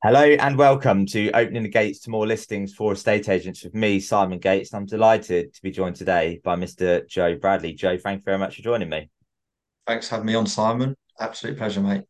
Hello 0.00 0.22
and 0.22 0.56
welcome 0.56 1.06
to 1.06 1.28
Opening 1.32 1.64
the 1.64 1.68
Gates 1.68 1.98
to 2.02 2.10
More 2.10 2.24
Listings 2.24 2.72
for 2.72 2.92
Estate 2.92 3.28
Agents 3.28 3.64
with 3.64 3.74
me, 3.74 3.98
Simon 3.98 4.38
Gates. 4.38 4.72
I'm 4.72 4.86
delighted 4.86 5.52
to 5.52 5.60
be 5.60 5.72
joined 5.72 5.96
today 5.96 6.40
by 6.44 6.54
Mr. 6.54 7.04
Joe 7.08 7.34
Bradley. 7.34 7.72
Joe, 7.72 7.98
thank 7.98 8.20
you 8.20 8.24
very 8.24 8.38
much 8.38 8.54
for 8.54 8.62
joining 8.62 8.88
me. 8.88 9.10
Thanks 9.88 10.08
for 10.08 10.14
having 10.14 10.28
me 10.28 10.36
on, 10.36 10.46
Simon. 10.46 10.94
Absolute 11.18 11.58
pleasure, 11.58 11.80
mate. 11.80 12.04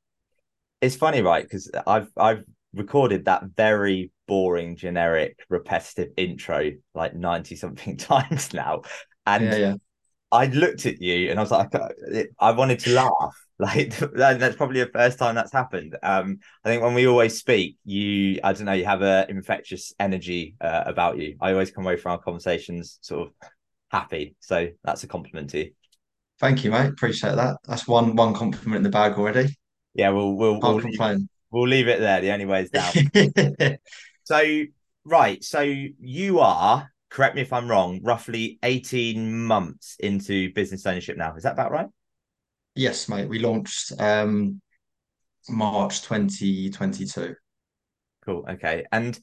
It's 0.83 0.97
funny, 0.97 1.23
right? 1.23 1.43
Because 1.43 1.71
I've 1.87 2.11
I've 2.15 2.45
recorded 2.75 3.25
that 3.25 3.45
very 3.57 4.13
boring, 4.27 4.77
generic, 4.77 5.39
repetitive 5.49 6.13
intro 6.19 6.73
like 6.95 7.15
90 7.15 7.57
something 7.57 7.97
times 7.97 8.53
now. 8.53 8.83
And 9.25 9.45
Yeah, 9.45 9.57
yeah. 9.57 9.75
I 10.31 10.47
looked 10.47 10.87
at 10.87 11.01
you 11.01 11.31
and 11.31 11.39
I 11.39 11.43
was 11.43 11.51
like, 11.51 11.71
I 12.39 12.51
wanted 12.53 12.81
to 12.81 12.95
laugh. 12.95 13.37
Like 13.61 13.99
that's 13.99 14.55
probably 14.55 14.85
the 14.85 14.91
first 14.93 15.19
time 15.19 15.35
that's 15.35 15.53
happened. 15.53 15.97
Um, 16.01 16.39
I 16.65 16.69
think 16.69 16.81
when 16.81 16.95
we 16.95 17.09
always 17.09 17.37
speak, 17.37 17.77
you, 17.85 18.39
I 18.45 18.53
don't 18.53 18.67
know, 18.67 18.73
you 18.73 18.85
have 18.85 19.03
a 19.03 19.27
infectious 19.29 19.93
energy 19.99 20.55
uh, 20.61 20.85
about 20.87 21.19
you. 21.19 21.37
I 21.41 21.51
always 21.51 21.73
come 21.73 21.85
away 21.85 21.97
from 21.97 22.13
our 22.13 22.19
conversations 22.19 23.01
sort 23.01 23.27
of 23.27 23.35
happy. 23.91 24.37
So 24.39 24.69
that's 24.85 25.03
a 25.03 25.09
compliment 25.09 25.51
to 25.51 25.59
you. 25.59 25.71
Thank 26.39 26.63
you, 26.63 26.71
mate. 26.71 26.87
Appreciate 26.87 27.35
that. 27.35 27.57
That's 27.67 27.89
one 27.89 28.15
one 28.15 28.33
compliment 28.33 28.77
in 28.77 28.83
the 28.85 28.91
bag 28.91 29.15
already. 29.15 29.49
Yeah, 29.93 30.11
we'll 30.11 30.35
we'll 30.35 30.61
we'll 30.61 30.77
leave 30.77 31.27
we'll 31.51 31.67
leave 31.67 31.89
it 31.89 31.99
there. 31.99 32.21
The 32.21 32.31
only 32.31 32.47
way 32.47 32.63
is 32.63 32.71
down. 32.71 33.79
So 34.29 34.65
right, 35.07 35.43
so 35.43 35.63
you 35.63 36.41
are, 36.41 36.93
correct 37.11 37.35
me 37.35 37.43
if 37.43 37.53
I'm 37.53 37.69
wrong, 37.69 38.01
roughly 38.03 38.59
18 38.63 39.45
months 39.45 39.97
into 40.01 40.53
business 40.53 40.87
ownership 40.87 41.17
now. 41.17 41.35
Is 41.37 41.43
that 41.45 41.53
about 41.53 41.71
right? 41.73 41.89
Yes, 42.75 43.09
mate. 43.09 43.29
We 43.29 43.39
launched 43.39 43.93
um 43.99 44.61
March 45.49 46.03
2022. 46.03 47.35
Cool. 48.25 48.45
Okay. 48.49 48.85
And 48.93 49.19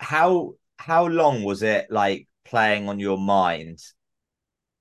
how 0.00 0.54
how 0.78 1.06
long 1.06 1.44
was 1.44 1.62
it 1.62 1.86
like 1.90 2.26
playing 2.44 2.88
on 2.88 2.98
your 2.98 3.18
mind 3.18 3.78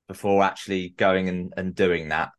before 0.08 0.44
actually 0.44 0.90
going 0.90 1.30
and, 1.30 1.54
and 1.56 1.76
doing 1.76 2.10
that? 2.10 2.32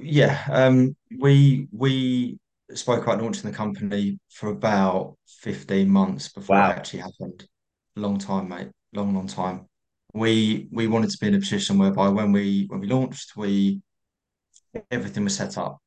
Yeah, 0.00 0.44
um 0.50 0.96
we 1.18 1.68
we 1.72 2.38
spoke 2.72 3.02
about 3.02 3.22
launching 3.22 3.50
the 3.50 3.56
company 3.56 4.18
for 4.30 4.50
about 4.50 5.16
15 5.40 5.88
months 5.88 6.28
before 6.28 6.56
it 6.56 6.60
actually 6.60 7.00
happened. 7.00 7.46
Long 7.96 8.18
time, 8.18 8.48
mate. 8.48 8.68
Long, 8.92 9.14
long 9.14 9.26
time. 9.26 9.66
We 10.12 10.68
we 10.72 10.86
wanted 10.86 11.10
to 11.10 11.18
be 11.20 11.28
in 11.28 11.34
a 11.34 11.40
position 11.40 11.78
whereby 11.78 12.08
when 12.08 12.32
we 12.32 12.66
when 12.68 12.80
we 12.80 12.86
launched, 12.86 13.36
we 13.36 13.82
everything 14.90 15.24
was 15.24 15.36
set 15.36 15.58
up. 15.58 15.78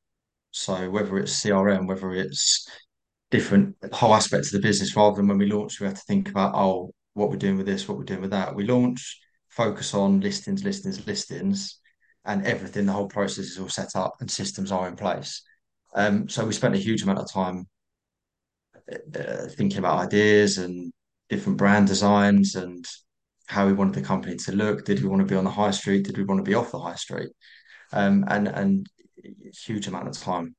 So 0.51 0.89
whether 0.89 1.17
it's 1.17 1.43
CRM, 1.43 1.87
whether 1.87 2.13
it's 2.13 2.67
different 3.31 3.75
whole 3.93 4.13
aspects 4.13 4.53
of 4.53 4.61
the 4.61 4.67
business, 4.67 4.95
rather 4.95 5.17
than 5.17 5.27
when 5.27 5.37
we 5.37 5.45
launch, 5.47 5.79
we 5.79 5.87
have 5.87 5.95
to 5.95 6.03
think 6.07 6.29
about, 6.29 6.55
oh, 6.55 6.93
what 7.13 7.29
we're 7.29 7.37
doing 7.37 7.57
with 7.57 7.65
this, 7.65 7.87
what 7.87 7.97
we're 7.97 8.03
doing 8.05 8.21
with 8.21 8.31
that. 8.31 8.55
We 8.55 8.65
launch, 8.65 9.19
focus 9.49 9.93
on 9.93 10.21
listings, 10.21 10.63
listings, 10.63 11.05
listings, 11.07 11.79
and 12.25 12.45
everything, 12.45 12.85
the 12.85 12.91
whole 12.91 13.07
process 13.07 13.45
is 13.45 13.59
all 13.59 13.69
set 13.69 13.95
up 13.95 14.15
and 14.19 14.29
systems 14.29 14.71
are 14.71 14.87
in 14.87 14.95
place. 14.95 15.41
Um, 15.97 16.29
so 16.29 16.45
we 16.45 16.53
spent 16.53 16.75
a 16.75 16.79
huge 16.79 17.03
amount 17.03 17.19
of 17.19 17.31
time 17.31 17.67
uh, 18.89 19.47
thinking 19.49 19.79
about 19.79 19.99
ideas 19.99 20.57
and 20.57 20.93
different 21.27 21.57
brand 21.57 21.87
designs 21.87 22.55
and 22.55 22.85
how 23.47 23.65
we 23.67 23.73
wanted 23.73 23.95
the 23.95 24.01
company 24.01 24.37
to 24.37 24.51
look. 24.53 24.85
Did 24.85 25.01
we 25.01 25.09
want 25.09 25.21
to 25.21 25.33
be 25.33 25.35
on 25.35 25.43
the 25.43 25.49
high 25.49 25.71
street? 25.71 26.05
Did 26.05 26.17
we 26.17 26.23
want 26.23 26.39
to 26.39 26.49
be 26.49 26.55
off 26.55 26.71
the 26.71 26.79
high 26.79 26.95
street? 26.95 27.31
Um, 27.91 28.23
and 28.29 28.47
and 28.47 28.87
huge 29.65 29.87
amount 29.87 30.07
of 30.07 30.17
time 30.17 30.55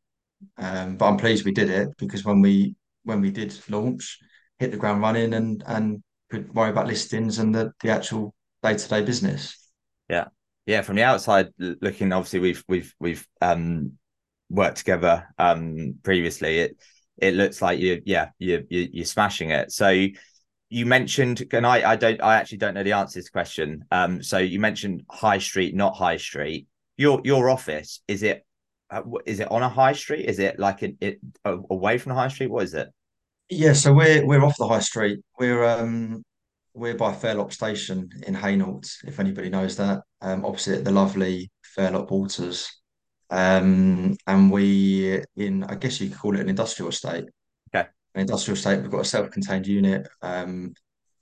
um, 0.57 0.97
but 0.97 1.07
I'm 1.07 1.17
pleased 1.17 1.45
we 1.45 1.53
did 1.53 1.71
it 1.71 1.97
because 1.99 2.25
when 2.25 2.41
we 2.41 2.75
when 3.05 3.21
we 3.21 3.31
did 3.31 3.59
launch, 3.69 4.19
hit 4.59 4.71
the 4.71 4.77
ground 4.77 5.01
running 5.01 5.35
and 5.35 5.63
and 5.67 6.03
could 6.31 6.53
worry 6.55 6.71
about 6.71 6.87
listings 6.87 7.39
and 7.39 7.55
the 7.55 7.73
the 7.83 7.91
actual 7.91 8.35
day-to-day 8.63 9.03
business. 9.03 9.71
Yeah. 10.09 10.27
Yeah. 10.67 10.83
From 10.83 10.97
the 10.97 11.03
outside 11.03 11.49
looking, 11.59 12.13
obviously 12.13 12.41
we've 12.41 12.65
we've 12.69 12.95
we've 13.01 13.27
um 13.41 13.93
worked 14.51 14.79
together 14.79 15.29
um 15.39 15.95
previously. 16.03 16.61
It 16.61 16.77
it 17.19 17.35
looks 17.35 17.61
like 17.61 17.79
you 17.79 18.03
yeah, 18.05 18.29
you 18.39 18.65
you 18.69 18.89
you're 18.93 19.05
smashing 19.05 19.51
it. 19.51 19.73
So 19.73 20.07
you 20.71 20.87
mentioned 20.87 21.45
and 21.53 21.67
I 21.67 21.93
I 21.93 21.97
don't 21.97 22.23
I 22.23 22.37
actually 22.37 22.59
don't 22.59 22.75
know 22.75 22.83
the 22.83 22.93
answer 22.93 23.15
to 23.15 23.19
this 23.21 23.31
question. 23.31 23.85
Um 23.91 24.23
so 24.23 24.39
you 24.39 24.61
mentioned 24.61 25.03
high 25.11 25.39
street, 25.39 25.75
not 25.75 25.97
high 25.97 26.17
street. 26.17 26.67
Your 26.97 27.21
your 27.25 27.51
office, 27.51 28.01
is 28.09 28.23
it 28.23 28.45
uh, 28.91 29.03
is 29.27 29.41
it 29.41 29.51
on 29.51 29.63
a 29.63 29.69
high 29.69 29.93
street? 29.93 30.27
Is 30.27 30.39
it 30.39 30.59
like 30.59 30.83
it, 30.83 30.97
it 31.01 31.21
away 31.45 31.99
from 31.99 32.11
the 32.11 32.17
high 32.17 32.29
street? 32.29 32.51
What 32.51 32.65
is 32.65 32.75
it? 32.75 32.89
Yeah, 33.51 33.73
so 33.73 33.93
we're 33.93 34.27
we're 34.27 34.45
off 34.45 34.57
the 34.59 34.69
high 34.69 34.81
street. 34.81 35.21
We're 35.39 35.65
um 35.65 36.23
we're 36.75 36.95
by 36.95 37.13
Fairlop 37.13 37.53
Station 37.53 38.09
in 38.27 38.35
Hainault, 38.35 38.89
if 39.05 39.19
anybody 39.19 39.51
knows 39.51 39.77
that, 39.77 40.03
um, 40.21 40.45
opposite 40.45 40.85
the 40.85 40.91
lovely 40.91 41.51
Fairlop 41.63 42.11
Waters. 42.11 42.78
Um, 43.31 44.17
and 44.27 44.51
we 44.51 45.23
in 45.37 45.65
I 45.65 45.75
guess 45.75 46.01
you 46.01 46.09
could 46.09 46.19
call 46.19 46.35
it 46.35 46.41
an 46.41 46.49
industrial 46.49 46.91
estate. 46.91 47.25
Okay. 47.75 47.89
An 48.15 48.21
industrial 48.23 48.57
estate. 48.57 48.81
We've 48.81 48.91
got 48.91 49.01
a 49.01 49.05
self-contained 49.05 49.67
unit. 49.67 50.09
Um, 50.23 50.75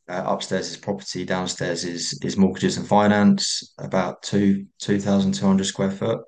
Uh, 0.09 0.23
upstairs 0.35 0.71
is 0.71 0.77
property, 0.77 1.25
downstairs 1.25 1.85
is 1.85 2.17
is 2.23 2.37
mortgages 2.37 2.77
and 2.79 2.87
finance, 2.87 3.75
about 3.79 4.23
two 4.23 4.65
two 4.79 5.01
thousand 5.01 5.35
two 5.35 5.47
hundred 5.47 5.67
square 5.67 5.91
foot. 5.91 6.21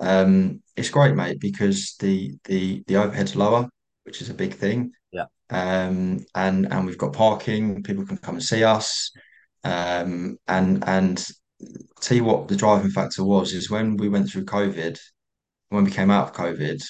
Um, 0.00 0.60
it's 0.74 0.90
great, 0.90 1.14
mate, 1.14 1.38
because 1.38 1.94
the 2.00 2.34
the 2.44 2.82
the 2.88 2.96
overhead's 2.96 3.36
lower, 3.36 3.68
which 4.04 4.20
is 4.22 4.28
a 4.28 4.34
big 4.34 4.54
thing. 4.54 4.90
Yeah. 5.12 5.26
Um, 5.50 6.26
and 6.34 6.66
and 6.72 6.84
we've 6.84 6.98
got 6.98 7.12
parking, 7.12 7.84
people 7.84 8.04
can 8.04 8.18
come 8.18 8.34
and 8.34 8.44
see 8.44 8.64
us. 8.64 9.12
Um, 9.62 10.38
and 10.48 10.82
and 10.84 11.24
tell 12.00 12.16
you 12.16 12.24
what 12.24 12.48
the 12.48 12.56
driving 12.56 12.90
factor 12.90 13.24
was 13.24 13.52
is 13.52 13.70
when 13.70 13.96
we 13.96 14.08
went 14.08 14.30
through 14.30 14.44
COVID, 14.44 14.98
when 15.70 15.84
we 15.84 15.90
came 15.90 16.10
out 16.10 16.28
of 16.28 16.34
COVID, 16.34 16.82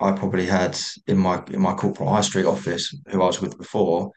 I 0.00 0.12
probably 0.12 0.46
had 0.46 0.78
in 1.06 1.18
my 1.18 1.42
in 1.48 1.60
my 1.60 1.74
corporate 1.74 2.08
high 2.08 2.22
street 2.22 2.46
office, 2.46 2.94
who 3.08 3.22
I 3.22 3.26
was 3.26 3.40
with 3.40 3.58
before, 3.58 4.10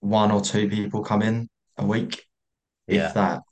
one 0.00 0.30
or 0.30 0.40
two 0.40 0.68
people 0.68 1.02
come 1.02 1.22
in 1.22 1.48
a 1.78 1.86
week, 1.86 2.24
if 2.86 3.14
that. 3.14 3.42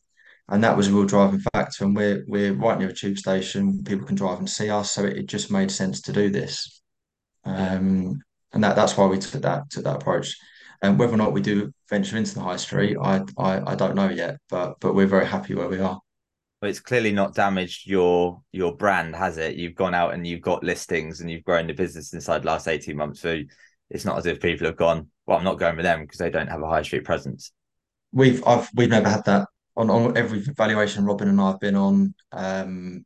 And 0.48 0.62
that 0.62 0.76
was 0.76 0.88
a 0.88 0.92
real 0.92 1.06
driving 1.06 1.41
factor. 1.53 1.84
And 1.84 1.97
we're 1.97 2.25
we're 2.28 2.53
right 2.53 2.78
near 2.78 2.91
a 2.91 2.94
tube 2.94 3.19
station. 3.19 3.82
People 3.82 4.06
can 4.06 4.14
drive 4.14 4.38
and 4.38 4.48
see 4.48 4.70
us, 4.70 4.93
so 4.93 5.04
it, 5.04 5.16
it 5.16 5.26
just 5.26 5.50
made 5.50 5.70
sense 5.70 6.00
to 6.03 6.12
do 6.12 6.31
this. 6.31 6.82
Yeah. 7.44 7.76
Um, 7.76 8.20
and 8.53 8.62
that 8.62 8.76
that's 8.76 8.97
why 8.97 9.06
we 9.06 9.19
took 9.19 9.43
that 9.43 9.70
took 9.70 9.84
that 9.84 9.97
approach. 9.97 10.37
And 10.82 10.98
whether 10.98 11.14
or 11.14 11.16
not 11.16 11.32
we 11.32 11.41
do 11.41 11.72
venture 11.88 12.16
into 12.16 12.34
the 12.34 12.41
high 12.41 12.56
street, 12.56 12.97
I 13.00 13.22
I, 13.38 13.72
I 13.72 13.75
don't 13.75 13.94
know 13.94 14.09
yet. 14.09 14.38
But 14.48 14.81
but 14.81 14.94
we're 14.94 15.06
very 15.06 15.26
happy 15.26 15.54
where 15.54 15.69
we 15.69 15.81
are. 15.81 16.00
But 16.60 16.70
it's 16.70 16.81
clearly 16.81 17.12
not 17.12 17.34
damaged 17.34 17.87
your 17.87 18.42
your 18.53 18.76
brand, 18.76 19.14
has 19.16 19.38
it? 19.38 19.56
You've 19.56 19.75
gone 19.75 19.94
out 19.94 20.14
and 20.14 20.26
you've 20.26 20.41
got 20.41 20.64
listings 20.64 21.20
and 21.20 21.31
you've 21.31 21.44
grown 21.44 21.66
the 21.66 21.75
business 21.75 22.12
inside 22.12 22.42
the 22.42 22.48
last 22.48 22.69
18 22.69 22.97
months. 22.97 23.20
So 23.20 23.41
it's 23.91 24.04
not 24.04 24.19
as 24.19 24.26
if 24.26 24.41
people 24.41 24.66
have 24.66 24.76
gone, 24.76 25.09
well, 25.26 25.38
I'm 25.38 25.44
not 25.44 25.59
going 25.59 25.76
with 25.76 25.84
them 25.84 26.03
because 26.03 26.19
they 26.19 26.31
don't 26.31 26.48
have 26.48 26.62
a 26.62 26.69
high 26.69 26.82
street 26.82 27.04
presence. 27.04 27.53
We've 28.12 28.44
I've 28.47 28.69
we've 28.75 28.88
never 28.88 29.08
had 29.08 29.25
that 29.26 29.48
on 29.76 29.91
on 29.91 30.16
every 30.16 30.41
valuation 30.41 31.04
Robin 31.04 31.28
and 31.28 31.41
I 31.41 31.50
have 31.50 31.60
been 31.60 31.76
on. 31.76 32.14
Um, 32.32 33.04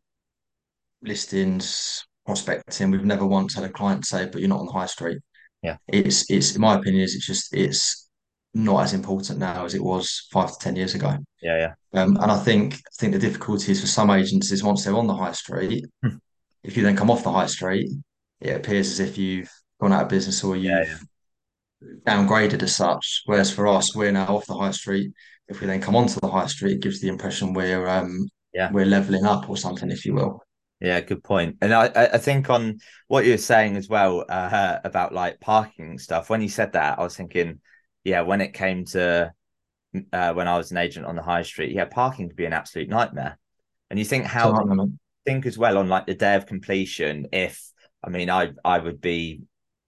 listings, 1.03 2.07
prospecting. 2.27 2.91
We've 2.91 3.05
never 3.05 3.27
once 3.27 3.55
had 3.55 3.65
a 3.65 3.69
client 3.69 4.07
say, 4.07 4.27
"But 4.27 4.41
you're 4.41 4.49
not 4.49 4.61
on 4.61 4.67
the 4.67 4.73
high 4.73 4.87
street." 4.87 5.19
Yeah. 5.63 5.77
It's 5.89 6.31
it's 6.31 6.55
in 6.55 6.61
my 6.61 6.75
opinion 6.77 7.03
is 7.05 7.15
it's 7.15 7.27
just 7.27 7.55
it's 7.55 8.09
not 8.55 8.83
as 8.83 8.95
important 8.95 9.39
now 9.39 9.65
as 9.65 9.75
it 9.75 9.83
was 9.83 10.27
five 10.33 10.51
to 10.53 10.59
ten 10.59 10.75
years 10.77 10.95
ago. 10.95 11.17
Yeah. 11.43 11.73
Yeah. 11.93 12.03
Um, 12.03 12.17
and 12.17 12.31
I 12.31 12.39
think 12.39 12.75
I 12.75 12.79
think 12.99 13.13
the 13.13 13.19
difficulty 13.19 13.73
is 13.73 13.81
for 13.81 13.87
some 13.87 14.11
agents 14.11 14.51
is 14.53 14.65
once 14.65 14.85
they're 14.85 14.97
on 14.97 15.07
the 15.07 15.15
high 15.15 15.33
street, 15.33 15.85
Hmm. 16.03 16.17
if 16.65 16.77
you 16.77 16.83
then 16.83 16.97
come 16.97 17.11
off 17.11 17.23
the 17.25 17.33
high 17.33 17.47
street, 17.47 17.91
it 18.41 18.57
appears 18.57 18.91
as 18.91 19.01
if 19.01 19.19
you've 19.19 19.51
gone 19.81 19.93
out 19.93 20.03
of 20.05 20.09
business 20.09 20.43
or 20.43 20.57
you've 20.57 20.73
Yeah. 20.73 20.97
downgraded 22.07 22.63
as 22.63 22.75
such. 22.77 23.23
Whereas 23.27 23.51
for 23.53 23.67
us, 23.69 23.95
we're 23.95 24.13
now 24.13 24.27
off 24.37 24.47
the 24.47 24.57
high 24.57 24.71
street. 24.73 25.13
If 25.49 25.61
we 25.61 25.67
then 25.67 25.81
come 25.81 25.97
onto 25.97 26.21
the 26.21 26.29
high 26.31 26.47
street, 26.47 26.75
it 26.77 26.81
gives 26.83 27.01
the 27.01 27.09
impression 27.09 27.53
we're 27.55 27.87
um, 27.89 28.29
Yeah. 28.55 28.71
we're 28.73 28.87
leveling 28.87 29.25
up 29.27 29.49
or 29.49 29.57
something, 29.57 29.91
if 29.91 30.05
you 30.05 30.15
will. 30.15 30.43
Yeah, 30.81 31.01
good 31.01 31.23
point. 31.23 31.59
And 31.61 31.75
I, 31.75 31.91
I 31.95 32.19
think 32.19 32.49
on 32.49 32.79
what 33.07 33.27
you 33.27 33.33
were 33.33 33.39
saying 33.39 33.77
as 33.77 33.89
well 33.89 34.25
uh, 34.29 34.79
about 34.83 35.13
like 35.13 35.39
parking 35.39 35.99
stuff, 35.99 36.31
when 36.31 36.41
you 36.41 36.49
said 36.49 36.73
that, 36.73 36.99
I 36.99 37.03
was 37.03 37.17
thinking, 37.17 37.61
yeah, 38.03 38.23
when 38.23 38.41
it 38.41 38.55
came 38.55 38.87
to 38.87 39.33
uh, 40.13 40.33
when 40.33 40.49
I 40.49 40.57
was 40.57 40.71
an 40.71 40.79
agent 40.79 41.05
on 41.05 41.17
the 41.17 41.23
high 41.23 41.43
street, 41.43 41.73
yeah, 41.73 41.85
parking 41.85 42.29
could 42.29 42.37
be 42.37 42.47
an 42.47 42.55
absolute 42.55 42.89
nightmare. 42.89 43.39
And 43.91 43.99
you 43.99 44.05
think 44.05 44.25
how 44.25 44.55
think 45.27 45.45
as 45.45 45.59
well 45.59 45.77
on 45.77 45.89
like 45.89 46.07
the 46.07 46.15
day 46.15 46.35
of 46.35 46.47
completion, 46.47 47.27
if 47.33 47.63
I 48.03 48.09
mean 48.09 48.31
I 48.31 48.53
I 48.65 48.79
would 48.79 49.03
be 49.03 49.43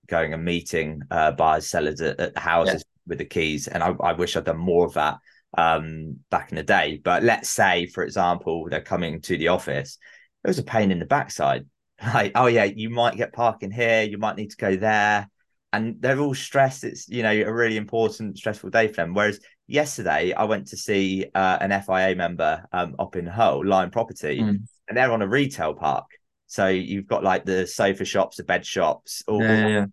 going 0.08 0.34
and 0.34 0.44
meeting 0.44 1.00
uh, 1.10 1.32
buyers, 1.32 1.70
sellers 1.70 2.02
at, 2.02 2.20
at 2.20 2.34
the 2.34 2.40
yeah, 2.40 2.44
houses 2.44 2.84
with 3.06 3.18
the 3.18 3.24
keys, 3.24 3.66
and 3.66 3.82
I, 3.82 3.94
I 4.02 4.12
wish 4.12 4.36
I'd 4.36 4.44
done 4.44 4.58
more 4.58 4.84
of 4.84 4.94
that 4.94 5.18
um 5.56 6.16
back 6.30 6.50
in 6.50 6.56
the 6.56 6.62
day. 6.62 7.00
But 7.02 7.22
let's 7.22 7.48
say, 7.48 7.86
for 7.86 8.04
example, 8.04 8.68
they're 8.68 8.82
coming 8.82 9.22
to 9.22 9.38
the 9.38 9.48
office 9.48 9.96
it 10.44 10.48
was 10.48 10.58
a 10.58 10.64
pain 10.64 10.90
in 10.90 10.98
the 10.98 11.06
backside 11.06 11.66
like, 12.14 12.32
oh 12.34 12.46
yeah, 12.46 12.64
you 12.64 12.90
might 12.90 13.16
get 13.16 13.32
parking 13.32 13.70
here, 13.70 14.02
you 14.02 14.18
might 14.18 14.36
need 14.36 14.50
to 14.50 14.56
go 14.56 14.76
there. 14.76 15.28
And 15.74 15.96
they're 16.00 16.20
all 16.20 16.34
stressed. 16.34 16.84
It's 16.84 17.08
you 17.08 17.22
know 17.22 17.30
a 17.30 17.52
really 17.52 17.78
important, 17.78 18.36
stressful 18.36 18.70
day 18.70 18.88
for 18.88 18.96
them. 18.96 19.14
Whereas 19.14 19.40
yesterday, 19.66 20.34
I 20.34 20.44
went 20.44 20.68
to 20.68 20.76
see 20.76 21.26
uh, 21.34 21.58
an 21.60 21.82
FIA 21.82 22.14
member 22.14 22.66
um, 22.72 22.94
up 22.98 23.16
in 23.16 23.26
Hull, 23.26 23.64
Lion 23.64 23.90
Property, 23.90 24.40
mm. 24.40 24.60
and 24.88 24.96
they're 24.96 25.12
on 25.12 25.22
a 25.22 25.28
retail 25.28 25.72
park. 25.72 26.04
So 26.46 26.68
you've 26.68 27.06
got 27.06 27.24
like 27.24 27.46
the 27.46 27.66
sofa 27.66 28.04
shops, 28.04 28.36
the 28.36 28.44
bed 28.44 28.66
shops, 28.66 29.22
all, 29.26 29.40
yeah, 29.40 29.66
yeah. 29.66 29.86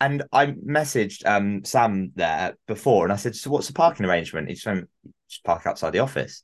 And 0.00 0.22
I 0.32 0.46
messaged 0.46 1.26
um, 1.26 1.62
Sam 1.64 2.12
there 2.14 2.56
before, 2.66 3.04
and 3.04 3.12
I 3.12 3.16
said, 3.16 3.36
"So 3.36 3.50
what's 3.50 3.66
the 3.66 3.74
parking 3.74 4.06
arrangement?" 4.06 4.48
He 4.48 4.54
just 4.54 4.66
went, 4.66 4.88
"Just 5.28 5.44
park 5.44 5.66
outside 5.66 5.90
the 5.90 5.98
office." 5.98 6.42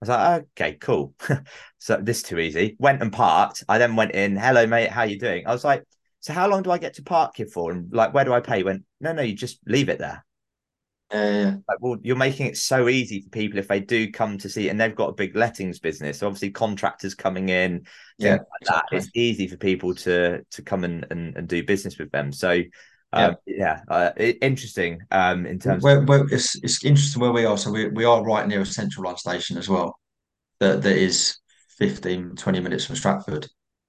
I 0.00 0.04
was 0.04 0.08
like, 0.08 0.42
okay, 0.56 0.72
cool. 0.80 1.14
so 1.78 1.96
this 1.96 2.22
too 2.22 2.38
easy. 2.38 2.76
Went 2.78 3.02
and 3.02 3.12
parked. 3.12 3.64
I 3.68 3.78
then 3.78 3.96
went 3.96 4.12
in. 4.12 4.36
Hello, 4.36 4.64
mate. 4.66 4.90
How 4.90 5.02
you 5.02 5.18
doing? 5.18 5.44
I 5.46 5.52
was 5.52 5.64
like, 5.64 5.84
so 6.20 6.32
how 6.32 6.48
long 6.48 6.62
do 6.62 6.70
I 6.70 6.78
get 6.78 6.94
to 6.94 7.02
park 7.02 7.36
here 7.36 7.46
for? 7.46 7.72
And 7.72 7.92
like, 7.92 8.14
where 8.14 8.24
do 8.24 8.32
I 8.32 8.40
pay? 8.40 8.58
He 8.58 8.62
went, 8.62 8.84
no, 9.00 9.12
no, 9.12 9.22
you 9.22 9.34
just 9.34 9.58
leave 9.66 9.88
it 9.88 9.98
there. 9.98 10.24
Uh, 11.10 11.52
like, 11.66 11.78
well, 11.80 11.96
you're 12.02 12.16
making 12.16 12.46
it 12.46 12.56
so 12.56 12.88
easy 12.88 13.22
for 13.22 13.30
people 13.30 13.58
if 13.58 13.66
they 13.66 13.80
do 13.80 14.12
come 14.12 14.36
to 14.38 14.48
see, 14.48 14.68
and 14.68 14.78
they've 14.78 14.94
got 14.94 15.08
a 15.08 15.14
big 15.14 15.34
lettings 15.34 15.78
business. 15.78 16.18
So 16.18 16.26
obviously, 16.26 16.50
contractors 16.50 17.14
coming 17.14 17.48
in, 17.48 17.86
yeah, 18.18 18.32
like 18.32 18.40
exactly. 18.60 18.98
that. 18.98 19.04
It's 19.04 19.10
easy 19.14 19.48
for 19.48 19.56
people 19.56 19.94
to 19.94 20.44
to 20.44 20.62
come 20.62 20.84
and, 20.84 21.06
and, 21.10 21.34
and 21.36 21.48
do 21.48 21.64
business 21.64 21.98
with 21.98 22.10
them. 22.10 22.30
So 22.30 22.60
um, 23.12 23.36
yeah, 23.46 23.80
yeah 23.88 23.94
uh, 23.94 24.10
interesting. 24.16 25.00
Um, 25.10 25.46
in 25.46 25.58
terms, 25.58 25.82
where, 25.82 26.02
where 26.02 26.26
it's 26.30 26.62
it's 26.62 26.84
interesting 26.84 27.22
where 27.22 27.32
we 27.32 27.44
are. 27.44 27.56
So 27.56 27.70
we 27.70 27.88
we 27.88 28.04
are 28.04 28.24
right 28.24 28.46
near 28.46 28.60
a 28.60 28.66
central 28.66 29.06
line 29.06 29.16
station 29.16 29.56
as 29.56 29.68
well. 29.68 29.98
That 30.60 30.82
that 30.82 30.96
is 30.96 31.38
15, 31.78 32.36
20 32.36 32.60
minutes 32.60 32.84
from 32.84 32.96
Stratford. 32.96 33.46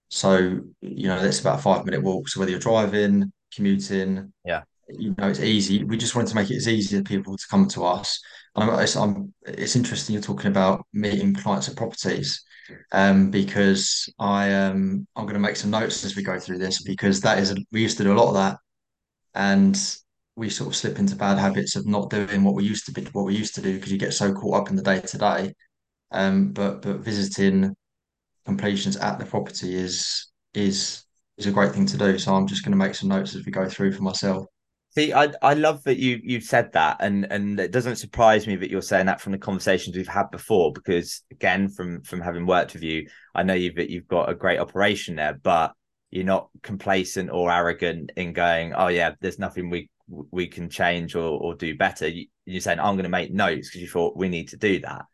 So 0.10 0.62
you 0.82 1.08
know 1.08 1.22
that's 1.22 1.42
about 1.42 1.60
a 1.60 1.62
five 1.62 1.86
minute 1.86 2.02
walk. 2.02 2.30
So 2.30 2.40
whether 2.40 2.52
you're 2.52 2.60
driving, 2.60 3.32
commuting, 3.54 4.32
yeah, 4.46 4.64
you 4.88 5.14
know 5.18 5.28
it's 5.28 5.42
easy. 5.42 5.84
We 5.84 5.98
just 5.98 6.16
wanted 6.16 6.30
to 6.30 6.36
make 6.36 6.50
it 6.50 6.58
as 6.58 6.68
easy 6.68 6.98
for 6.98 7.04
people 7.04 7.36
to 7.36 7.48
come 7.50 7.68
to 7.70 7.86
us. 7.86 8.20
And 8.56 8.70
I'm, 8.70 8.80
it's, 8.80 8.96
I'm, 8.96 9.34
it's 9.46 9.76
interesting 9.76 10.14
you're 10.14 10.24
talking 10.24 10.50
about 10.50 10.86
meeting 10.92 11.36
clients 11.36 11.70
at 11.70 11.76
properties 11.76 12.44
um, 12.94 13.30
because 13.30 14.12
I 14.18 14.54
um, 14.54 15.06
I'm 15.16 15.26
going 15.26 15.36
to 15.36 15.40
make 15.40 15.56
some 15.56 15.72
notes 15.72 16.04
as 16.04 16.16
we 16.16 16.24
go 16.24 16.40
through 16.40 16.58
this 16.58 16.82
because 16.82 17.22
that 17.22 17.38
is 17.38 17.52
a, 17.52 17.58
we 17.72 17.82
used 17.82 17.98
to 17.98 18.04
do 18.04 18.14
a 18.14 18.16
lot 18.16 18.30
of 18.30 18.34
that 18.36 18.58
and 19.40 19.96
we 20.36 20.50
sort 20.50 20.68
of 20.68 20.76
slip 20.76 21.00
into 21.00 21.16
bad 21.16 21.38
habits 21.38 21.78
of 21.78 21.88
not 21.88 22.10
doing 22.10 22.44
what 22.44 22.56
we 22.56 22.64
used 22.66 22.86
to 22.86 22.92
be 22.92 23.04
what 23.14 23.26
we 23.26 23.36
used 23.36 23.56
to 23.56 23.62
do 23.62 23.74
because 23.74 23.92
you 23.92 23.98
get 23.98 24.14
so 24.14 24.34
caught 24.34 24.62
up 24.62 24.70
in 24.70 24.76
the 24.76 24.82
day 24.82 25.00
to 25.00 25.18
day. 25.18 25.54
Um, 26.12 26.52
but 26.52 26.82
but 26.82 26.98
visiting 26.98 27.74
completions 28.46 28.98
at 28.98 29.18
the 29.18 29.26
property 29.26 29.76
is 29.76 30.28
is 30.54 31.06
is 31.38 31.46
a 31.46 31.52
great 31.52 31.72
thing 31.72 31.86
to 31.86 31.98
do. 31.98 32.20
So 32.20 32.36
I'm 32.36 32.48
just 32.48 32.66
going 32.66 32.74
to 32.74 32.78
make 32.78 32.96
some 32.96 33.08
notes 33.08 33.34
as 33.34 33.46
we 33.46 33.52
go 33.52 33.70
through 33.70 33.94
for 33.94 34.04
myself. 34.04 34.46
See, 34.90 35.14
I 35.14 35.32
I 35.42 35.54
love 35.54 35.84
that 35.84 36.00
you 36.00 36.20
you've 36.22 36.44
said 36.44 36.74
that, 36.74 36.98
and 37.00 37.26
and 37.32 37.58
it 37.62 37.72
doesn't 37.72 37.96
surprise 37.96 38.46
me 38.46 38.58
that 38.58 38.70
you're 38.70 38.82
saying 38.82 39.06
that 39.06 39.22
from 39.22 39.32
the 39.32 39.38
conversations 39.38 39.96
we've 39.96 40.08
had 40.08 40.32
before, 40.32 40.74
because 40.74 41.24
again, 41.32 41.70
from 41.70 42.02
from 42.02 42.20
having 42.20 42.46
worked 42.46 42.74
with 42.74 42.84
you, 42.84 43.08
I 43.34 43.44
know 43.44 43.54
you've 43.54 43.80
you've 43.90 44.08
got 44.08 44.30
a 44.30 44.36
great 44.36 44.60
operation 44.60 45.16
there, 45.16 45.40
but 45.42 45.74
you're 46.12 46.26
not 46.26 46.50
complacent 46.64 47.30
or 47.30 47.52
arrogant 47.52 48.12
in 48.16 48.34
going, 48.34 48.74
oh 48.74 48.88
yeah, 48.88 49.12
there's 49.22 49.40
nothing 49.40 49.70
we 49.70 49.90
we 50.32 50.48
can 50.48 50.70
change 50.70 51.16
or, 51.16 51.40
or 51.40 51.56
do 51.56 51.78
better. 51.78 52.08
You, 52.08 52.28
are 52.56 52.60
saying 52.60 52.80
I'm 52.80 52.96
going 52.96 53.04
to 53.04 53.10
make 53.10 53.32
notes 53.32 53.70
because 53.70 53.82
you 53.82 53.88
thought 53.88 54.18
we 54.18 54.28
need 54.28 54.50
to 54.50 54.58
do 54.58 54.80
that. 54.80 55.06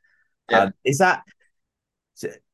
Yeah. 0.49 0.59
Um, 0.59 0.73
is 0.83 0.99
that 0.99 1.23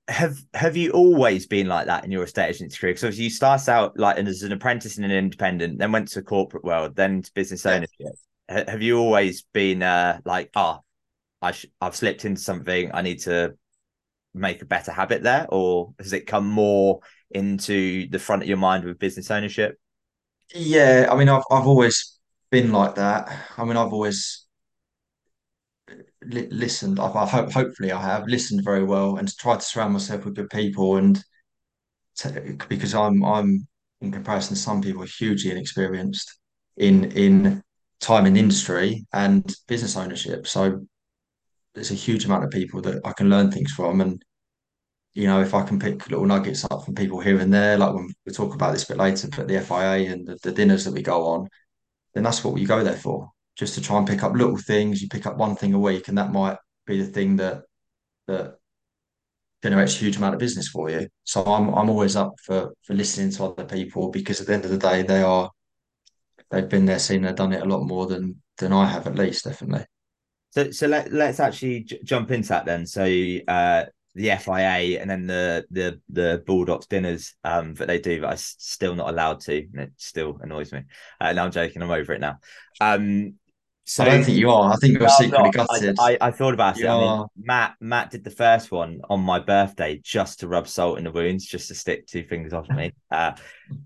have 0.08 0.38
have 0.54 0.76
you 0.76 0.92
always 0.92 1.46
been 1.46 1.68
like 1.68 1.86
that 1.86 2.04
in 2.04 2.12
your 2.12 2.24
estate 2.24 2.50
agency 2.50 2.78
career? 2.78 2.94
Because 2.94 3.20
you 3.20 3.30
start 3.30 3.70
out 3.70 3.98
like 3.98 4.18
as 4.18 4.44
an 4.44 4.52
apprentice 4.52 4.98
and 4.98 5.06
an 5.06 5.12
independent, 5.12 5.78
then 5.78 5.92
went 5.92 6.10
to 6.10 6.22
corporate 6.22 6.64
world, 6.64 6.96
then 6.96 7.22
to 7.22 7.32
business 7.34 7.66
ownership. 7.66 7.92
Yeah. 8.00 8.64
Have 8.68 8.82
you 8.82 8.98
always 8.98 9.44
been 9.54 9.82
uh, 9.82 10.20
like, 10.26 10.50
oh, 10.56 10.80
I 11.42 11.52
sh- 11.52 11.68
I've 11.80 11.96
slipped 11.96 12.26
into 12.26 12.42
something, 12.42 12.92
I 12.94 13.02
need 13.02 13.20
to 13.22 13.54
make 14.34 14.62
a 14.62 14.66
better 14.66 14.92
habit 14.92 15.24
there, 15.24 15.46
or 15.50 15.94
has 16.00 16.14
it 16.14 16.28
come 16.28 16.48
more 16.48 17.02
into 17.32 18.08
the 18.10 18.20
front 18.20 18.44
of 18.44 18.48
your 18.48 18.58
mind 18.58 18.84
with 18.84 19.00
business 19.00 19.32
ownership? 19.32 19.78
Yeah, 20.54 21.08
I 21.12 21.16
mean, 21.16 21.30
I've 21.30 21.44
I've 21.52 21.68
always 21.68 22.18
been 22.50 22.72
like 22.72 22.96
that. 22.96 23.30
I 23.58 23.64
mean, 23.64 23.78
I've 23.78 23.94
always 23.94 24.46
li 26.24 26.48
listened. 26.52 27.00
I've, 27.00 27.16
I 27.16 27.26
hope 27.26 27.52
hopefully 27.52 27.92
I 27.92 28.02
have 28.02 28.28
listened 28.28 28.64
very 28.64 28.84
well 28.84 29.18
and 29.18 29.36
tried 29.38 29.60
to 29.60 29.66
surround 29.66 29.94
myself 29.94 30.26
with 30.26 30.36
good 30.36 30.50
people. 30.50 30.98
And 30.98 31.24
because 32.70 32.94
I'm 32.94 33.24
I'm 33.24 33.68
in 34.02 34.12
comparison 34.12 34.56
to 34.56 34.62
some 34.62 34.82
people, 34.82 35.04
hugely 35.04 35.52
inexperienced 35.52 36.40
in 36.78 37.12
in 37.12 37.64
time 38.00 38.26
in 38.26 38.36
industry 38.36 39.06
and 39.14 39.56
business 39.68 39.96
ownership. 39.96 40.48
So 40.48 40.86
there's 41.74 41.92
a 41.92 41.96
huge 41.96 42.26
amount 42.26 42.44
of 42.44 42.52
people 42.52 42.82
that 42.82 43.02
I 43.06 43.14
can 43.14 43.30
learn 43.30 43.52
things 43.52 43.72
from 43.72 44.02
and 44.02 44.24
you 45.14 45.28
know, 45.28 45.42
if 45.42 45.54
I 45.54 45.64
can 45.64 45.80
pick 45.80 46.10
little 46.10 46.26
nuggets 46.26 46.66
up 46.66 46.86
from 46.86 46.96
people 46.96 47.20
here 47.20 47.40
and 47.40 47.54
there, 47.54 47.78
like 47.78 47.94
when 47.94 48.10
we 48.26 48.32
talk 48.32 48.54
about 48.54 48.72
this 48.72 48.84
a 48.84 48.88
bit 48.88 48.98
later, 48.98 49.28
but 49.36 49.48
the 49.48 49.58
FIA 49.58 50.12
and 50.12 50.26
the, 50.26 50.38
the 50.42 50.52
dinners 50.52 50.86
that 50.86 50.94
we 50.94 51.02
go 51.02 51.26
on, 51.26 51.50
then 52.14 52.24
that's 52.24 52.44
what 52.44 52.54
we 52.54 52.66
go 52.66 52.84
there 52.84 52.96
for. 52.96 53.30
Just 53.58 53.76
to 53.76 53.82
try 53.82 53.98
and 53.98 54.08
pick 54.08 54.24
up 54.24 54.34
little 54.34 54.58
things. 54.58 55.02
You 55.02 55.10
pick 55.10 55.26
up 55.26 55.38
one 55.38 55.56
thing 55.56 55.74
a 55.74 55.80
week, 55.80 56.08
and 56.08 56.18
that 56.18 56.32
might 56.32 56.58
be 56.86 57.02
the 57.02 57.12
thing 57.12 57.36
that 57.38 57.64
that 58.28 58.56
generates 59.62 59.96
a 59.96 60.00
huge 60.00 60.18
amount 60.18 60.36
of 60.36 60.40
business 60.40 60.70
for 60.70 60.90
you. 60.90 61.08
So 61.26 61.44
I'm 61.44 61.70
I'm 61.74 61.90
always 61.90 62.16
up 62.16 62.34
for 62.44 62.72
for 62.84 62.94
listening 62.94 63.32
to 63.32 63.46
other 63.46 63.66
people 63.66 64.10
because 64.12 64.40
at 64.40 64.48
the 64.48 64.54
end 64.54 64.66
of 64.66 64.72
the 64.72 64.78
day, 64.78 65.04
they 65.04 65.22
are 65.22 65.52
they've 66.52 66.70
been 66.70 66.86
there, 66.86 67.00
seen, 67.00 67.24
they've 67.24 67.36
done 67.36 67.54
it 67.54 67.62
a 67.62 67.66
lot 67.66 67.84
more 67.84 68.08
than 68.08 68.42
than 68.58 68.74
I 68.74 68.86
have, 68.86 69.08
at 69.08 69.16
least, 69.16 69.46
definitely. 69.46 69.86
So 70.52 70.72
so 70.72 70.88
let 70.88 71.12
let's 71.12 71.40
actually 71.40 71.82
j- 71.82 72.00
jump 72.04 72.32
into 72.32 72.50
that 72.50 72.66
then. 72.66 72.86
So 72.86 73.04
uh, 73.48 73.86
the 74.16 74.32
FIA 74.38 75.00
and 75.00 75.10
then 75.10 75.28
the 75.28 75.66
the 75.72 76.00
the 76.10 76.44
Baldocks 76.46 76.88
dinners 76.88 77.34
um 77.44 77.74
that 77.76 77.88
they 77.88 78.00
do, 78.00 78.22
but 78.22 78.32
I'm 78.32 78.38
still 78.38 78.96
not 78.96 79.10
allowed 79.10 79.40
to, 79.42 79.58
and 79.58 79.82
it 79.82 79.92
still 79.98 80.38
annoys 80.42 80.72
me. 80.72 80.84
Uh, 81.20 81.34
no, 81.34 81.46
I'm 81.46 81.52
joking. 81.52 81.82
I'm 81.82 81.92
over 81.92 82.14
it 82.14 82.22
now. 82.22 82.40
Um, 82.80 83.36
so 83.86 84.04
I 84.04 84.10
don't 84.10 84.24
think 84.24 84.38
you 84.38 84.52
are. 84.52 84.74
I 84.74 84.76
think 84.76 84.94
you're 84.94 85.08
no, 85.08 85.16
secretly 85.18 85.52
gutted. 85.52 85.98
I, 86.00 86.12
I, 86.12 86.18
I, 86.28 86.32
thought 86.32 86.54
about 86.54 86.78
you 86.78 86.86
it. 86.86 86.90
I 86.90 87.00
mean, 87.00 87.26
Matt 87.38 87.76
Matt 87.80 88.12
did 88.12 88.24
the 88.24 88.30
first 88.30 88.72
one 88.72 89.02
on 89.10 89.22
my 89.22 89.40
birthday 89.40 90.00
just 90.04 90.42
to 90.42 90.48
rub 90.48 90.68
salt 90.68 90.98
in 90.98 91.04
the 91.04 91.12
wounds, 91.12 91.46
just 91.46 91.68
to 91.70 91.76
stick 91.76 92.08
two 92.08 92.24
fingers 92.24 92.54
off 92.54 92.70
me. 92.70 92.94
Uh, 93.10 93.34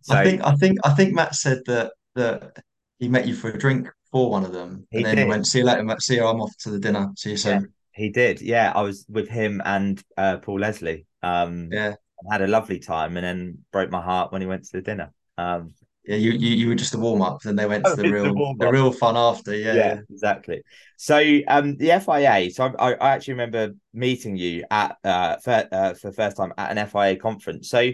so 0.02 0.16
I 0.16 0.24
think 0.24 0.44
I 0.44 0.56
think 0.56 0.80
I 0.84 0.94
think 0.94 1.14
Matt 1.14 1.36
said 1.36 1.62
that 1.68 1.94
that 2.16 2.64
he 3.00 3.08
met 3.08 3.28
you 3.28 3.36
for 3.36 3.50
a 3.50 3.58
drink 3.58 3.88
for 4.12 4.30
one 4.30 4.46
of 4.46 4.54
them, 4.54 4.88
and 4.92 5.06
then 5.06 5.16
did. 5.16 5.28
went, 5.28 5.48
"See 5.48 5.60
you 5.60 5.66
later, 5.66 5.84
Matt. 5.84 6.02
See 6.02 6.16
you. 6.16 6.26
I'm 6.26 6.42
off 6.42 6.56
to 6.60 6.72
the 6.72 6.80
dinner. 6.80 7.12
See 7.16 7.32
you 7.32 7.38
soon." 7.38 7.62
Yeah. 7.62 7.68
He 7.96 8.10
did, 8.10 8.42
yeah. 8.42 8.74
I 8.76 8.82
was 8.82 9.06
with 9.08 9.30
him 9.30 9.62
and 9.64 10.04
uh, 10.18 10.38
Paul 10.38 10.60
Leslie. 10.60 11.06
Um, 11.24 11.70
yeah, 11.72 11.96
had 12.30 12.42
a 12.42 12.48
lovely 12.48 12.80
time, 12.80 13.16
and 13.16 13.26
then 13.26 13.60
broke 13.72 13.90
my 13.90 14.02
heart 14.02 14.32
when 14.32 14.42
he 14.42 14.48
went 14.48 14.66
to 14.66 14.72
the 14.74 14.82
dinner. 14.82 15.14
Um, 15.38 15.74
yeah, 16.06 16.18
you, 16.18 16.32
you 16.32 16.56
you 16.56 16.68
were 16.68 16.76
just 16.76 16.94
a 16.94 17.00
warm 17.00 17.22
up, 17.22 17.42
then 17.42 17.56
they 17.56 17.66
went 17.66 17.86
to 17.86 17.96
the 17.96 18.12
real 18.12 18.34
the, 18.34 18.56
the, 18.60 18.72
real 18.72 18.92
fun 18.92 19.16
after. 19.16 19.56
Yeah, 19.56 19.74
yeah, 19.74 20.00
exactly. 20.10 20.62
So 20.98 21.18
um, 21.48 21.78
the 21.78 22.00
FIA. 22.00 22.52
So 22.52 22.76
I, 22.78 22.94
I 22.94 23.10
actually 23.12 23.36
remember 23.36 23.74
meeting 23.94 24.36
you 24.36 24.66
at 24.70 24.98
uh, 25.04 25.38
for, 25.38 25.68
uh, 25.72 25.94
for 25.94 26.10
the 26.10 26.16
first 26.16 26.38
time 26.38 26.54
at 26.58 26.78
an 26.78 26.88
FIA 26.88 27.16
conference. 27.16 27.70
So 27.70 27.92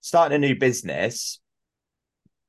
starting 0.00 0.34
a 0.34 0.38
new 0.38 0.56
business, 0.56 1.38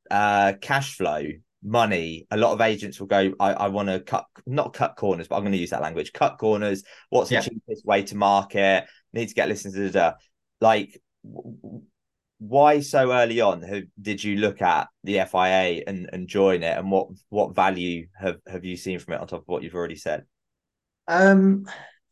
uh, 0.10 0.54
cash 0.62 0.96
flow 0.96 1.24
money, 1.66 2.28
a 2.32 2.38
lot 2.38 2.54
of 2.54 2.62
agents 2.62 3.00
will 3.00 3.08
go, 3.08 3.34
I, 3.40 3.54
I 3.54 3.68
want 3.68 3.90
to 3.90 4.00
cut, 4.00 4.26
not 4.46 4.74
cut 4.74 4.96
corners, 4.96 5.28
but 5.28 5.36
I'm 5.36 5.42
going 5.42 5.52
to 5.54 5.58
use 5.58 5.72
that 5.72 5.82
language, 5.82 6.14
cut 6.14 6.38
corners. 6.38 6.84
What's 7.10 7.30
the 7.30 7.42
cheapest 7.42 7.86
way 7.86 8.04
to 8.04 8.16
market? 8.16 8.86
Need 9.14 9.30
to 9.30 9.34
get 9.34 9.50
listeners. 9.50 9.92
Da, 9.92 10.00
da. 10.00 10.14
Like, 10.62 11.02
why 12.38 12.80
so 12.82 13.12
early 13.12 13.42
on 13.42 13.90
did 14.00 14.24
you 14.24 14.38
look 14.38 14.62
at 14.62 14.88
the 15.04 15.22
FIA 15.26 15.84
and, 15.88 16.10
and 16.14 16.28
join 16.28 16.64
it? 16.64 16.78
And 16.78 16.92
what 16.92 17.08
what 17.30 17.56
value 17.56 18.08
have, 18.20 18.38
have 18.48 18.64
you 18.64 18.78
seen 18.78 19.00
from 19.00 19.16
it 19.16 19.22
on 19.22 19.28
top 19.28 19.42
of 19.42 19.48
what 19.48 19.64
you've 19.64 19.76
already 19.76 19.96
said? 19.96 20.26
Um, 21.08 21.66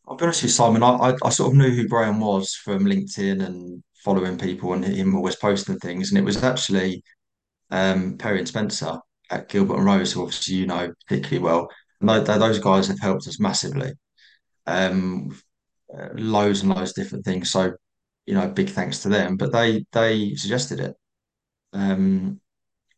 I'll 0.08 0.16
be 0.16 0.24
honest 0.24 0.42
with 0.42 0.50
you, 0.50 0.54
Simon. 0.54 0.84
I, 0.84 0.90
I, 0.90 1.14
I 1.24 1.30
sort 1.30 1.52
of 1.52 1.58
knew 1.58 1.70
who 1.70 1.88
Graham 1.88 2.20
was 2.20 2.56
from 2.56 2.86
LinkedIn 2.86 3.46
and 3.46 3.84
following 4.04 4.38
people 4.38 4.74
and 4.74 4.84
him 4.84 5.16
always 5.16 5.36
posting 5.36 5.78
things. 5.80 6.10
And 6.10 6.18
it 6.18 6.26
was 6.26 6.44
actually 6.44 7.04
um, 7.70 8.18
Perry 8.18 8.40
and 8.40 8.48
Spencer 8.48 9.00
at 9.30 9.50
Gilbert 9.50 9.78
and 9.78 9.86
Rose, 9.86 10.14
who 10.14 10.22
obviously 10.22 10.56
you 10.56 10.68
know 10.68 10.94
particularly 11.08 11.44
well. 11.44 11.70
And 12.02 12.10
those 12.10 12.60
guys 12.60 12.88
have 12.88 13.00
helped 13.00 13.28
us 13.28 13.40
massively. 13.40 13.94
Um, 14.68 15.40
uh, 15.98 16.10
loads 16.16 16.62
and 16.62 16.74
loads 16.74 16.92
of 16.92 16.96
different 16.96 17.24
things. 17.24 17.52
So, 17.52 17.74
you 18.26 18.34
know, 18.34 18.48
big 18.48 18.70
thanks 18.70 19.00
to 19.04 19.10
them. 19.10 19.38
But 19.38 19.52
they 19.54 19.86
they 19.92 20.36
suggested 20.36 20.80
it. 20.80 20.96
Um, 21.72 22.40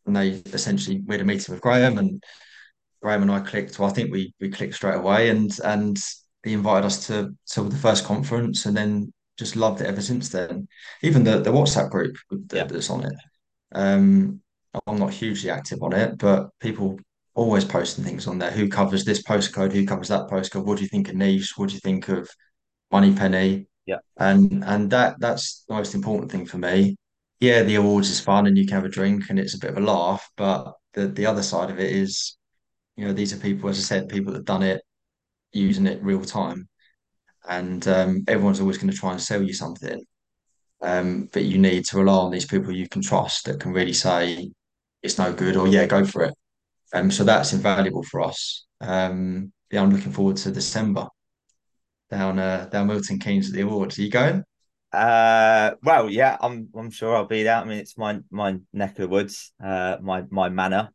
and 0.06 0.16
they 0.16 0.30
essentially 0.52 1.02
we 1.06 1.14
had 1.14 1.20
a 1.20 1.24
meeting 1.24 1.52
with 1.52 1.62
Graham 1.62 1.98
and 1.98 2.22
Graham 3.02 3.22
and 3.22 3.30
I 3.30 3.40
clicked. 3.40 3.78
Well, 3.78 3.90
I 3.90 3.92
think 3.92 4.12
we 4.12 4.34
we 4.40 4.50
clicked 4.50 4.74
straight 4.74 4.96
away 4.96 5.28
and 5.30 5.50
and 5.64 5.98
he 6.42 6.52
invited 6.52 6.86
us 6.86 7.06
to 7.08 7.34
to 7.52 7.62
the 7.68 7.76
first 7.76 8.04
conference 8.04 8.66
and 8.66 8.76
then 8.76 9.12
just 9.38 9.56
loved 9.56 9.80
it 9.80 9.86
ever 9.86 10.00
since 10.00 10.28
then. 10.30 10.68
Even 11.02 11.24
the 11.24 11.38
the 11.40 11.52
WhatsApp 11.52 11.90
group 11.90 12.16
Yeah. 12.52 12.64
that's 12.64 12.90
on 12.90 13.04
it. 13.04 13.14
Um, 13.72 14.40
I'm 14.86 14.98
not 14.98 15.12
hugely 15.12 15.50
active 15.50 15.82
on 15.82 15.92
it, 15.92 16.18
but 16.18 16.48
people 16.60 16.98
always 17.34 17.64
posting 17.64 18.04
things 18.04 18.26
on 18.26 18.38
there. 18.38 18.50
Who 18.50 18.68
covers 18.68 19.04
this 19.04 19.22
postcode? 19.22 19.72
Who 19.72 19.86
covers 19.86 20.08
that 20.08 20.28
postcode? 20.28 20.64
What 20.64 20.78
do 20.78 20.82
you 20.82 20.88
think 20.88 21.08
of 21.08 21.14
niche? 21.14 21.52
What 21.56 21.68
do 21.68 21.74
you 21.74 21.80
think 21.80 22.08
of 22.08 22.28
Moneypenny? 22.90 23.66
Yeah. 23.86 23.98
And 24.18 24.64
and 24.64 24.90
that 24.90 25.16
that's 25.20 25.64
the 25.68 25.74
most 25.74 25.94
important 25.94 26.30
thing 26.30 26.46
for 26.46 26.58
me. 26.58 26.96
Yeah, 27.40 27.62
the 27.62 27.76
awards 27.76 28.10
is 28.10 28.20
fun 28.20 28.46
and 28.46 28.56
you 28.56 28.66
can 28.66 28.76
have 28.76 28.84
a 28.84 28.88
drink 28.88 29.24
and 29.28 29.38
it's 29.38 29.54
a 29.54 29.58
bit 29.58 29.70
of 29.70 29.76
a 29.76 29.80
laugh, 29.80 30.28
but 30.36 30.74
the 30.94 31.08
the 31.08 31.26
other 31.26 31.42
side 31.42 31.70
of 31.70 31.78
it 31.78 31.92
is, 31.92 32.36
you 32.96 33.06
know, 33.06 33.12
these 33.12 33.32
are 33.32 33.38
people, 33.38 33.68
as 33.68 33.78
I 33.78 33.82
said, 33.82 34.08
people 34.08 34.32
that 34.32 34.38
have 34.38 34.46
done 34.46 34.62
it 34.62 34.82
using 35.52 35.86
it 35.86 36.02
real 36.02 36.24
time. 36.24 36.68
And 37.48 37.86
um, 37.86 38.24
everyone's 38.28 38.60
always 38.60 38.78
going 38.78 38.90
to 38.90 38.96
try 38.96 39.12
and 39.12 39.20
sell 39.22 39.42
you 39.42 39.52
something. 39.52 40.02
Um, 40.82 41.28
but 41.32 41.44
you 41.44 41.58
need 41.58 41.84
to 41.86 41.98
rely 41.98 42.14
on 42.16 42.30
these 42.30 42.46
people 42.46 42.70
you 42.72 42.88
can 42.88 43.02
trust 43.02 43.46
that 43.46 43.60
can 43.60 43.72
really 43.72 43.94
say 43.94 44.50
it's 45.06 45.18
no 45.18 45.32
good 45.32 45.56
or 45.56 45.66
yeah, 45.66 45.86
go 45.86 46.04
for 46.04 46.24
it. 46.24 46.34
Um, 46.92 47.10
so 47.10 47.24
that's 47.24 47.52
invaluable 47.52 48.02
for 48.02 48.20
us. 48.20 48.66
Um, 48.80 49.52
yeah, 49.70 49.82
I'm 49.82 49.90
looking 49.90 50.12
forward 50.12 50.36
to 50.38 50.50
December 50.50 51.08
down 52.10 52.38
uh, 52.38 52.68
down 52.70 52.86
Milton 52.86 53.18
Keynes 53.18 53.48
at 53.48 53.54
the 53.54 53.62
awards. 53.62 53.98
Are 53.98 54.02
you 54.02 54.10
going? 54.10 54.44
Uh, 54.92 55.72
well, 55.82 56.08
yeah, 56.08 56.36
I'm 56.40 56.68
I'm 56.76 56.90
sure 56.90 57.16
I'll 57.16 57.26
be 57.26 57.42
there. 57.42 57.56
I 57.56 57.64
mean, 57.64 57.78
it's 57.78 57.98
my 57.98 58.20
my 58.30 58.58
neck 58.72 58.90
of 58.92 58.96
the 58.96 59.08
woods, 59.08 59.52
uh, 59.62 59.96
my 60.02 60.24
my 60.30 60.48
manor, 60.48 60.90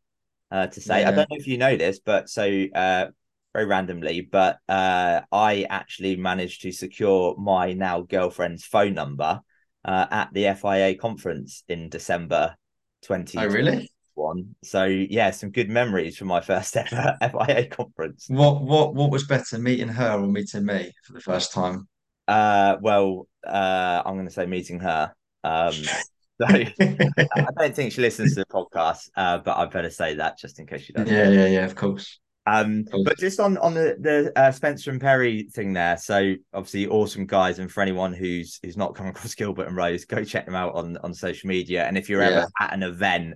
uh, 0.50 0.66
to 0.68 0.80
say. 0.80 1.04
I 1.04 1.10
don't 1.10 1.30
know 1.30 1.36
if 1.36 1.46
you 1.46 1.58
know 1.58 1.76
this, 1.76 2.00
but 2.00 2.28
so 2.28 2.66
uh, 2.74 3.06
very 3.52 3.66
randomly, 3.66 4.22
but 4.22 4.58
uh, 4.68 5.20
I 5.30 5.66
actually 5.68 6.16
managed 6.16 6.62
to 6.62 6.72
secure 6.72 7.36
my 7.36 7.74
now 7.74 8.02
girlfriend's 8.02 8.64
phone 8.64 8.94
number 8.94 9.40
uh, 9.84 10.06
at 10.10 10.32
the 10.32 10.54
FIA 10.54 10.96
conference 10.96 11.64
in 11.68 11.88
December 11.88 12.56
20 13.02 13.38
Oh, 13.38 13.48
2021. 13.48 13.88
Really? 14.16 14.46
So 14.62 14.84
yeah, 14.84 15.30
some 15.30 15.50
good 15.50 15.68
memories 15.70 16.16
from 16.16 16.28
my 16.28 16.40
first 16.40 16.76
ever 16.76 17.16
FIA 17.20 17.66
conference. 17.66 18.26
What 18.28 18.62
what 18.62 18.94
what 18.94 19.10
was 19.10 19.26
better, 19.26 19.58
meeting 19.58 19.88
her 19.88 20.12
or 20.14 20.26
meeting 20.26 20.66
me 20.66 20.92
for 21.04 21.12
the 21.12 21.20
first 21.20 21.52
time? 21.52 21.88
Uh, 22.28 22.76
well, 22.80 23.26
uh, 23.46 24.02
I'm 24.04 24.14
going 24.14 24.26
to 24.26 24.32
say 24.32 24.46
meeting 24.46 24.80
her. 24.80 25.12
Um, 25.44 25.74
so 26.40 26.46
I 26.46 27.46
don't 27.58 27.74
think 27.74 27.92
she 27.92 28.00
listens 28.00 28.34
to 28.34 28.40
the 28.40 28.46
podcast, 28.46 29.10
uh, 29.16 29.38
but 29.38 29.56
I 29.56 29.66
better 29.66 29.90
say 29.90 30.14
that 30.14 30.38
just 30.38 30.58
in 30.58 30.66
case 30.66 30.82
she 30.82 30.92
does. 30.92 31.10
Yeah, 31.10 31.30
yeah, 31.30 31.46
yeah, 31.46 31.64
of 31.64 31.74
course. 31.74 32.20
Um, 32.44 32.84
but 33.04 33.18
just 33.18 33.38
on 33.38 33.56
on 33.58 33.74
the 33.74 33.96
the 34.00 34.32
uh, 34.36 34.50
Spencer 34.50 34.90
and 34.90 35.00
Perry 35.00 35.48
thing 35.52 35.72
there. 35.72 35.96
So 35.96 36.34
obviously, 36.52 36.88
awesome 36.88 37.24
guys, 37.26 37.60
and 37.60 37.70
for 37.70 37.82
anyone 37.82 38.12
who's 38.12 38.58
who's 38.62 38.76
not 38.76 38.96
come 38.96 39.06
across 39.06 39.34
Gilbert 39.34 39.68
and 39.68 39.76
Rose, 39.76 40.04
go 40.04 40.24
check 40.24 40.46
them 40.46 40.56
out 40.56 40.74
on 40.74 40.96
on 40.98 41.14
social 41.14 41.48
media. 41.48 41.84
And 41.84 41.96
if 41.96 42.08
you're 42.08 42.20
Yeah. 42.20 42.28
ever 42.30 42.46
at 42.58 42.72
an 42.72 42.82
event, 42.82 43.34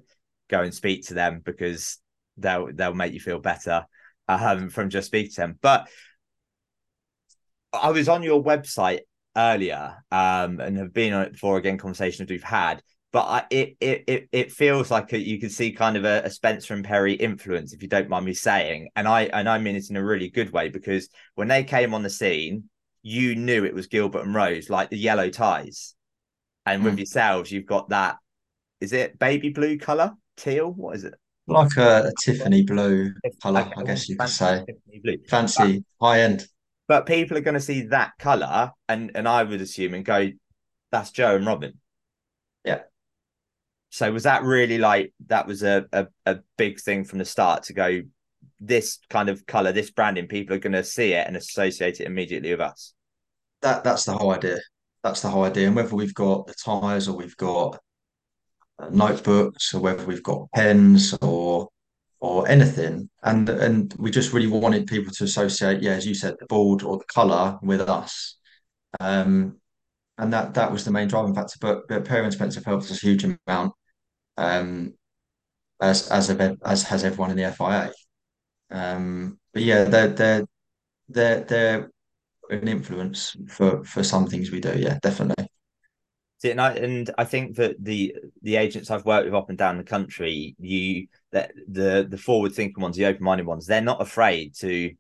go 0.49 0.61
and 0.63 0.75
speak 0.75 1.07
to 1.07 1.15
them 1.15 1.41
because 1.45 1.99
they'll 2.37 2.73
they'll 2.73 2.95
make 2.95 3.13
you 3.13 3.21
feel 3.21 3.39
better. 3.39 3.87
Um, 4.29 4.71
from 4.71 4.91
just 4.91 5.07
speaking 5.07 5.31
to 5.33 5.41
them. 5.43 5.59
But 5.63 5.89
I 7.73 7.91
was 7.91 8.09
on 8.09 8.25
your 8.25 8.43
website 8.43 9.01
earlier 9.37 10.03
um, 10.11 10.59
and 10.61 10.77
have 10.79 10.93
been 10.93 11.13
on 11.13 11.23
it 11.27 11.33
before 11.35 11.59
again 11.59 11.79
conversations 11.79 12.31
we've 12.31 12.43
had. 12.43 12.83
But 13.13 13.23
I, 13.23 13.45
it, 13.51 13.77
it 13.81 14.05
it 14.09 14.29
it 14.33 14.53
feels 14.53 14.91
like 14.91 15.13
a, 15.13 15.19
you 15.19 15.39
can 15.39 15.49
see 15.49 15.73
kind 15.73 15.97
of 15.97 16.05
a, 16.05 16.23
a 16.25 16.31
Spencer 16.31 16.75
and 16.75 16.85
Perry 16.85 17.15
influence 17.15 17.73
if 17.73 17.83
you 17.83 17.89
don't 17.89 18.09
mind 18.09 18.27
me 18.27 18.35
saying. 18.35 18.89
And 18.97 19.07
I 19.07 19.23
and 19.25 19.49
I 19.49 19.59
mean 19.59 19.77
it 19.77 19.89
in 19.89 19.97
a 19.97 20.05
really 20.05 20.29
good 20.29 20.51
way 20.53 20.69
because 20.71 21.09
when 21.35 21.49
they 21.49 21.65
came 21.65 21.95
on 21.95 22.03
the 22.03 22.11
scene 22.11 22.65
you 23.03 23.37
knew 23.37 23.65
it 23.65 23.75
was 23.75 23.87
Gilbert 23.87 24.25
and 24.25 24.35
Rose 24.35 24.69
like 24.69 24.91
the 24.91 24.99
yellow 24.99 25.31
ties. 25.31 25.95
And 26.67 26.83
with 26.83 26.95
Mm. 26.95 26.99
yourselves 26.99 27.53
you've 27.53 27.65
got 27.67 27.91
that 27.91 28.17
is 28.81 28.93
it 28.93 29.19
baby 29.19 29.51
blue 29.51 29.79
color 29.79 30.13
teal 30.37 30.71
what 30.73 30.97
is 30.97 31.05
it 31.05 31.15
Like 31.47 31.77
a, 31.77 32.09
a 32.09 32.13
Tiffany 32.23 32.63
blue 32.65 33.13
colour, 33.43 33.61
Okay, 33.61 33.73
I 33.77 33.83
guess 33.85 34.09
you 34.09 34.17
could 34.17 34.29
say. 34.29 34.65
Fancy, 35.29 35.85
high 36.01 36.21
end. 36.21 36.47
but 36.89 37.07
people 37.07 37.37
are 37.37 37.41
going 37.43 37.55
to 37.55 37.61
see 37.61 37.83
that 37.83 38.13
color 38.19 38.73
and 38.89 39.13
and 39.15 39.29
I 39.29 39.43
would 39.43 39.61
assume 39.61 39.95
and 39.95 40.05
go 40.05 40.31
that's 40.93 41.11
Joe 41.11 41.37
and 41.37 41.47
Robin 41.47 41.73
Yeah. 42.65 42.83
so 43.91 44.13
was 44.13 44.25
that 44.25 44.43
really 44.43 44.79
like 44.79 45.13
that 45.27 45.47
was 45.47 45.63
a, 45.63 45.87
a 45.93 46.07
a 46.27 46.39
big 46.57 46.81
thing 46.81 47.05
from 47.05 47.19
the 47.19 47.25
start 47.25 47.65
to 47.65 47.73
go 47.73 48.03
this 48.61 48.99
kind 49.11 49.29
of 49.29 49.45
color 49.47 49.73
this 49.73 49.91
branding 49.91 50.27
people 50.29 50.55
are 50.57 50.61
going 50.61 50.73
to 50.73 50.85
see 50.85 51.13
it 51.13 51.27
and 51.27 51.37
associate 51.37 52.01
it 52.01 52.07
immediately 52.07 52.51
with 52.51 52.61
us 52.61 52.95
That 53.63 53.85
that's 53.85 54.05
the 54.05 54.13
whole 54.17 54.33
idea. 54.33 54.59
That's 55.03 55.21
the 55.23 55.29
whole 55.29 55.45
idea. 55.45 55.67
And 55.69 55.77
whether 55.77 55.95
we've 55.95 56.15
got 56.15 56.47
the 56.47 56.55
tires 56.55 57.07
or 57.09 57.17
we've 57.17 57.37
got 57.37 57.79
notebooks 58.91 59.75
or 59.75 59.81
whether 59.81 60.05
we've 60.05 60.23
got 60.23 60.51
pens 60.55 61.17
or 61.23 61.69
or 62.21 62.49
anything, 62.49 63.09
and 63.25 63.49
and 63.49 63.95
we 63.99 64.11
just 64.11 64.33
really 64.33 64.47
wanted 64.49 64.87
people 64.87 65.13
to 65.15 65.25
associate, 65.25 65.83
yeah, 65.83 65.93
as 65.93 66.07
you 66.07 66.15
said, 66.15 66.35
the 66.41 66.47
board 66.47 66.83
or 66.83 66.99
the 66.99 67.05
colour 67.13 67.59
with 67.63 67.81
us. 67.83 68.37
Um, 69.01 69.59
and 70.19 70.33
that 70.33 70.55
that 70.55 70.73
was 70.73 70.85
the 70.85 70.91
main 70.93 71.09
driving 71.09 71.35
factor. 71.35 71.57
But, 71.61 71.89
but 71.89 72.05
Perry 72.07 72.25
and 72.25 72.33
Spencer 72.35 72.63
helped 72.65 72.85
us 72.87 72.93
a 73.03 73.07
huge 73.07 73.25
amount, 73.25 73.75
um, 74.39 74.95
as 75.81 76.09
as 76.11 76.29
have- 76.29 76.59
as 76.65 76.83
has 76.85 77.05
everyone 77.05 77.31
in 77.31 77.37
the 77.37 77.45
FIA. 77.45 77.93
Um, 78.71 79.39
but 79.53 79.63
yeah, 79.63 79.85
they're 79.85 80.09
they're 80.09 80.47
they're 81.09 81.45
they're 81.45 81.91
an 82.51 82.69
influence 82.69 83.37
for 83.49 83.85
for 83.85 84.05
some 84.05 84.27
things 84.29 84.51
we 84.53 84.61
do. 84.61 84.75
Yeah, 84.79 84.99
definitely. 85.03 85.49
See, 86.39 86.51
and 86.51 86.61
I 86.61 86.73
and 86.75 87.11
I 87.17 87.25
think 87.25 87.57
that 87.57 87.83
the 87.83 88.15
the 88.43 88.57
agents 88.57 88.91
I've 88.91 89.07
worked 89.07 89.25
with 89.25 89.35
up 89.35 89.49
and 89.49 89.57
down 89.57 89.79
the 89.79 89.85
country, 89.85 90.55
you 90.59 91.07
that 91.33 91.53
the 91.67 92.07
the 92.09 92.19
forward 92.19 92.53
thinking 92.53 92.83
ones, 92.83 92.97
the 92.97 93.07
open 93.07 93.25
minded 93.25 93.47
ones, 93.47 93.67
they're 93.67 93.81
not 93.81 94.03
afraid 94.03 94.55
to 94.57 94.93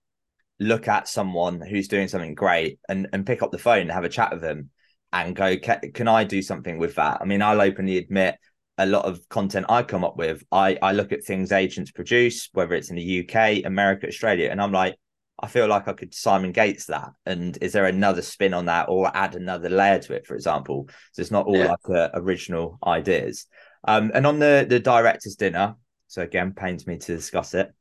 look 0.59 0.88
at 0.88 1.09
someone 1.09 1.61
who's 1.61 1.88
doing 1.88 2.09
something 2.09 2.35
great 2.35 2.78
and 2.88 3.09
and 3.12 3.26
pick 3.26 3.43
up 3.43 3.52
the 3.52 3.59
phone 3.59 3.83
and 3.83 3.93
have 3.93 4.05
a 4.05 4.09
chat 4.09 4.33
with 4.33 4.40
them 4.40 4.71
and 5.12 5.37
go, 5.37 5.59
can, 5.59 5.81
can 5.93 6.09
I 6.09 6.25
do 6.25 6.40
something 6.40 6.78
with 6.78 6.95
that? 6.97 7.19
I 7.21 7.26
mean, 7.26 7.43
I'll 7.43 7.61
openly 7.61 7.99
admit 7.99 8.37
a 8.78 8.87
lot 8.87 9.05
of 9.05 9.26
content 9.28 9.66
I 9.69 9.83
come 9.83 10.05
up 10.05 10.16
with, 10.16 10.43
I 10.50 10.78
I 10.81 10.93
look 10.93 11.12
at 11.12 11.25
things 11.25 11.52
agents 11.52 11.90
produce, 11.90 12.49
whether 12.52 12.75
it's 12.75 12.90
in 12.90 12.97
the 12.97 13.21
UK, 13.28 13.64
America, 13.66 14.09
Australia, 14.09 14.49
and 14.50 14.61
I'm 14.61 14.73
like. 14.73 14.97
I 15.38 15.49
feel 15.49 15.66
like 15.69 15.87
I 15.88 15.93
could 15.93 16.14
Simon 16.14 16.52
Gates 16.52 16.87
that. 16.87 17.12
And 17.26 17.59
is 17.61 17.73
there 17.73 17.87
another 17.87 18.23
spin 18.23 18.55
on 18.55 18.66
that 18.66 18.88
or 18.88 19.11
add 19.14 19.35
another 19.35 19.69
layer 19.69 19.99
to 20.00 20.14
it, 20.14 20.26
for 20.26 20.35
example? 20.35 20.88
So 21.12 21.21
it's 21.23 21.31
not 21.31 21.47
all 21.47 21.62
Yeah. 21.62 21.69
like 21.69 21.88
uh, 21.90 22.09
original 22.14 22.78
ideas. 22.87 23.47
Um, 23.87 24.11
and 24.14 24.26
on 24.26 24.38
the 24.38 24.66
the 24.69 24.81
director's 24.81 25.37
dinner, 25.37 25.76
so 26.09 26.23
again, 26.23 26.55
pains 26.55 26.87
me 26.87 26.99
to 26.99 27.16
discuss 27.16 27.55
it. 27.55 27.73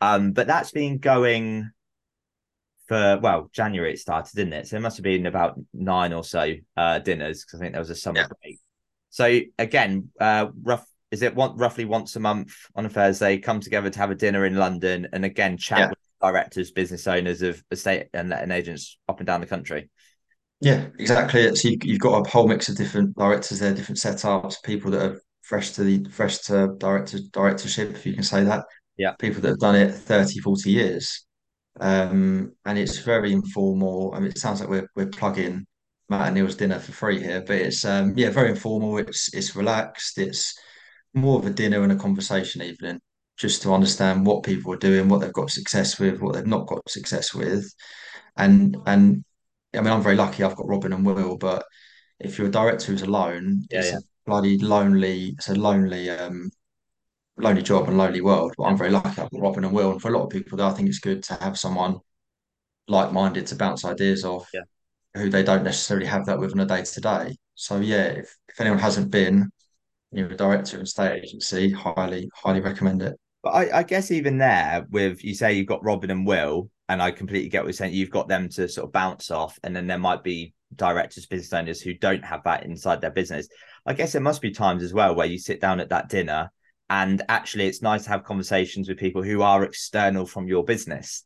Um, 0.00 0.32
but 0.32 0.46
that's 0.46 0.72
been 0.72 0.98
going 0.98 1.70
for 2.86 3.18
well, 3.22 3.48
January 3.52 3.92
it 3.94 3.98
started, 3.98 4.34
didn't 4.34 4.52
it? 4.52 4.68
So 4.68 4.76
it 4.76 4.80
must 4.80 4.96
have 4.98 5.04
been 5.04 5.26
about 5.26 5.58
nine 5.72 6.12
or 6.12 6.24
so 6.24 6.54
uh 6.76 6.98
dinners 6.98 7.44
because 7.44 7.60
I 7.60 7.64
think 7.64 7.72
there 7.72 7.80
was 7.80 7.90
a 7.90 7.94
summer 7.94 8.22
Yeah. 8.22 8.28
break. 8.42 8.58
So 9.10 9.40
again, 9.58 10.10
uh 10.20 10.48
rough 10.62 10.86
is 11.10 11.22
it 11.22 11.34
one 11.34 11.56
roughly 11.56 11.84
once 11.84 12.16
a 12.16 12.20
month 12.20 12.54
on 12.74 12.86
a 12.86 12.90
Thursday, 12.90 13.38
come 13.38 13.60
together 13.60 13.88
to 13.90 13.98
have 13.98 14.10
a 14.10 14.14
dinner 14.16 14.44
in 14.46 14.56
London 14.56 15.08
and 15.12 15.24
again 15.24 15.56
chat 15.56 15.88
Yeah. 15.88 15.90
with 15.90 15.98
directors, 16.24 16.70
business 16.70 17.06
owners 17.06 17.42
of 17.42 17.62
estate 17.70 18.06
and, 18.14 18.32
and 18.32 18.52
agents 18.52 18.98
up 19.08 19.20
and 19.20 19.26
down 19.26 19.40
the 19.40 19.46
country. 19.46 19.90
Yeah, 20.60 20.86
exactly. 20.98 21.54
So 21.54 21.68
you, 21.68 21.78
you've 21.82 22.00
got 22.00 22.26
a 22.26 22.30
whole 22.30 22.48
mix 22.48 22.68
of 22.68 22.76
different 22.76 23.16
directors 23.16 23.58
there, 23.58 23.74
different 23.74 23.98
setups, 23.98 24.62
people 24.64 24.90
that 24.92 25.02
are 25.02 25.20
fresh 25.42 25.72
to 25.72 25.84
the 25.84 26.08
fresh 26.10 26.38
to 26.38 26.74
director 26.78 27.18
directorship, 27.32 27.90
if 27.90 28.06
you 28.06 28.14
can 28.14 28.22
say 28.22 28.44
that. 28.44 28.64
Yeah. 28.96 29.12
People 29.18 29.42
that 29.42 29.48
have 29.48 29.58
done 29.58 29.76
it 29.76 29.92
30, 29.92 30.38
40 30.40 30.70
years. 30.70 31.26
Um, 31.80 32.52
and 32.64 32.78
it's 32.78 32.98
very 32.98 33.32
informal. 33.32 34.14
I 34.14 34.20
mean, 34.20 34.30
it 34.30 34.38
sounds 34.38 34.60
like 34.60 34.70
we're 34.70 34.88
we're 34.94 35.06
plugging 35.06 35.66
Matt 36.08 36.28
and 36.28 36.36
Neil's 36.36 36.56
dinner 36.56 36.78
for 36.78 36.92
free 36.92 37.20
here, 37.20 37.42
but 37.46 37.56
it's 37.56 37.84
um 37.84 38.14
yeah, 38.16 38.30
very 38.30 38.50
informal. 38.50 38.98
It's 38.98 39.34
it's 39.34 39.56
relaxed. 39.56 40.18
It's 40.18 40.56
more 41.12 41.38
of 41.38 41.46
a 41.46 41.50
dinner 41.50 41.82
and 41.82 41.92
a 41.92 41.96
conversation 41.96 42.62
evening, 42.62 43.00
just 43.38 43.62
to 43.62 43.72
understand 43.74 44.26
what 44.26 44.44
people 44.44 44.72
are 44.72 44.76
doing, 44.78 45.08
what 45.08 45.20
they've 45.20 45.32
got 45.32 45.50
success 45.50 45.98
with, 45.98 46.20
what 46.20 46.34
they've 46.34 46.46
not 46.46 46.66
got 46.66 46.88
success 46.88 47.34
with. 47.34 47.72
And 48.36 48.76
and 48.86 49.24
I 49.74 49.80
mean, 49.80 49.92
I'm 49.92 50.02
very 50.02 50.16
lucky. 50.16 50.42
I've 50.44 50.56
got 50.56 50.68
Robin 50.68 50.92
and 50.92 51.04
Will, 51.06 51.36
but 51.36 51.64
if 52.20 52.38
you're 52.38 52.48
a 52.48 52.50
director 52.50 52.92
who's 52.92 53.02
alone, 53.02 53.66
Yeah, 53.70 53.80
it's 53.80 53.92
yeah. 53.92 53.98
a 53.98 54.02
bloody 54.26 54.58
lonely. 54.58 55.30
It's 55.30 55.48
a 55.48 55.54
lonely, 55.54 56.10
um, 56.10 56.50
lonely 57.38 57.62
job 57.62 57.88
and 57.88 57.98
lonely 57.98 58.20
world. 58.20 58.54
But 58.58 58.64
I'm 58.64 58.78
very 58.78 58.90
lucky. 58.90 59.08
I've 59.22 59.30
got 59.30 59.40
Robin 59.40 59.64
and 59.64 59.74
Will, 59.74 59.92
and 59.92 60.02
for 60.02 60.08
a 60.08 60.16
lot 60.18 60.24
of 60.24 60.30
people, 60.30 60.58
though, 60.58 60.68
I 60.68 60.72
think 60.74 60.88
it's 60.88 60.98
good 61.00 61.22
to 61.24 61.34
have 61.34 61.58
someone 61.58 61.98
like-minded 62.88 63.46
to 63.48 63.56
bounce 63.56 63.84
ideas 63.84 64.24
off, 64.24 64.48
Yeah. 64.52 64.62
who 65.14 65.30
they 65.30 65.42
don't 65.42 65.64
necessarily 65.64 66.06
have 66.06 66.26
that 66.26 66.38
with 66.38 66.52
on 66.52 66.60
a 66.60 66.66
day-to-day. 66.66 67.36
So 67.54 67.78
yeah, 67.80 68.04
if 68.06 68.36
if 68.48 68.60
anyone 68.60 68.78
hasn't 68.80 69.10
been, 69.10 69.50
you 70.12 70.24
know, 70.28 70.34
a 70.34 70.36
director 70.36 70.76
in 70.78 70.84
a 70.84 70.86
state 70.86 71.22
agency, 71.24 71.70
highly, 71.72 72.30
highly 72.34 72.60
recommend 72.60 73.02
it. 73.02 73.18
But 73.44 73.50
I, 73.50 73.78
I 73.78 73.82
guess 73.82 74.10
even 74.10 74.38
there, 74.38 74.86
with 74.90 75.22
you 75.22 75.34
say 75.34 75.52
you've 75.52 75.66
got 75.66 75.84
Robin 75.84 76.10
and 76.10 76.26
Will, 76.26 76.70
and 76.88 77.02
I 77.02 77.10
completely 77.10 77.50
get 77.50 77.60
what 77.60 77.68
you're 77.68 77.72
saying. 77.74 77.92
You've 77.92 78.10
got 78.10 78.26
them 78.26 78.48
to 78.48 78.68
sort 78.68 78.86
of 78.86 78.92
bounce 78.92 79.30
off, 79.30 79.58
and 79.62 79.76
then 79.76 79.86
there 79.86 79.98
might 79.98 80.24
be 80.24 80.54
directors, 80.74 81.26
business 81.26 81.52
owners 81.52 81.80
who 81.82 81.92
don't 81.92 82.24
have 82.24 82.42
that 82.44 82.64
inside 82.64 83.02
their 83.02 83.10
business. 83.10 83.46
I 83.86 83.92
guess 83.92 84.12
there 84.12 84.22
must 84.22 84.40
be 84.40 84.50
times 84.50 84.82
as 84.82 84.94
well 84.94 85.14
where 85.14 85.26
you 85.26 85.38
sit 85.38 85.60
down 85.60 85.78
at 85.78 85.90
that 85.90 86.08
dinner 86.08 86.50
and 86.88 87.22
actually 87.28 87.66
it's 87.66 87.82
nice 87.82 88.04
to 88.04 88.10
have 88.10 88.24
conversations 88.24 88.88
with 88.88 88.98
people 88.98 89.22
who 89.22 89.42
are 89.42 89.62
external 89.62 90.26
from 90.26 90.48
your 90.48 90.64
business, 90.64 91.24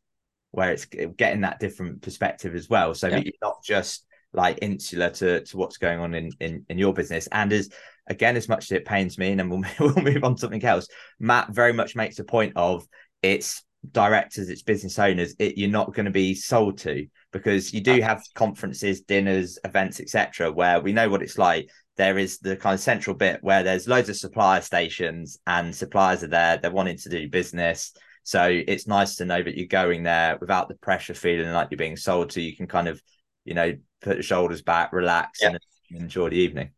where 0.50 0.72
it's 0.72 0.87
getting 0.87 1.42
that 1.42 1.60
different 1.60 2.02
perspective 2.02 2.54
as 2.54 2.68
well. 2.68 2.94
So 2.94 3.08
yeah. 3.08 3.18
you're 3.18 3.32
not 3.40 3.62
just 3.64 4.04
like 4.32 4.58
insular 4.62 5.11
to, 5.11 5.44
to 5.44 5.56
what's 5.56 5.78
going 5.78 6.00
on 6.00 6.14
in, 6.14 6.30
in, 6.40 6.64
in 6.68 6.78
your 6.78 6.92
business. 6.92 7.28
And 7.32 7.52
as 7.52 7.70
again, 8.08 8.37
as 8.37 8.49
much 8.49 8.64
as 8.64 8.73
it 8.73 8.85
pains 8.85 9.18
me, 9.18 9.30
and 9.30 9.40
then 9.40 9.49
we'll, 9.49 9.62
we'll 9.80 10.04
move 10.04 10.25
on 10.25 10.35
to 10.35 10.40
something 10.40 10.64
else, 10.64 10.88
Matt 11.18 11.50
very 11.50 11.73
much 11.73 11.97
makes 11.97 12.18
a 12.18 12.25
point 12.25 12.52
of 12.56 12.87
it's 13.23 13.62
directors, 13.92 14.49
it's 14.49 14.62
business 14.62 14.99
owners, 14.99 15.35
it, 15.38 15.56
you're 15.56 15.70
not 15.70 15.94
going 15.94 16.06
to 16.06 16.11
be 16.11 16.35
sold 16.35 16.78
to 16.78 17.06
because 17.32 17.73
you 17.73 17.80
do 17.80 18.00
have 18.00 18.23
conferences, 18.35 19.02
dinners, 19.02 19.58
events, 19.64 20.00
etc., 20.00 20.50
where 20.50 20.80
we 20.80 20.92
know 20.92 21.08
what 21.08 21.23
it's 21.23 21.38
like. 21.38 21.68
There 21.97 22.18
is 22.18 22.38
the 22.38 22.56
kind 22.56 22.75
of 22.75 22.80
central 22.80 23.16
bit 23.16 23.38
where 23.42 23.62
there's 23.62 23.88
loads 23.88 24.08
of 24.08 24.16
supplier 24.16 24.61
stations 24.61 25.38
and 25.47 25.75
suppliers 25.75 26.23
are 26.23 26.28
there, 26.28 26.56
they're 26.56 26.70
wanting 26.70 26.99
to 26.99 27.08
do 27.08 27.28
business. 27.28 27.92
So 28.23 28.44
it's 28.44 28.87
nice 28.87 29.16
to 29.16 29.25
know 29.25 29.42
that 29.42 29.56
you're 29.56 29.66
going 29.66 30.02
there 30.02 30.37
without 30.40 30.68
the 30.68 30.75
pressure 30.76 31.14
feeling 31.14 31.50
like 31.50 31.68
you're 31.70 31.78
being 31.78 31.97
sold 31.97 32.30
to. 32.30 32.42
You 32.42 32.54
can 32.54 32.66
kind 32.66 32.87
of, 32.87 33.02
you 33.49 33.55
know, 33.55 33.75
put 34.02 34.19
the 34.19 34.23
shoulders 34.23 34.62
back, 34.62 34.93
relax, 34.93 35.40
yeah. 35.43 35.49
and 35.49 35.59
enjoy 35.90 36.28
the 36.28 36.37
evening. 36.37 36.71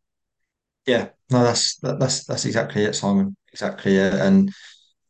Yeah, 0.87 1.09
no, 1.31 1.43
that's 1.43 1.77
that, 1.79 1.99
that's 1.99 2.25
that's 2.25 2.47
exactly 2.47 2.85
it, 2.85 2.95
Simon. 2.95 3.37
Exactly 3.53 3.97
it. 3.97 4.15
And 4.15 4.51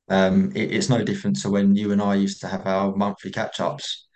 um, 0.09 0.53
it, 0.55 0.73
it's 0.73 0.89
no 0.89 1.05
different 1.05 1.41
to 1.41 1.51
when 1.51 1.77
you 1.77 1.93
and 1.93 2.03
I 2.03 2.15
used 2.15 2.41
to 2.41 2.49
have 2.49 2.67
our 2.67 2.95
monthly 2.97 3.31
catch 3.31 3.61
ups. 3.61 4.09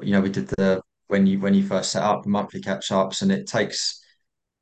You 0.00 0.12
know, 0.12 0.20
we 0.20 0.30
did 0.30 0.48
the 0.48 0.80
when 1.08 1.26
you 1.26 1.40
when 1.40 1.54
you 1.54 1.66
first 1.66 1.92
set 1.92 2.02
up 2.02 2.22
the 2.22 2.28
monthly 2.28 2.60
catch 2.60 2.92
ups, 2.92 3.22
and 3.22 3.32
it 3.32 3.46
takes 3.46 4.00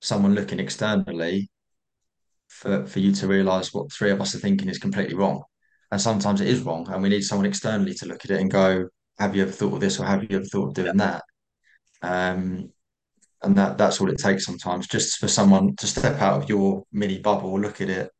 someone 0.00 0.34
looking 0.34 0.60
externally 0.60 1.50
for 2.48 2.86
for 2.86 3.00
you 3.00 3.12
to 3.12 3.28
realise 3.28 3.74
what 3.74 3.92
three 3.92 4.10
of 4.10 4.20
us 4.20 4.34
are 4.34 4.38
thinking 4.38 4.68
is 4.68 4.78
completely 4.78 5.14
wrong. 5.14 5.42
And 5.92 6.00
sometimes 6.00 6.40
it 6.40 6.48
is 6.48 6.62
wrong, 6.62 6.88
and 6.90 7.02
we 7.02 7.08
need 7.08 7.22
someone 7.22 7.46
externally 7.46 7.94
to 7.94 8.06
look 8.06 8.24
at 8.24 8.30
it 8.30 8.40
and 8.40 8.50
go, 8.50 8.88
"Have 9.18 9.36
you 9.36 9.42
ever 9.42 9.52
thought 9.52 9.74
of 9.74 9.80
this, 9.80 9.98
or 9.98 10.06
have 10.06 10.22
you 10.22 10.36
ever 10.36 10.46
thought 10.46 10.68
of 10.68 10.74
doing 10.74 10.96
that?" 10.98 11.22
Um, 12.02 12.72
and 13.42 13.56
that 13.56 13.78
that's 13.78 14.00
all 14.00 14.10
it 14.10 14.18
takes 14.18 14.44
sometimes, 14.44 14.86
just 14.86 15.18
for 15.18 15.28
someone 15.28 15.74
to 15.76 15.86
step 15.86 16.20
out 16.20 16.42
of 16.42 16.48
your 16.48 16.84
mini 16.92 17.18
bubble, 17.18 17.58
look 17.58 17.80
at 17.80 17.88
it 17.88 18.10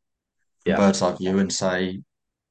yeah. 0.65 0.77
bird's 0.77 1.01
eye 1.01 1.15
view, 1.15 1.39
and 1.39 1.51
say, 1.51 2.01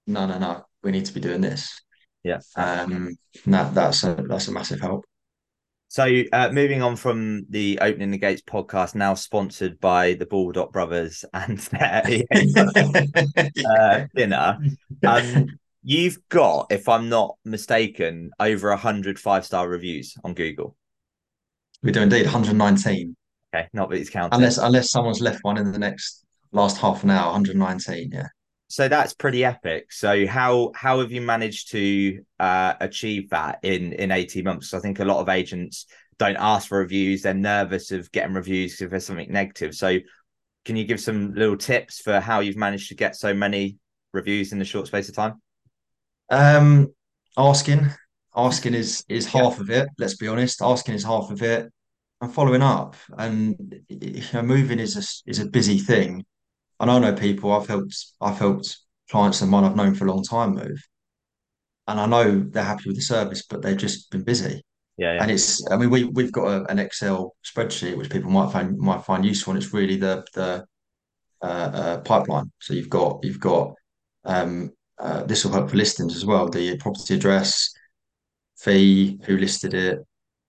no, 0.07 0.27
no, 0.27 0.39
no, 0.39 0.65
we 0.83 0.91
need 0.91 1.05
to 1.07 1.13
be 1.13 1.21
doing 1.21 1.41
this. 1.41 1.81
Yeah. 2.23 2.39
Um, 2.57 3.17
that 3.47 3.75
that's 3.75 4.05
a 4.05 4.15
that's 4.29 4.49
a 4.49 4.53
massive 4.53 4.81
help. 4.81 5.05
So, 5.89 6.23
uh, 6.33 6.51
moving 6.53 6.83
on 6.83 6.95
from 6.95 7.47
the 7.51 7.79
Opening 7.81 8.13
the 8.13 8.19
Gates 8.19 8.43
podcast, 8.43 8.95
now 8.95 9.15
sponsored 9.15 9.81
by 9.81 10.15
the 10.15 10.27
Baldock 10.27 10.73
Brothers 10.73 11.25
and 11.33 11.59
their 11.73 12.23
uh, 13.67 14.07
dinner, 14.15 14.59
um, 15.05 15.59
you've 15.83 16.19
got, 16.29 16.69
if 16.71 16.89
I'm 16.89 17.09
not 17.09 17.37
mistaken, 17.45 18.31
over 18.39 18.69
100 18.69 19.19
five 19.19 19.45
star 19.45 19.69
reviews 19.69 20.15
on 20.23 20.35
Google. 20.35 20.77
We 21.83 21.93
do 21.93 22.03
indeed, 22.03 22.25
119. 22.25 23.17
Okay, 23.55 23.69
not 23.73 23.91
that 23.91 23.97
it's 23.97 24.11
counting. 24.11 24.37
Unless 24.37 24.59
unless 24.59 24.91
someone's 24.91 25.21
left 25.21 25.43
one 25.43 25.59
in 25.59 25.73
the 25.73 25.79
next 25.79 26.25
last 26.53 26.79
half 26.79 27.03
an 27.05 27.11
hour, 27.11 27.27
119. 27.33 28.11
Yeah 28.13 28.29
so 28.71 28.87
that's 28.87 29.13
pretty 29.13 29.45
epic. 29.45 29.93
So 29.93 30.29
how 30.29 30.71
how 30.77 31.01
have 31.01 31.11
you 31.11 31.21
managed 31.21 31.73
to 31.73 32.23
uh, 32.39 32.75
achieve 32.81 33.31
that 33.31 33.59
in 33.65 33.93
in 33.93 34.13
eighteen 34.13 34.45
months? 34.45 34.73
I 34.73 34.79
think 34.79 35.01
a 35.01 35.05
lot 35.05 35.19
of 35.19 35.29
agents 35.29 35.87
don't 36.19 36.37
ask 36.37 36.69
for 36.69 36.79
reviews; 36.79 37.23
they're 37.23 37.35
nervous 37.35 37.91
of 37.91 38.11
getting 38.13 38.33
reviews 38.33 38.81
if 38.81 38.91
there's 38.91 39.05
something 39.05 39.31
negative. 39.31 39.75
So 39.75 39.99
can 40.65 40.77
you 40.77 40.85
give 40.85 41.01
some 41.01 41.35
little 41.35 41.57
tips 41.57 42.01
for 42.01 42.21
how 42.21 42.41
you've 42.41 42.57
managed 42.57 42.91
to 42.91 42.95
get 42.95 43.17
so 43.17 43.35
many 43.35 43.77
reviews 44.13 44.53
in 44.53 44.61
a 44.61 44.65
short 44.65 44.87
space 44.87 45.09
of 45.09 45.17
time? 45.17 45.43
Um, 46.29 46.95
asking, 47.37 47.89
asking 48.47 48.75
is 48.75 49.05
is 49.09 49.27
half 49.27 49.57
yeah. 49.57 49.61
of 49.61 49.71
it. 49.71 49.89
Let's 49.99 50.17
be 50.17 50.29
honest. 50.29 50.63
Asking 50.63 50.95
is 50.95 51.05
half 51.05 51.31
of 51.31 51.43
it, 51.43 51.71
and 52.21 52.33
following 52.33 52.63
up. 52.63 52.97
And 53.19 53.83
you 53.89 54.23
know, 54.33 54.43
moving 54.43 54.79
is 54.79 54.97
a, 54.97 55.31
is 55.31 55.39
a 55.39 55.47
busy 55.47 55.79
thing 55.79 56.25
and 56.81 56.91
I 56.91 56.99
know 56.99 57.13
people 57.13 57.53
I've 57.53 57.69
helped 57.69 58.07
I've 58.21 58.39
helped 58.39 58.79
clients 59.11 59.43
of 59.43 59.49
mine 59.49 59.65
I've 59.65 59.77
known 59.77 59.95
for 59.95 60.07
a 60.07 60.13
long 60.13 60.25
time 60.25 60.55
move. 60.55 60.83
And 61.87 62.01
I 62.01 62.07
know 62.07 62.41
they're 62.41 62.65
happy 62.65 62.85
with 62.87 62.97
the 62.97 63.03
service, 63.03 63.45
but 63.49 63.63
they've 63.63 63.77
just 63.77 64.11
been 64.11 64.25
busy. 64.25 64.63
Yeah, 64.97 65.15
yeah. 65.15 65.23
And 65.23 65.31
it's 65.31 65.71
I 65.71 65.77
mean 65.77 65.91
we 65.91 66.05
we've 66.05 66.33
got 66.33 66.47
a, 66.47 66.65
an 66.71 66.79
Excel 66.79 67.37
spreadsheet 67.45 67.97
which 67.97 68.11
people 68.11 68.31
might 68.31 68.53
find 68.53 68.77
might 68.79 69.05
find 69.05 69.25
useful 69.25 69.53
and 69.53 69.63
it's 69.63 69.73
really 69.73 69.97
the 69.97 70.25
the 70.35 70.65
uh, 71.43 71.47
uh, 71.47 72.01
pipeline. 72.01 72.51
So 72.61 72.75
you've 72.75 72.91
got 72.91 73.21
you've 73.23 73.41
got 73.41 73.75
um, 74.25 74.73
uh, 74.99 75.25
this 75.25 75.45
will 75.45 75.53
help 75.53 75.71
for 75.71 75.77
listings 75.77 76.17
as 76.17 76.27
well. 76.27 76.49
The 76.49 76.77
property 76.79 77.15
address, 77.15 77.73
fee, 78.63 79.19
who 79.25 79.37
listed 79.37 79.75
it, 79.75 80.01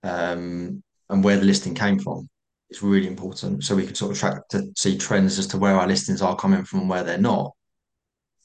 um, 0.02 0.82
and 1.08 1.24
where 1.24 1.36
the 1.36 1.44
listing 1.44 1.74
came 1.74 1.98
from 1.98 2.28
is 2.70 2.82
really 2.82 3.06
important. 3.06 3.64
So 3.64 3.74
we 3.74 3.86
can 3.86 3.94
sort 3.94 4.12
of 4.12 4.18
track 4.18 4.48
to 4.50 4.72
see 4.76 4.96
trends 4.96 5.38
as 5.38 5.46
to 5.48 5.58
where 5.58 5.76
our 5.76 5.86
listings 5.86 6.22
are 6.22 6.36
coming 6.36 6.64
from 6.64 6.80
and 6.80 6.90
where 6.90 7.04
they're 7.04 7.18
not. 7.18 7.52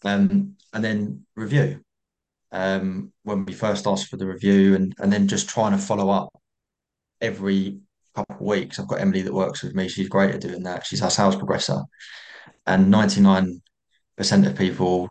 Um, 0.03 0.55
and 0.73 0.83
then 0.83 1.25
review. 1.35 1.81
Um, 2.51 3.11
when 3.23 3.45
we 3.45 3.53
first 3.53 3.87
ask 3.87 4.07
for 4.07 4.17
the 4.17 4.27
review 4.27 4.75
and, 4.75 4.93
and 4.99 5.11
then 5.11 5.27
just 5.27 5.49
trying 5.49 5.73
to 5.73 5.77
follow 5.77 6.09
up 6.09 6.29
every 7.19 7.79
couple 8.15 8.35
of 8.35 8.41
weeks. 8.41 8.79
I've 8.79 8.87
got 8.87 9.01
Emily 9.01 9.21
that 9.21 9.33
works 9.33 9.63
with 9.63 9.75
me. 9.75 9.87
She's 9.87 10.09
great 10.09 10.33
at 10.33 10.41
doing 10.41 10.63
that. 10.63 10.85
She's 10.85 11.01
our 11.01 11.09
sales 11.09 11.35
progressor. 11.35 11.85
And 12.65 12.93
99% 12.93 13.59
of 14.19 14.57
people 14.57 15.09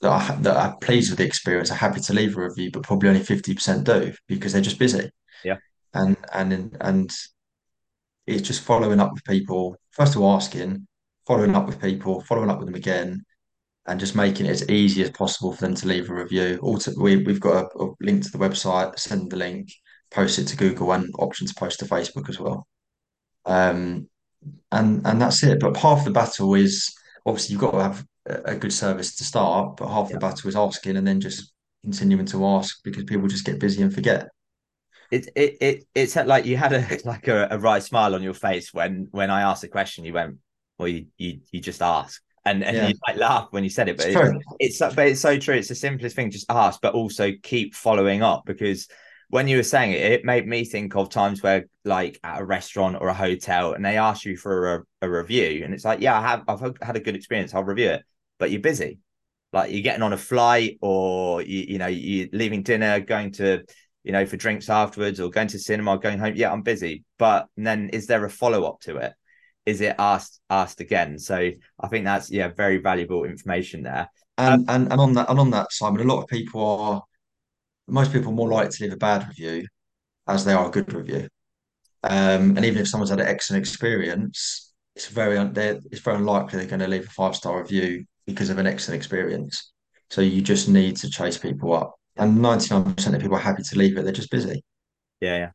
that 0.00 0.10
are, 0.10 0.36
that 0.42 0.56
are 0.56 0.76
pleased 0.78 1.10
with 1.10 1.18
the 1.18 1.24
experience 1.24 1.70
are 1.70 1.76
happy 1.76 2.00
to 2.00 2.12
leave 2.12 2.36
a 2.36 2.42
review, 2.42 2.70
but 2.70 2.82
probably 2.82 3.08
only 3.08 3.20
50% 3.20 3.84
do 3.84 4.12
because 4.28 4.52
they're 4.52 4.62
just 4.62 4.78
busy. 4.78 5.10
Yeah. 5.44 5.56
And 5.94 6.16
and 6.32 6.76
and 6.80 7.10
it's 8.26 8.46
just 8.46 8.62
following 8.62 9.00
up 9.00 9.12
with 9.12 9.24
people, 9.24 9.76
first 9.90 10.14
of 10.14 10.20
all, 10.20 10.36
asking, 10.36 10.86
following 11.26 11.54
up 11.54 11.66
with 11.66 11.80
people, 11.80 12.20
following 12.22 12.50
up 12.50 12.58
with 12.58 12.66
them 12.66 12.74
again, 12.74 13.24
and 13.86 13.98
just 13.98 14.14
making 14.14 14.46
it 14.46 14.50
as 14.50 14.68
easy 14.68 15.02
as 15.02 15.10
possible 15.10 15.52
for 15.52 15.62
them 15.62 15.74
to 15.74 15.88
leave 15.88 16.10
a 16.10 16.14
review. 16.14 16.58
Also, 16.62 16.92
we, 17.00 17.16
we've 17.16 17.40
got 17.40 17.64
a, 17.64 17.82
a 17.82 17.88
link 18.00 18.22
to 18.22 18.30
the 18.30 18.38
website, 18.38 18.98
send 18.98 19.30
the 19.30 19.36
link, 19.36 19.70
post 20.10 20.38
it 20.38 20.44
to 20.48 20.56
Google, 20.56 20.92
and 20.92 21.12
option 21.18 21.46
to 21.46 21.54
post 21.54 21.80
to 21.80 21.86
Facebook 21.86 22.28
as 22.28 22.38
well. 22.38 22.66
Um, 23.46 24.08
and 24.70 25.06
and 25.06 25.20
that's 25.20 25.42
it. 25.42 25.58
But 25.58 25.76
half 25.78 26.04
the 26.04 26.10
battle 26.10 26.54
is 26.54 26.94
obviously 27.24 27.54
you've 27.54 27.62
got 27.62 27.72
to 27.72 27.82
have 27.82 28.04
a 28.44 28.54
good 28.54 28.72
service 28.72 29.16
to 29.16 29.24
start, 29.24 29.76
but 29.76 29.88
half 29.88 30.08
yeah. 30.08 30.14
the 30.14 30.20
battle 30.20 30.48
is 30.48 30.56
asking 30.56 30.96
and 30.96 31.06
then 31.06 31.20
just 31.20 31.52
continuing 31.82 32.26
to 32.26 32.46
ask 32.46 32.82
because 32.84 33.04
people 33.04 33.28
just 33.28 33.44
get 33.44 33.60
busy 33.60 33.82
and 33.82 33.94
forget 33.94 34.28
it 35.10 35.28
it 35.34 35.56
it 35.60 35.84
it's 35.94 36.16
like 36.16 36.44
you 36.44 36.56
had 36.56 36.72
a 36.72 36.86
like 37.04 37.28
a, 37.28 37.48
a 37.50 37.58
right 37.58 37.82
smile 37.82 38.14
on 38.14 38.22
your 38.22 38.34
face 38.34 38.72
when 38.72 39.08
when 39.10 39.30
I 39.30 39.42
asked 39.42 39.62
the 39.62 39.68
question. 39.68 40.04
You 40.04 40.12
went, 40.12 40.36
well, 40.78 40.88
you 40.88 41.06
you, 41.16 41.40
you 41.50 41.60
just 41.60 41.82
ask, 41.82 42.20
and 42.44 42.62
and 42.62 42.76
yeah. 42.76 42.88
you 42.88 42.94
like 43.06 43.16
laugh 43.16 43.48
when 43.50 43.64
you 43.64 43.70
said 43.70 43.88
it, 43.88 43.96
but 43.96 44.06
it's, 44.08 44.44
it's 44.60 44.94
but 44.94 45.08
it's 45.08 45.20
so 45.20 45.38
true. 45.38 45.54
It's 45.54 45.68
the 45.68 45.74
simplest 45.74 46.16
thing. 46.16 46.30
Just 46.30 46.50
ask, 46.50 46.80
but 46.80 46.94
also 46.94 47.32
keep 47.42 47.74
following 47.74 48.22
up 48.22 48.44
because 48.44 48.88
when 49.30 49.46
you 49.46 49.58
were 49.58 49.62
saying 49.62 49.92
it, 49.92 50.12
it 50.12 50.24
made 50.24 50.46
me 50.46 50.64
think 50.64 50.96
of 50.96 51.10
times 51.10 51.42
where, 51.42 51.66
like, 51.84 52.18
at 52.24 52.40
a 52.40 52.44
restaurant 52.44 52.96
or 52.98 53.08
a 53.08 53.14
hotel, 53.14 53.74
and 53.74 53.84
they 53.84 53.98
ask 53.98 54.24
you 54.24 54.38
for 54.38 54.74
a, 54.74 54.82
a 55.02 55.10
review, 55.10 55.64
and 55.64 55.74
it's 55.74 55.84
like, 55.84 56.00
yeah, 56.00 56.18
I 56.18 56.22
have, 56.22 56.44
I've 56.48 56.74
had 56.80 56.96
a 56.96 57.00
good 57.00 57.14
experience, 57.14 57.54
I'll 57.54 57.62
review 57.62 57.90
it, 57.90 58.04
but 58.38 58.50
you're 58.50 58.60
busy, 58.60 59.00
like 59.52 59.72
you're 59.72 59.82
getting 59.82 60.02
on 60.02 60.12
a 60.12 60.18
flight, 60.18 60.78
or 60.80 61.42
you, 61.42 61.64
you 61.68 61.78
know, 61.78 61.86
you're 61.86 62.28
leaving 62.32 62.62
dinner, 62.62 63.00
going 63.00 63.32
to 63.32 63.64
you 64.08 64.12
know, 64.12 64.24
for 64.24 64.38
drinks 64.38 64.70
afterwards 64.70 65.20
or 65.20 65.28
going 65.28 65.48
to 65.48 65.58
cinema, 65.58 65.98
going 65.98 66.18
home. 66.18 66.32
Yeah, 66.34 66.50
I'm 66.50 66.62
busy. 66.62 67.04
But 67.18 67.46
then 67.58 67.90
is 67.90 68.06
there 68.06 68.24
a 68.24 68.30
follow 68.30 68.64
up 68.64 68.80
to 68.80 68.96
it? 68.96 69.12
Is 69.66 69.82
it 69.82 69.96
asked 69.98 70.40
asked 70.48 70.80
again? 70.80 71.18
So 71.18 71.50
I 71.78 71.88
think 71.88 72.06
that's 72.06 72.30
yeah, 72.30 72.48
very 72.48 72.78
valuable 72.78 73.24
information 73.24 73.82
there. 73.82 74.08
And 74.38 74.66
um, 74.68 74.82
and, 74.82 74.92
and 74.92 75.00
on 75.00 75.12
that 75.12 75.28
and 75.28 75.38
on 75.38 75.50
that, 75.50 75.72
Simon, 75.72 76.00
a 76.00 76.10
lot 76.10 76.22
of 76.22 76.28
people 76.28 76.64
are 76.64 77.02
most 77.86 78.10
people 78.10 78.32
are 78.32 78.34
more 78.34 78.48
likely 78.48 78.70
to 78.70 78.84
leave 78.84 78.92
a 78.94 78.96
bad 78.96 79.28
review 79.28 79.66
as 80.26 80.44
they 80.44 80.54
are 80.54 80.68
a 80.68 80.70
good 80.70 80.90
review. 80.94 81.28
Um, 82.02 82.56
and 82.56 82.64
even 82.64 82.80
if 82.80 82.88
someone's 82.88 83.10
had 83.10 83.20
an 83.20 83.26
excellent 83.26 83.60
experience, 83.60 84.72
it's 84.96 85.08
very 85.08 85.36
un- 85.36 85.52
it's 85.54 86.00
very 86.00 86.16
unlikely 86.16 86.58
they're 86.58 86.66
going 86.68 86.80
to 86.80 86.88
leave 86.88 87.06
a 87.06 87.10
five 87.10 87.36
star 87.36 87.60
review 87.60 88.06
because 88.28 88.50
of 88.50 88.58
an 88.58 88.66
excellent 88.66 88.96
experience. 88.96 89.72
So 90.10 90.20
you 90.20 90.42
just 90.42 90.68
need 90.68 90.96
to 90.98 91.10
chase 91.10 91.38
people 91.38 91.72
up 91.72 91.94
and 92.16 92.38
99% 92.38 93.14
of 93.14 93.20
people 93.20 93.36
are 93.36 93.40
happy 93.40 93.62
to 93.62 93.78
leave 93.78 93.96
it. 93.96 94.02
They're 94.02 94.12
just 94.12 94.30
busy. 94.30 94.64
Yeah, 95.20 95.36
yeah. 95.36 95.50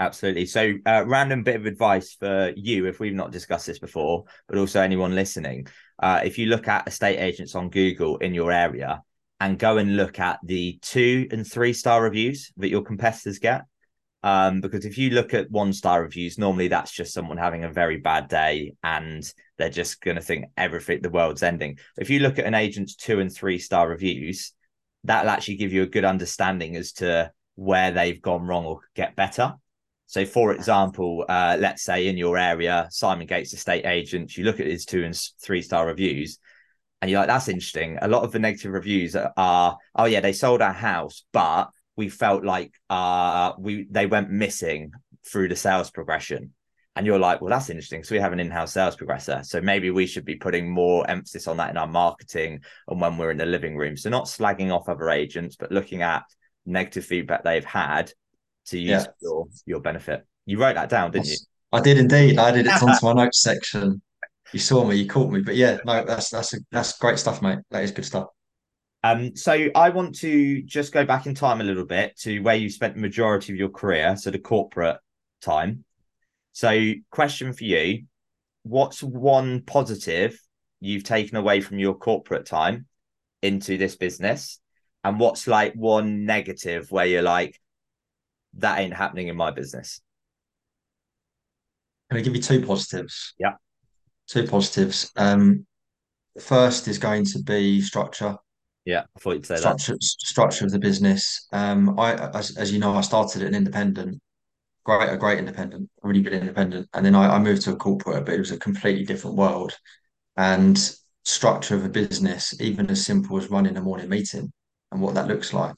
Absolutely. 0.00 0.46
So, 0.46 0.74
uh, 0.86 1.04
random 1.06 1.42
bit 1.42 1.56
of 1.56 1.66
advice 1.66 2.14
for 2.14 2.52
you 2.56 2.86
if 2.86 3.00
we've 3.00 3.14
not 3.14 3.32
discussed 3.32 3.66
this 3.66 3.80
before, 3.80 4.24
but 4.48 4.58
also 4.58 4.80
anyone 4.80 5.14
listening. 5.14 5.66
Uh, 6.00 6.20
if 6.24 6.38
you 6.38 6.46
look 6.46 6.68
at 6.68 6.86
estate 6.86 7.18
agents 7.18 7.56
on 7.56 7.68
Google 7.68 8.16
in 8.18 8.32
your 8.32 8.52
area 8.52 9.02
and 9.40 9.58
go 9.58 9.78
and 9.78 9.96
look 9.96 10.20
at 10.20 10.38
the 10.44 10.78
two 10.82 11.26
and 11.32 11.44
three 11.44 11.72
star 11.72 12.02
reviews 12.02 12.52
that 12.58 12.68
your 12.68 12.82
competitors 12.82 13.40
get, 13.40 13.62
Um, 14.22 14.60
because 14.60 14.84
if 14.84 14.98
you 14.98 15.10
look 15.10 15.32
at 15.32 15.50
one 15.50 15.72
star 15.72 16.02
reviews, 16.02 16.38
normally 16.38 16.68
that's 16.68 16.92
just 16.92 17.14
someone 17.14 17.36
having 17.36 17.64
a 17.64 17.72
very 17.72 17.98
bad 17.98 18.28
day 18.28 18.72
and 18.82 19.22
they're 19.58 19.70
just 19.70 20.00
going 20.00 20.16
to 20.16 20.22
think 20.22 20.46
everything, 20.56 21.02
the 21.02 21.10
world's 21.10 21.42
ending. 21.42 21.78
If 21.96 22.10
you 22.10 22.20
look 22.20 22.38
at 22.38 22.44
an 22.44 22.54
agent's 22.54 22.96
two 22.96 23.20
and 23.20 23.32
three 23.32 23.58
star 23.58 23.88
reviews, 23.88 24.52
that'll 25.04 25.30
actually 25.30 25.56
give 25.56 25.72
you 25.72 25.82
a 25.82 25.86
good 25.86 26.04
understanding 26.04 26.74
as 26.76 26.92
to 26.94 27.30
where 27.54 27.92
they've 27.92 28.20
gone 28.20 28.46
wrong 28.46 28.64
or 28.64 28.80
get 28.94 29.14
better. 29.14 29.54
So, 30.06 30.24
for 30.24 30.52
example, 30.52 31.24
uh, 31.28 31.56
let's 31.60 31.82
say 31.82 32.06
in 32.06 32.16
your 32.16 32.38
area, 32.38 32.88
Simon 32.90 33.26
Gates, 33.26 33.52
estate 33.52 33.84
agent, 33.84 34.36
you 34.36 34.44
look 34.44 34.58
at 34.58 34.66
his 34.66 34.86
two 34.86 35.04
and 35.04 35.14
three 35.42 35.60
star 35.60 35.86
reviews, 35.86 36.38
and 37.00 37.10
you're 37.10 37.20
like, 37.20 37.28
that's 37.28 37.48
interesting. 37.48 37.98
A 38.00 38.08
lot 38.08 38.24
of 38.24 38.32
the 38.32 38.38
negative 38.38 38.72
reviews 38.72 39.14
are, 39.14 39.76
oh 39.94 40.04
yeah, 40.06 40.20
they 40.20 40.32
sold 40.32 40.62
our 40.62 40.72
house, 40.72 41.24
but 41.32 41.68
we 41.98 42.08
felt 42.08 42.44
like 42.44 42.72
uh 42.88 43.52
we 43.58 43.86
they 43.90 44.06
went 44.06 44.30
missing 44.30 44.92
through 45.26 45.48
the 45.48 45.56
sales 45.56 45.90
progression. 45.90 46.54
And 46.94 47.06
you're 47.06 47.18
like, 47.18 47.40
well, 47.40 47.50
that's 47.50 47.70
interesting. 47.70 48.02
So 48.02 48.14
we 48.14 48.20
have 48.20 48.32
an 48.32 48.40
in-house 48.40 48.72
sales 48.72 48.96
progressor. 48.96 49.44
So 49.44 49.60
maybe 49.60 49.90
we 49.90 50.06
should 50.06 50.24
be 50.24 50.34
putting 50.34 50.68
more 50.68 51.08
emphasis 51.08 51.46
on 51.46 51.58
that 51.58 51.70
in 51.70 51.76
our 51.76 51.86
marketing 51.86 52.60
and 52.88 53.00
when 53.00 53.16
we're 53.16 53.30
in 53.30 53.36
the 53.36 53.46
living 53.46 53.76
room. 53.76 53.96
So 53.96 54.10
not 54.10 54.24
slagging 54.24 54.74
off 54.74 54.88
other 54.88 55.10
agents, 55.10 55.54
but 55.54 55.70
looking 55.70 56.02
at 56.02 56.24
negative 56.66 57.04
feedback 57.04 57.44
they've 57.44 57.64
had 57.64 58.12
to 58.66 58.78
use 58.78 59.04
yeah. 59.04 59.06
your 59.20 59.46
your 59.66 59.80
benefit. 59.80 60.26
You 60.46 60.58
wrote 60.60 60.74
that 60.76 60.88
down, 60.88 61.10
didn't 61.10 61.28
you? 61.28 61.36
I 61.72 61.80
did 61.80 61.98
indeed. 61.98 62.38
I 62.38 62.50
did 62.52 62.66
it 62.66 62.82
onto 62.82 63.06
my 63.06 63.12
notes 63.12 63.42
section. 63.42 64.00
You 64.52 64.60
saw 64.60 64.84
me, 64.84 64.96
you 64.96 65.06
caught 65.06 65.30
me. 65.30 65.40
But 65.40 65.56
yeah, 65.56 65.78
no, 65.84 66.04
that's 66.04 66.30
that's 66.30 66.54
a, 66.54 66.58
that's 66.72 66.96
great 66.98 67.18
stuff, 67.18 67.42
mate. 67.42 67.58
That 67.70 67.84
is 67.84 67.90
good 67.90 68.06
stuff. 68.06 68.28
Um, 69.04 69.36
so 69.36 69.68
I 69.74 69.90
want 69.90 70.16
to 70.16 70.62
just 70.62 70.92
go 70.92 71.04
back 71.04 71.26
in 71.26 71.34
time 71.34 71.60
a 71.60 71.64
little 71.64 71.84
bit 71.84 72.16
to 72.20 72.40
where 72.40 72.56
you 72.56 72.68
spent 72.68 72.94
the 72.94 73.00
majority 73.00 73.52
of 73.52 73.58
your 73.58 73.68
career, 73.68 74.16
so 74.16 74.30
the 74.30 74.38
corporate 74.38 74.98
time. 75.40 75.84
So, 76.52 76.92
question 77.10 77.52
for 77.52 77.64
you: 77.64 78.04
What's 78.64 79.02
one 79.02 79.62
positive 79.62 80.40
you've 80.80 81.04
taken 81.04 81.36
away 81.36 81.60
from 81.60 81.78
your 81.78 81.94
corporate 81.94 82.46
time 82.46 82.86
into 83.40 83.78
this 83.78 83.94
business, 83.94 84.58
and 85.04 85.20
what's 85.20 85.46
like 85.46 85.74
one 85.74 86.24
negative 86.24 86.90
where 86.90 87.06
you're 87.06 87.22
like, 87.22 87.60
that 88.54 88.80
ain't 88.80 88.94
happening 88.94 89.28
in 89.28 89.36
my 89.36 89.52
business? 89.52 90.00
Can 92.10 92.18
I 92.18 92.22
give 92.22 92.34
you 92.34 92.42
two 92.42 92.66
positives? 92.66 93.34
Yeah, 93.38 93.52
two 94.26 94.44
positives. 94.48 95.12
Um, 95.14 95.66
first 96.40 96.88
is 96.88 96.98
going 96.98 97.26
to 97.26 97.38
be 97.44 97.80
structure 97.80 98.36
yeah, 98.84 99.04
I 99.16 99.20
thought 99.20 99.32
you'd 99.32 99.46
say 99.46 99.56
structure, 99.56 99.92
that. 99.92 100.02
Structure 100.02 100.64
of 100.64 100.72
the 100.72 100.78
business. 100.78 101.46
Um, 101.52 101.98
I, 101.98 102.14
as, 102.36 102.56
as 102.56 102.72
you 102.72 102.78
know, 102.78 102.94
I 102.94 103.00
started 103.02 103.42
an 103.42 103.54
independent, 103.54 104.20
great, 104.84 105.10
a 105.10 105.16
great 105.16 105.38
independent, 105.38 105.88
a 106.02 106.08
really 106.08 106.22
good 106.22 106.32
independent, 106.32 106.88
and 106.94 107.04
then 107.04 107.14
I, 107.14 107.36
I 107.36 107.38
moved 107.38 107.62
to 107.62 107.72
a 107.72 107.76
corporate, 107.76 108.24
but 108.24 108.34
it 108.34 108.38
was 108.38 108.52
a 108.52 108.58
completely 108.58 109.04
different 109.04 109.36
world. 109.36 109.76
And 110.36 110.78
structure 111.28 111.74
of 111.74 111.84
a 111.84 111.88
business, 111.88 112.58
even 112.60 112.90
as 112.90 113.04
simple 113.04 113.36
as 113.36 113.50
running 113.50 113.76
a 113.76 113.82
morning 113.82 114.08
meeting 114.08 114.50
and 114.90 115.00
what 115.00 115.14
that 115.14 115.28
looks 115.28 115.52
like. 115.52 115.74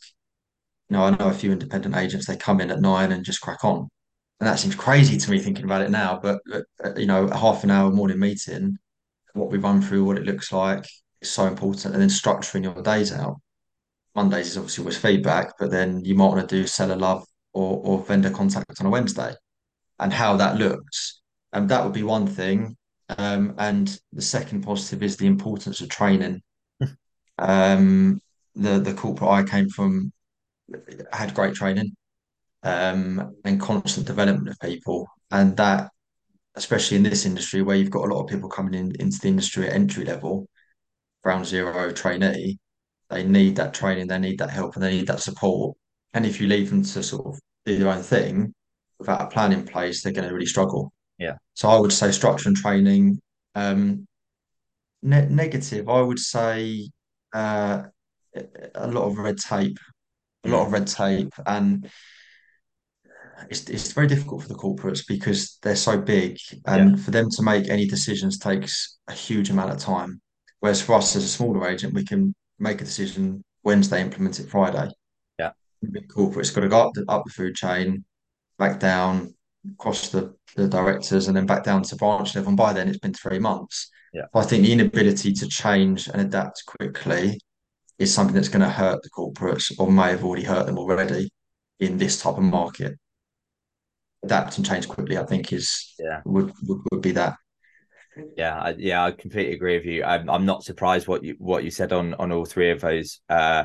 You 0.88 0.96
know, 0.96 1.04
I 1.04 1.10
know 1.10 1.28
a 1.28 1.34
few 1.34 1.52
independent 1.52 1.96
agents, 1.96 2.26
they 2.26 2.36
come 2.36 2.60
in 2.60 2.70
at 2.70 2.80
nine 2.80 3.12
and 3.12 3.24
just 3.24 3.40
crack 3.40 3.64
on. 3.64 3.88
And 4.38 4.48
that 4.48 4.58
seems 4.58 4.74
crazy 4.74 5.16
to 5.18 5.30
me 5.30 5.38
thinking 5.38 5.64
about 5.64 5.82
it 5.82 5.90
now, 5.90 6.18
but 6.22 6.40
uh, 6.52 6.94
you 6.96 7.06
know, 7.06 7.26
a 7.26 7.36
half 7.36 7.64
an 7.64 7.70
hour 7.70 7.90
morning 7.90 8.18
meeting, 8.18 8.78
what 9.34 9.50
we 9.50 9.58
run 9.58 9.82
through, 9.82 10.04
what 10.04 10.16
it 10.16 10.24
looks 10.24 10.52
like, 10.52 10.86
is 11.20 11.30
so 11.30 11.46
important. 11.46 11.94
And 11.94 12.02
then 12.02 12.08
structuring 12.08 12.64
your 12.64 12.82
days 12.82 13.12
out. 13.12 13.40
Mondays 14.14 14.48
is 14.48 14.56
obviously 14.56 14.82
always 14.82 14.98
feedback, 14.98 15.52
but 15.58 15.70
then 15.70 16.04
you 16.04 16.14
might 16.14 16.26
want 16.26 16.48
to 16.48 16.56
do 16.56 16.66
seller 16.66 16.96
love 16.96 17.24
or, 17.52 17.80
or 17.84 18.04
vendor 18.04 18.30
contact 18.30 18.80
on 18.80 18.86
a 18.86 18.90
Wednesday 18.90 19.34
and 20.00 20.12
how 20.12 20.36
that 20.36 20.56
looks. 20.56 21.20
And 21.52 21.68
that 21.68 21.84
would 21.84 21.92
be 21.92 22.02
one 22.02 22.26
thing. 22.26 22.76
Um, 23.18 23.54
and 23.58 23.98
the 24.12 24.22
second 24.22 24.62
positive 24.62 25.02
is 25.02 25.16
the 25.16 25.26
importance 25.26 25.80
of 25.80 25.88
training. 25.88 26.42
um, 27.38 28.20
the 28.54 28.80
the 28.80 28.94
corporate 28.94 29.30
I 29.30 29.42
came 29.42 29.68
from 29.68 30.12
had 31.12 31.34
great 31.34 31.54
training 31.54 31.96
um, 32.62 33.34
and 33.44 33.60
constant 33.60 34.06
development 34.06 34.48
of 34.48 34.58
people, 34.60 35.08
and 35.30 35.56
that 35.56 35.90
especially 36.56 36.96
in 36.96 37.02
this 37.02 37.26
industry 37.26 37.62
where 37.62 37.76
you've 37.76 37.90
got 37.90 38.04
a 38.04 38.12
lot 38.12 38.22
of 38.22 38.28
people 38.28 38.48
coming 38.48 38.74
in 38.74 38.92
into 39.00 39.18
the 39.20 39.28
industry 39.28 39.68
at 39.68 39.74
entry 39.74 40.04
level, 40.04 40.48
ground 41.22 41.46
zero 41.46 41.92
trainee, 41.92 42.58
they 43.08 43.24
need 43.24 43.56
that 43.56 43.74
training, 43.74 44.06
they 44.06 44.18
need 44.18 44.38
that 44.38 44.50
help, 44.50 44.74
and 44.74 44.82
they 44.82 44.96
need 44.96 45.06
that 45.08 45.20
support. 45.20 45.76
And 46.14 46.24
if 46.26 46.40
you 46.40 46.48
leave 46.48 46.70
them 46.70 46.82
to 46.82 47.02
sort 47.02 47.26
of 47.26 47.40
do 47.64 47.78
their 47.78 47.92
own 47.92 48.02
thing 48.02 48.54
without 48.98 49.22
a 49.22 49.26
plan 49.26 49.52
in 49.52 49.64
place, 49.64 50.02
they're 50.02 50.12
going 50.12 50.28
to 50.28 50.34
really 50.34 50.46
struggle. 50.46 50.92
Yeah. 51.18 51.36
So 51.54 51.68
I 51.68 51.78
would 51.78 51.92
say 51.92 52.10
structure 52.12 52.48
and 52.48 52.56
training. 52.56 53.20
Um, 53.54 54.06
ne- 55.02 55.28
negative, 55.28 55.88
I 55.88 56.00
would 56.00 56.18
say 56.18 56.88
uh, 57.34 57.82
a 58.74 58.86
lot 58.86 59.04
of 59.04 59.18
red 59.18 59.38
tape, 59.38 59.78
a 60.44 60.48
lot 60.48 60.62
of 60.62 60.68
mm. 60.68 60.72
red 60.72 60.86
tape, 60.86 61.32
and 61.46 61.90
it's 63.48 63.68
it's 63.68 63.92
very 63.92 64.06
difficult 64.06 64.42
for 64.42 64.48
the 64.48 64.54
corporates 64.54 65.06
because 65.06 65.58
they're 65.62 65.76
so 65.76 65.98
big, 65.98 66.38
and 66.66 66.96
yeah. 66.96 67.04
for 67.04 67.10
them 67.10 67.28
to 67.30 67.42
make 67.42 67.68
any 67.68 67.86
decisions 67.86 68.38
takes 68.38 68.98
a 69.08 69.12
huge 69.12 69.50
amount 69.50 69.70
of 69.70 69.78
time. 69.78 70.20
Whereas 70.60 70.80
for 70.82 70.94
us 70.94 71.16
as 71.16 71.24
a 71.24 71.28
smaller 71.28 71.68
agent, 71.68 71.94
we 71.94 72.04
can 72.04 72.34
make 72.58 72.80
a 72.80 72.84
decision 72.84 73.42
Wednesday, 73.64 74.00
implement 74.00 74.40
it 74.40 74.48
Friday. 74.48 74.90
Yeah. 75.38 75.50
Big 75.90 76.08
corporate's 76.08 76.50
got 76.50 76.62
to 76.62 76.68
go 76.68 76.88
up 76.88 76.94
the, 76.94 77.04
up 77.08 77.24
the 77.24 77.30
food 77.30 77.54
chain, 77.54 78.04
back 78.58 78.78
down, 78.78 79.34
across 79.72 80.10
the, 80.10 80.34
the 80.56 80.68
directors, 80.68 81.28
and 81.28 81.36
then 81.36 81.46
back 81.46 81.64
down 81.64 81.82
to 81.82 81.96
branch 81.96 82.34
level. 82.34 82.48
And 82.48 82.56
by 82.56 82.72
then, 82.72 82.88
it's 82.88 82.98
been 82.98 83.14
three 83.14 83.38
months. 83.38 83.90
Yeah. 84.12 84.26
I 84.34 84.42
think 84.42 84.64
the 84.64 84.72
inability 84.72 85.32
to 85.34 85.48
change 85.48 86.08
and 86.08 86.20
adapt 86.20 86.64
quickly 86.66 87.38
is 87.98 88.12
something 88.12 88.34
that's 88.34 88.48
going 88.48 88.62
to 88.62 88.68
hurt 88.68 89.02
the 89.02 89.10
corporates 89.10 89.72
or 89.78 89.90
may 89.90 90.10
have 90.10 90.24
already 90.24 90.42
hurt 90.42 90.66
them 90.66 90.78
already 90.78 91.30
in 91.78 91.98
this 91.98 92.20
type 92.20 92.36
of 92.36 92.42
market. 92.42 92.98
Adapt 94.22 94.56
and 94.56 94.66
change 94.66 94.88
quickly, 94.88 95.16
I 95.16 95.24
think, 95.24 95.52
is 95.52 95.94
yeah 95.98 96.20
would 96.24 96.52
would, 96.64 96.80
would 96.90 97.00
be 97.00 97.12
that. 97.12 97.36
Yeah, 98.36 98.58
I, 98.58 98.74
yeah, 98.78 99.04
I 99.04 99.12
completely 99.12 99.54
agree 99.54 99.76
with 99.76 99.86
you. 99.86 100.04
I'm, 100.04 100.28
I'm 100.30 100.46
not 100.46 100.64
surprised 100.64 101.08
what 101.08 101.24
you 101.24 101.36
what 101.38 101.64
you 101.64 101.70
said 101.70 101.92
on 101.92 102.14
on 102.14 102.32
all 102.32 102.44
three 102.44 102.70
of 102.70 102.80
those. 102.80 103.20
Uh, 103.28 103.64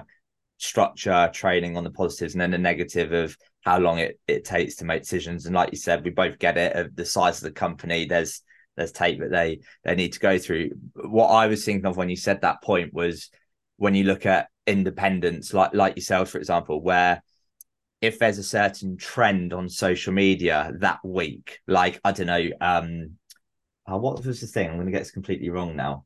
structure, 0.58 1.30
training 1.34 1.78
on 1.78 1.84
the 1.84 1.92
positives, 1.92 2.34
and 2.34 2.42
then 2.42 2.52
the 2.52 2.58
negative 2.58 3.12
of 3.12 3.38
how 3.62 3.80
long 3.80 4.00
it, 4.00 4.20
it 4.28 4.46
takes 4.46 4.76
to 4.76 4.86
make 4.86 5.02
decisions. 5.04 5.46
And 5.46 5.56
like 5.56 5.72
you 5.72 5.78
said, 5.78 6.04
we 6.04 6.12
both 6.12 6.40
get 6.40 6.58
it 6.58 6.76
of 6.76 6.96
the 6.96 7.06
size 7.06 7.38
of 7.38 7.44
the 7.44 7.52
company. 7.52 8.06
There's 8.06 8.42
there's 8.76 8.92
tape 8.92 9.20
that 9.20 9.32
they 9.32 9.60
they 9.84 9.96
need 9.96 10.14
to 10.14 10.20
go 10.20 10.38
through. 10.38 10.72
What 10.94 11.28
I 11.28 11.48
was 11.48 11.64
thinking 11.66 11.86
of 11.86 11.98
when 11.98 12.10
you 12.10 12.16
said 12.16 12.42
that 12.42 12.62
point 12.64 12.94
was 12.94 13.30
when 13.78 13.96
you 13.96 14.04
look 14.04 14.26
at 14.26 14.48
independents, 14.68 15.54
like 15.54 15.74
like 15.74 15.96
yourself, 15.96 16.30
for 16.30 16.38
example, 16.38 16.82
where 16.82 17.22
if 18.02 18.20
there's 18.20 18.38
a 18.38 18.44
certain 18.44 18.98
trend 18.98 19.54
on 19.54 19.68
social 19.70 20.14
media 20.14 20.72
that 20.80 21.00
week, 21.04 21.60
like 21.68 22.00
I 22.04 22.12
don't 22.12 22.28
know, 22.28 22.50
um, 22.62 23.12
oh, 23.88 23.98
what 23.98 24.24
was 24.26 24.42
the 24.42 24.48
thing? 24.48 24.70
I'm 24.70 24.76
going 24.76 24.86
to 24.86 24.92
get 24.92 25.00
this 25.00 25.12
completely 25.12 25.50
wrong 25.50 25.76
now. 25.76 26.06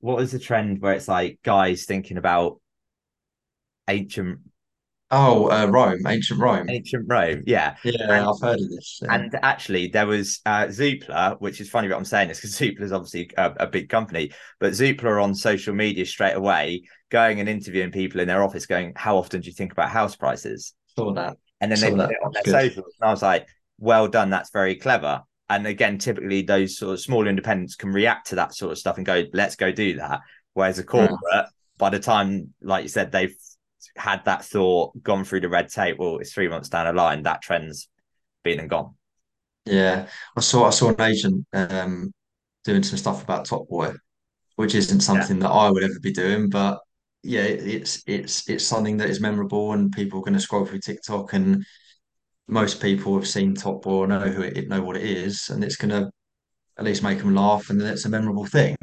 What 0.00 0.16
was 0.16 0.32
the 0.32 0.38
trend 0.38 0.80
where 0.80 0.94
it's 0.94 1.08
like 1.08 1.38
guys 1.42 1.84
thinking 1.84 2.16
about 2.16 2.60
ancient 3.88 4.40
Oh, 5.14 5.50
uh, 5.50 5.66
Rome, 5.66 6.06
ancient 6.06 6.40
Rome. 6.40 6.70
Ancient 6.70 7.04
Rome, 7.06 7.42
yeah. 7.46 7.76
Yeah, 7.84 8.00
and, 8.00 8.12
I've 8.12 8.40
heard 8.40 8.58
of 8.58 8.70
this. 8.70 9.00
Yeah. 9.02 9.14
And 9.14 9.38
actually, 9.42 9.88
there 9.88 10.06
was 10.06 10.40
uh, 10.46 10.64
Zoopla, 10.68 11.38
which 11.38 11.60
is 11.60 11.68
funny 11.68 11.88
what 11.88 11.98
I'm 11.98 12.06
saying 12.06 12.28
this 12.28 12.38
because 12.38 12.54
Zoopla 12.58 12.80
is 12.80 12.92
obviously 12.92 13.30
a, 13.36 13.52
a, 13.60 13.66
big 13.66 13.90
company, 13.90 14.32
but 14.58 14.72
Zoopla 14.72 15.22
on 15.22 15.34
social 15.34 15.74
media 15.74 16.06
straight 16.06 16.32
away, 16.32 16.84
going 17.10 17.40
and 17.40 17.48
interviewing 17.48 17.90
people 17.90 18.20
in 18.20 18.28
their 18.28 18.42
office, 18.42 18.64
going, 18.64 18.94
"How 18.96 19.18
often 19.18 19.42
do 19.42 19.48
you 19.48 19.52
think 19.52 19.72
about 19.72 19.90
house 19.90 20.16
prices?" 20.16 20.72
Saw 20.96 21.12
that. 21.12 21.36
And 21.60 21.70
then 21.70 21.76
Saw 21.76 21.90
they 21.90 21.94
put 21.94 22.10
it 22.10 22.18
on 22.24 22.32
their 22.32 22.44
socials, 22.44 22.94
and 22.98 23.08
I 23.08 23.10
was 23.10 23.22
like, 23.22 23.46
"Well 23.78 24.08
done, 24.08 24.30
that's 24.30 24.50
very 24.50 24.76
clever." 24.76 25.24
And 25.50 25.66
again, 25.66 25.98
typically 25.98 26.42
those 26.42 26.78
sort 26.78 26.94
of 26.94 27.00
small 27.00 27.26
independents 27.26 27.76
can 27.76 27.90
react 27.90 28.28
to 28.28 28.36
that 28.36 28.54
sort 28.54 28.72
of 28.72 28.78
stuff 28.78 28.96
and 28.96 29.06
go, 29.06 29.24
"Let's 29.32 29.56
go 29.56 29.70
do 29.72 29.96
that." 29.96 30.20
Whereas 30.54 30.78
a 30.78 30.84
corporate, 30.84 31.18
yeah. 31.32 31.44
by 31.78 31.90
the 31.90 31.98
time, 31.98 32.54
like 32.62 32.82
you 32.82 32.88
said, 32.88 33.12
they've 33.12 33.34
had 33.96 34.24
that 34.24 34.44
thought, 34.44 35.02
gone 35.02 35.24
through 35.24 35.40
the 35.40 35.48
red 35.48 35.68
tape, 35.68 35.98
well, 35.98 36.18
it's 36.18 36.32
three 36.32 36.48
months 36.48 36.68
down 36.68 36.86
the 36.86 36.92
line, 36.92 37.22
that 37.22 37.42
trend's 37.42 37.88
been 38.42 38.60
and 38.60 38.70
gone. 38.70 38.94
Yeah, 39.64 40.08
I 40.36 40.40
saw 40.40 40.66
I 40.66 40.70
saw 40.70 40.88
an 40.90 41.00
agent 41.00 41.46
um, 41.52 42.12
doing 42.64 42.82
some 42.82 42.98
stuff 42.98 43.22
about 43.22 43.44
Top 43.44 43.68
Boy, 43.68 43.92
which 44.56 44.74
isn't 44.74 45.00
something 45.00 45.36
yeah. 45.36 45.48
that 45.48 45.52
I 45.52 45.70
would 45.70 45.84
ever 45.84 46.00
be 46.00 46.12
doing, 46.12 46.48
but 46.48 46.80
yeah, 47.22 47.42
it's 47.42 48.02
it's 48.06 48.48
it's 48.48 48.64
something 48.64 48.96
that 48.96 49.10
is 49.10 49.20
memorable, 49.20 49.72
and 49.72 49.92
people 49.92 50.18
are 50.18 50.22
going 50.22 50.34
to 50.34 50.40
scroll 50.40 50.66
through 50.66 50.80
TikTok, 50.80 51.32
and 51.34 51.64
most 52.52 52.80
people 52.80 53.14
have 53.16 53.26
seen 53.26 53.54
Top 53.54 53.82
Boy, 53.82 54.06
know 54.06 54.20
who 54.20 54.42
it 54.42 54.68
know 54.68 54.82
what 54.82 54.96
it 54.96 55.04
is, 55.04 55.48
and 55.50 55.64
it's 55.64 55.76
going 55.76 55.90
to 55.90 56.10
at 56.78 56.84
least 56.84 57.02
make 57.02 57.18
them 57.18 57.34
laugh, 57.34 57.70
and 57.70 57.80
then 57.80 57.92
it's 57.92 58.04
a 58.04 58.08
memorable 58.08 58.46
thing. 58.46 58.76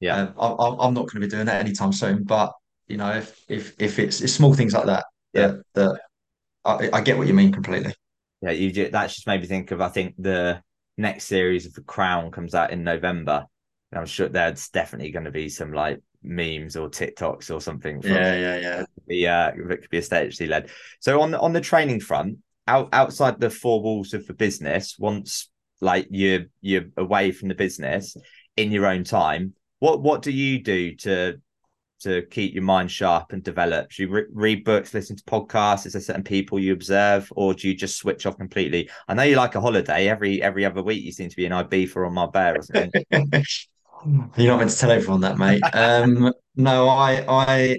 Yeah, 0.00 0.32
uh, 0.36 0.54
I, 0.54 0.86
I'm 0.86 0.94
not 0.94 1.06
going 1.06 1.20
to 1.20 1.26
be 1.26 1.28
doing 1.28 1.46
that 1.46 1.60
anytime 1.60 1.92
soon, 1.92 2.24
but 2.24 2.52
you 2.86 2.96
know, 2.98 3.10
if 3.10 3.42
if 3.48 3.74
if 3.78 3.98
it's, 3.98 4.20
it's 4.20 4.32
small 4.32 4.54
things 4.54 4.74
like 4.74 4.86
that, 4.86 5.04
yeah, 5.32 5.46
that, 5.46 5.62
that 5.74 6.00
I, 6.64 6.98
I 6.98 7.00
get 7.00 7.16
what 7.18 7.26
you 7.26 7.34
mean 7.34 7.52
completely. 7.52 7.94
Yeah, 8.42 8.50
you 8.50 8.70
just, 8.70 8.92
that's 8.92 9.14
just 9.14 9.26
made 9.26 9.40
me 9.40 9.46
think 9.46 9.70
of 9.70 9.80
I 9.80 9.88
think 9.88 10.14
the 10.18 10.62
next 10.98 11.24
series 11.24 11.66
of 11.66 11.74
The 11.74 11.82
Crown 11.82 12.30
comes 12.30 12.54
out 12.54 12.70
in 12.70 12.84
November. 12.84 13.46
And 13.92 14.00
I'm 14.00 14.06
sure 14.06 14.28
there's 14.28 14.68
definitely 14.68 15.12
going 15.12 15.26
to 15.26 15.30
be 15.30 15.48
some 15.48 15.72
like 15.72 16.00
memes 16.22 16.76
or 16.76 16.90
TikToks 16.90 17.54
or 17.54 17.60
something. 17.60 18.02
From, 18.02 18.10
yeah, 18.10 18.34
yeah, 18.34 18.58
yeah. 18.58 18.84
The 19.06 19.28
uh, 19.28 19.48
it 19.48 19.80
could 19.80 19.90
be 19.90 19.98
estate 19.98 20.40
led. 20.40 20.70
So 20.98 21.20
on 21.20 21.34
on 21.34 21.52
the 21.52 21.60
training 21.60 22.00
front, 22.00 22.38
out 22.66 22.88
outside 22.92 23.40
the 23.40 23.50
four 23.50 23.82
walls 23.82 24.14
of 24.14 24.26
the 24.26 24.34
business, 24.34 24.96
once 24.98 25.50
like 25.80 26.06
you're 26.10 26.46
you're 26.60 26.86
away 26.96 27.32
from 27.32 27.48
the 27.48 27.54
business 27.54 28.16
in 28.56 28.72
your 28.72 28.86
own 28.86 29.04
time, 29.04 29.54
what 29.78 30.02
what 30.02 30.22
do 30.22 30.30
you 30.30 30.62
do 30.62 30.94
to 30.96 31.40
to 32.00 32.22
keep 32.26 32.54
your 32.54 32.62
mind 32.62 32.90
sharp 32.90 33.32
and 33.32 33.42
develop? 33.42 33.90
Do 33.90 34.02
you 34.02 34.10
re- 34.10 34.26
read 34.32 34.64
books, 34.64 34.92
listen 34.92 35.16
to 35.16 35.24
podcasts? 35.24 35.86
Is 35.86 35.94
there 35.94 36.02
certain 36.02 36.22
people 36.22 36.58
you 36.58 36.72
observe, 36.72 37.32
or 37.34 37.54
do 37.54 37.68
you 37.68 37.74
just 37.74 37.96
switch 37.96 38.26
off 38.26 38.36
completely? 38.36 38.90
I 39.08 39.14
know 39.14 39.22
you 39.22 39.36
like 39.36 39.54
a 39.54 39.60
holiday 39.60 40.08
every 40.08 40.42
every 40.42 40.64
other 40.64 40.82
week. 40.82 41.02
You 41.02 41.12
seem 41.12 41.30
to 41.30 41.36
be 41.36 41.46
in 41.46 41.52
Ibiza 41.52 41.96
or 41.96 42.10
Marbella 42.10 42.58
or 42.58 42.62
something. 42.62 43.04
You're 44.36 44.48
not 44.48 44.58
meant 44.58 44.70
to 44.70 44.78
tell 44.78 44.90
everyone 44.90 45.22
that, 45.22 45.38
mate. 45.38 45.62
Um, 45.72 46.32
no, 46.54 46.88
I, 46.88 47.24
I, 47.28 47.76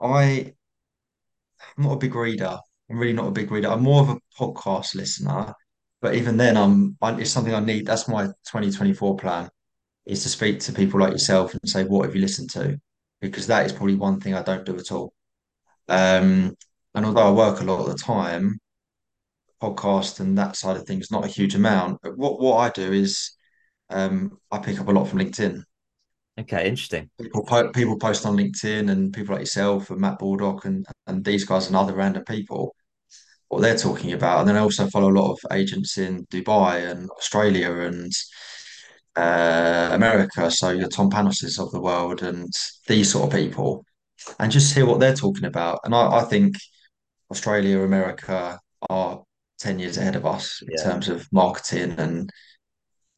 I, 0.00 0.54
I'm 1.76 1.84
not 1.84 1.94
a 1.94 1.98
big 1.98 2.14
reader. 2.14 2.58
I'm 2.90 2.98
really 2.98 3.12
not 3.12 3.28
a 3.28 3.32
big 3.32 3.50
reader. 3.50 3.68
I'm 3.68 3.82
more 3.82 4.02
of 4.02 4.08
a 4.10 4.20
podcast 4.38 4.94
listener. 4.94 5.54
But 6.02 6.14
even 6.14 6.36
then, 6.36 6.56
I'm, 6.56 6.96
I, 7.00 7.12
it's 7.20 7.30
something 7.30 7.54
I 7.54 7.60
need. 7.60 7.86
That's 7.86 8.08
my 8.08 8.26
2024 8.26 9.16
plan 9.16 9.48
is 10.06 10.22
to 10.22 10.28
speak 10.28 10.60
to 10.60 10.72
people 10.72 10.98
like 10.98 11.12
yourself 11.12 11.52
and 11.52 11.60
say, 11.68 11.84
what 11.84 12.06
have 12.06 12.14
you 12.14 12.20
listened 12.20 12.50
to? 12.50 12.80
Because 13.20 13.46
that 13.46 13.66
is 13.66 13.72
probably 13.72 13.96
one 13.96 14.18
thing 14.18 14.34
I 14.34 14.42
don't 14.42 14.64
do 14.64 14.76
at 14.76 14.90
all. 14.90 15.12
Um, 15.88 16.56
and 16.94 17.06
although 17.06 17.28
I 17.28 17.30
work 17.30 17.60
a 17.60 17.64
lot 17.64 17.80
of 17.80 17.86
the 17.86 17.94
time, 17.94 18.58
podcast 19.62 20.20
and 20.20 20.36
that 20.38 20.56
side 20.56 20.76
of 20.76 20.84
things, 20.84 21.10
not 21.10 21.24
a 21.24 21.28
huge 21.28 21.54
amount. 21.54 22.00
But 22.02 22.16
what, 22.16 22.40
what 22.40 22.56
I 22.56 22.70
do 22.70 22.92
is 22.92 23.32
um, 23.90 24.38
I 24.50 24.58
pick 24.58 24.80
up 24.80 24.88
a 24.88 24.92
lot 24.92 25.06
from 25.06 25.18
LinkedIn. 25.18 25.62
Okay, 26.40 26.66
interesting. 26.66 27.10
People 27.20 27.44
po- 27.44 27.70
people 27.70 27.98
post 27.98 28.24
on 28.24 28.36
LinkedIn 28.36 28.90
and 28.90 29.12
people 29.12 29.34
like 29.34 29.42
yourself 29.42 29.90
and 29.90 30.00
Matt 30.00 30.18
Baldock 30.18 30.64
and 30.64 30.86
and 31.06 31.22
these 31.22 31.44
guys 31.44 31.66
and 31.66 31.76
other 31.76 31.94
random 31.94 32.24
people 32.24 32.74
what 33.50 33.62
they're 33.62 33.76
talking 33.76 34.12
about. 34.12 34.38
And 34.38 34.48
then 34.48 34.56
I 34.56 34.60
also 34.60 34.86
follow 34.86 35.10
a 35.10 35.18
lot 35.20 35.32
of 35.32 35.38
agents 35.52 35.98
in 35.98 36.24
Dubai 36.26 36.88
and 36.88 37.10
Australia 37.10 37.80
and 37.80 38.12
uh, 39.16 39.90
America. 39.92 40.50
So 40.52 40.70
your 40.70 40.88
Tom 40.88 41.10
Panoses 41.10 41.58
of 41.58 41.72
the 41.72 41.80
world 41.80 42.22
and 42.22 42.48
these 42.86 43.10
sort 43.10 43.26
of 43.26 43.38
people, 43.38 43.84
and 44.38 44.52
just 44.52 44.72
hear 44.72 44.86
what 44.86 45.00
they're 45.00 45.16
talking 45.16 45.46
about. 45.46 45.80
And 45.82 45.96
I, 45.96 46.20
I 46.20 46.22
think 46.22 46.54
Australia, 47.30 47.80
America 47.80 48.60
are 48.88 49.22
10 49.58 49.80
years 49.80 49.98
ahead 49.98 50.14
of 50.14 50.24
us 50.24 50.62
in 50.62 50.82
terms 50.82 51.08
of 51.08 51.26
marketing 51.32 51.96
and 51.98 52.30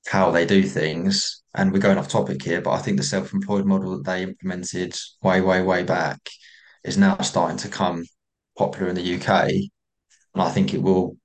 how 0.07 0.31
they 0.31 0.47
do 0.47 0.62
things. 0.62 1.42
And 1.55 1.73
we're 1.73 1.79
going 1.79 1.99
off 1.99 2.09
topic 2.09 2.42
here, 2.42 2.62
but 2.62 2.71
I 2.71 2.79
think 2.79 2.97
the 2.97 3.03
self-employed 3.03 3.66
model 3.66 3.99
that 3.99 4.07
they 4.07 4.23
implemented 4.23 4.97
way, 5.23 5.42
way, 5.42 5.61
way 5.61 5.83
back 5.83 6.21
is 6.85 6.97
now 6.97 7.18
starting 7.18 7.59
to 7.59 7.68
come 7.68 8.07
popular 8.57 8.88
in 8.88 8.97
the 8.97 9.21
UK. 9.21 9.51
And 10.35 10.42
I 10.42 10.51
think 10.51 10.75
it 10.75 10.83
will 10.83 11.16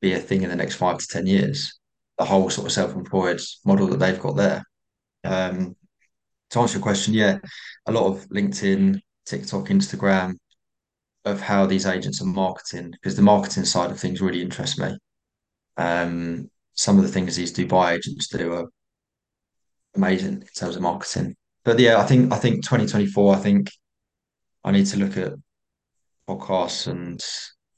be 0.00 0.14
a 0.14 0.18
thing 0.18 0.42
in 0.42 0.50
the 0.50 0.56
next 0.56 0.76
five 0.76 0.98
to 0.98 1.06
10 1.06 1.26
years. 1.26 1.78
The 2.18 2.24
whole 2.24 2.50
sort 2.50 2.66
of 2.66 2.72
self-employed 2.72 3.40
model 3.64 3.86
that 3.88 3.98
they've 3.98 4.20
got 4.20 4.36
there. 4.36 4.64
Um, 5.24 5.76
to 6.50 6.60
answer 6.60 6.78
your 6.78 6.82
question, 6.82 7.14
yeah, 7.14 7.38
a 7.86 7.92
lot 7.92 8.06
of 8.06 8.28
LinkedIn, 8.28 9.00
TikTok, 9.26 9.66
Instagram 9.66 10.34
of 11.24 11.40
how 11.40 11.66
these 11.66 11.86
agents 11.86 12.22
are 12.22 12.26
marketing, 12.26 12.90
because 12.92 13.16
the 13.16 13.22
marketing 13.22 13.64
side 13.64 13.90
of 13.90 14.00
things 14.00 14.20
really 14.20 14.40
interests 14.40 14.78
me. 14.78 14.96
Um, 15.76 16.50
some 16.74 16.96
of 16.96 17.04
the 17.04 17.10
things 17.10 17.36
these 17.36 17.52
Dubai 17.52 17.96
agents 17.96 18.28
do 18.28 18.52
are 18.54 18.68
amazing 19.94 20.34
in 20.34 20.48
terms 20.56 20.76
of 20.76 20.82
marketing. 20.82 21.36
But 21.64 21.78
yeah, 21.78 21.98
I 21.98 22.04
think 22.04 22.32
I 22.32 22.36
think 22.36 22.64
2024, 22.64 23.34
I 23.34 23.38
think 23.38 23.70
I 24.64 24.70
need 24.70 24.86
to 24.86 24.98
look 24.98 25.16
at 25.16 25.34
podcasts 26.28 26.86
and 26.86 27.20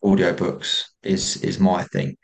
audiobooks 0.05 0.85
is 1.03 1.37
is 1.39 1.59
my 1.59 1.85
thing. 1.85 2.17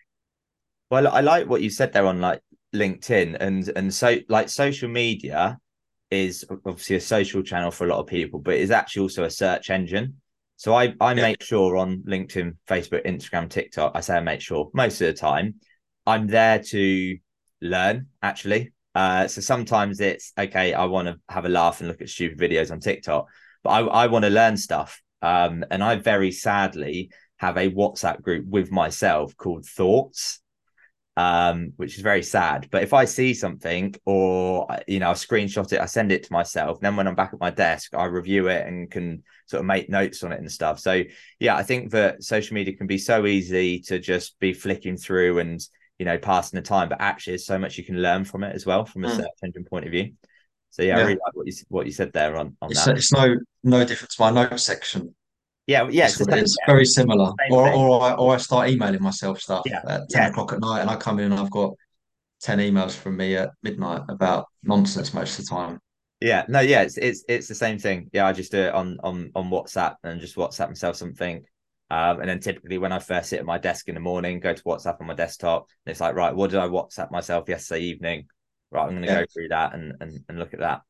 Well, 0.91 1.09
I 1.09 1.21
like 1.21 1.49
what 1.49 1.63
you 1.63 1.71
said 1.71 1.93
there 1.93 2.07
on 2.07 2.21
like 2.21 2.41
LinkedIn 2.75 3.37
and 3.41 3.69
and 3.77 3.93
so 3.93 4.19
like 4.29 4.49
social 4.49 4.89
media 4.89 5.59
is 6.11 6.45
obviously 6.65 6.97
a 6.97 7.01
social 7.01 7.43
channel 7.43 7.71
for 7.71 7.85
a 7.85 7.89
lot 7.89 7.99
of 7.99 8.07
people, 8.07 8.39
but 8.39 8.55
it's 8.55 8.71
actually 8.71 9.03
also 9.03 9.25
a 9.25 9.31
search 9.31 9.71
engine. 9.71 10.21
So 10.57 10.75
I 10.75 10.95
I 11.01 11.13
yeah. 11.13 11.23
make 11.23 11.43
sure 11.43 11.77
on 11.77 12.03
LinkedIn, 12.07 12.57
Facebook, 12.69 13.05
Instagram, 13.05 13.51
TikTok, 13.51 13.93
I 13.95 14.01
say 14.01 14.17
I 14.17 14.21
make 14.21 14.41
sure 14.41 14.71
most 14.73 15.01
of 15.01 15.09
the 15.09 15.13
time 15.13 15.57
I'm 16.07 16.27
there 16.27 16.61
to 16.61 17.19
learn 17.61 18.07
actually. 18.23 18.73
Uh, 18.95 19.29
so 19.29 19.43
sometimes 19.43 20.01
it's 20.01 20.33
okay, 20.39 20.73
I 20.73 20.87
want 20.87 21.09
to 21.09 21.19
have 21.29 21.45
a 21.45 21.51
laugh 21.51 21.81
and 21.81 21.89
look 21.89 22.01
at 22.01 22.09
stupid 22.09 22.39
videos 22.39 22.71
on 22.71 22.81
TikTok, 22.81 23.27
but 23.63 23.71
I, 23.71 23.81
I 23.81 24.07
want 24.07 24.25
to 24.25 24.31
learn 24.31 24.57
stuff. 24.57 25.03
Um, 25.21 25.65
and 25.71 25.83
I 25.83 25.97
very 25.97 26.31
sadly 26.31 27.11
have 27.39 27.57
a 27.57 27.71
WhatsApp 27.71 28.23
group 28.23 28.47
with 28.47 28.71
myself 28.71 29.37
called 29.37 29.67
Thoughts 29.67 30.41
um, 31.17 31.73
which 31.77 31.97
is 31.97 32.03
very 32.03 32.23
sad. 32.23 32.69
But 32.71 32.83
if 32.83 32.93
I 32.93 33.07
see 33.07 33.33
something 33.33 33.95
or 34.05 34.67
you 34.87 34.99
know 35.01 35.11
I 35.11 35.15
screenshot 35.15 35.73
it, 35.73 35.81
I 35.81 35.87
send 35.87 36.13
it 36.13 36.25
to 36.25 36.33
myself. 36.33 36.81
Then 36.81 36.97
when 36.97 37.09
I'm 37.09 37.15
back 37.15 37.33
at 37.33 37.41
my 37.41 37.51
desk, 37.51 37.95
I 37.95 38.05
review 38.05 38.49
it 38.49 38.67
and 38.67 38.91
can 38.91 39.23
sort 39.47 39.61
of 39.61 39.67
make 39.67 39.89
notes 39.89 40.23
on 40.23 40.33
it 40.33 40.41
and 40.41 40.53
stuff. 40.53 40.79
So 40.79 41.03
yeah, 41.41 41.57
I 41.57 41.63
think 41.63 41.91
that 41.93 42.23
social 42.23 42.55
media 42.55 42.77
can 42.77 42.87
be 42.87 42.99
so 42.99 43.27
easy 43.27 43.81
to 43.81 43.99
just 43.99 44.39
be 44.41 44.53
flicking 44.53 44.97
through 44.97 45.39
and 45.39 45.61
you 45.99 46.05
know 46.05 46.19
passing 46.19 46.59
the 46.59 46.63
time, 46.63 46.91
but 46.91 47.01
actually 47.01 47.33
there's 47.33 47.47
so 47.47 47.59
much 47.59 47.79
you 47.79 47.85
can 47.85 48.03
learn 48.03 48.25
from 48.25 48.45
it 48.45 48.55
as 48.55 48.67
well 48.67 48.85
from 48.85 49.05
a 49.05 49.09
mm. 49.09 49.17
search 49.17 49.31
engine 49.43 49.65
point 49.65 49.87
of 49.87 49.93
view. 49.93 50.13
So 50.71 50.83
yeah, 50.83 50.97
yeah, 50.97 50.99
I 50.99 51.01
really 51.01 51.13
like 51.25 51.35
what 51.35 51.47
you 51.47 51.53
what 51.69 51.87
you 51.87 51.93
said 51.93 52.13
there 52.13 52.37
on 52.37 52.57
on 52.61 52.71
it's, 52.71 52.85
that. 52.85 52.99
It's 52.99 53.13
no 53.13 53.37
no 53.65 53.85
different 53.87 54.11
to 54.11 54.21
my 54.21 54.31
notes 54.31 54.65
section. 54.65 55.15
Yeah, 55.67 55.89
yeah, 55.91 56.05
it's, 56.07 56.21
it's, 56.21 56.57
very 56.65 56.85
similar. 56.85 57.33
Or, 57.51 57.73
or 57.73 58.03
I, 58.03 58.13
or 58.13 58.35
I 58.35 58.37
start 58.37 58.69
emailing 58.69 59.03
myself 59.03 59.41
stuff 59.41 59.65
yeah. 59.67 59.81
at 59.89 60.09
ten 60.09 60.23
yeah. 60.23 60.29
o'clock 60.29 60.53
at 60.53 60.61
night, 60.61 60.81
and 60.81 60.91
I 60.91 60.95
come 60.95 61.19
in 61.19 61.33
and 61.33 61.41
I've 61.41 61.51
got 61.51 61.75
ten 62.41 62.59
emails 62.59 62.93
from 62.93 63.17
me 63.17 63.37
at 63.37 63.51
midnight 63.65 64.03
about 64.09 64.47
nonsense 64.63 65.13
most 65.13 65.39
of 65.39 65.45
the 65.45 65.51
time. 65.51 65.81
Yeah, 66.21 66.45
no, 66.49 66.61
yeah, 66.61 66.83
it's 66.83 66.97
it's 66.97 67.25
it's 67.29 67.49
the 67.49 67.55
same 67.55 67.79
thing. 67.79 68.11
Yeah, 68.13 68.27
I 68.27 68.33
just 68.33 68.53
do 68.53 68.59
it 68.59 68.75
on 68.75 68.99
on 69.03 69.33
on 69.35 69.51
WhatsApp 69.51 69.97
and 70.05 70.21
just 70.21 70.37
WhatsApp 70.37 70.69
myself 70.69 70.97
something. 70.97 71.45
Um, 71.91 72.21
and 72.21 72.29
then 72.29 72.41
typically 72.41 72.79
when 72.79 72.93
I 72.93 72.99
first 72.99 73.31
sit 73.31 73.39
at 73.39 73.47
my 73.47 73.59
desk 73.59 73.89
in 73.89 73.95
the 73.95 74.01
morning, 74.01 74.41
go 74.41 74.53
to 74.53 74.63
WhatsApp 74.63 75.01
on 75.01 75.07
my 75.07 75.15
desktop, 75.15 75.67
and 75.85 75.91
it's 75.91 76.01
like, 76.01 76.15
right, 76.15 76.35
what 76.35 76.51
did 76.51 76.59
I 76.61 76.67
WhatsApp 76.67 77.11
myself 77.11 77.49
yesterday 77.49 77.83
evening? 77.83 78.27
Right, 78.71 78.85
I'm 78.85 78.91
going 78.91 79.03
to 79.03 79.09
yeah. 79.09 79.21
go 79.21 79.27
through 79.33 79.49
that 79.49 79.75
and, 79.75 79.95
and 80.01 80.21
and 80.29 80.39
look 80.39 80.55
at 80.55 80.61
that. 80.61 80.83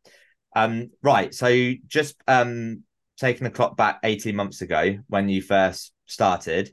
Um, 0.54 0.90
right, 1.02 1.34
so 1.34 1.72
just 1.86 2.16
um 2.28 2.84
taking 3.18 3.44
the 3.44 3.50
clock 3.50 3.76
back 3.76 4.00
18 4.02 4.35
months 4.37 4.62
ago 4.62 4.98
when 5.09 5.29
you 5.29 5.42
first 5.42 5.92
started, 6.07 6.70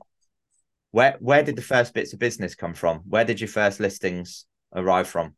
where 0.90 1.16
where 1.20 1.42
did 1.42 1.56
the 1.56 1.62
first 1.62 1.94
bits 1.94 2.12
of 2.12 2.18
business 2.18 2.54
come 2.54 2.74
from? 2.74 2.98
Where 3.08 3.24
did 3.24 3.40
your 3.40 3.48
first 3.48 3.80
listings 3.80 4.46
arrive 4.74 5.08
from? 5.08 5.34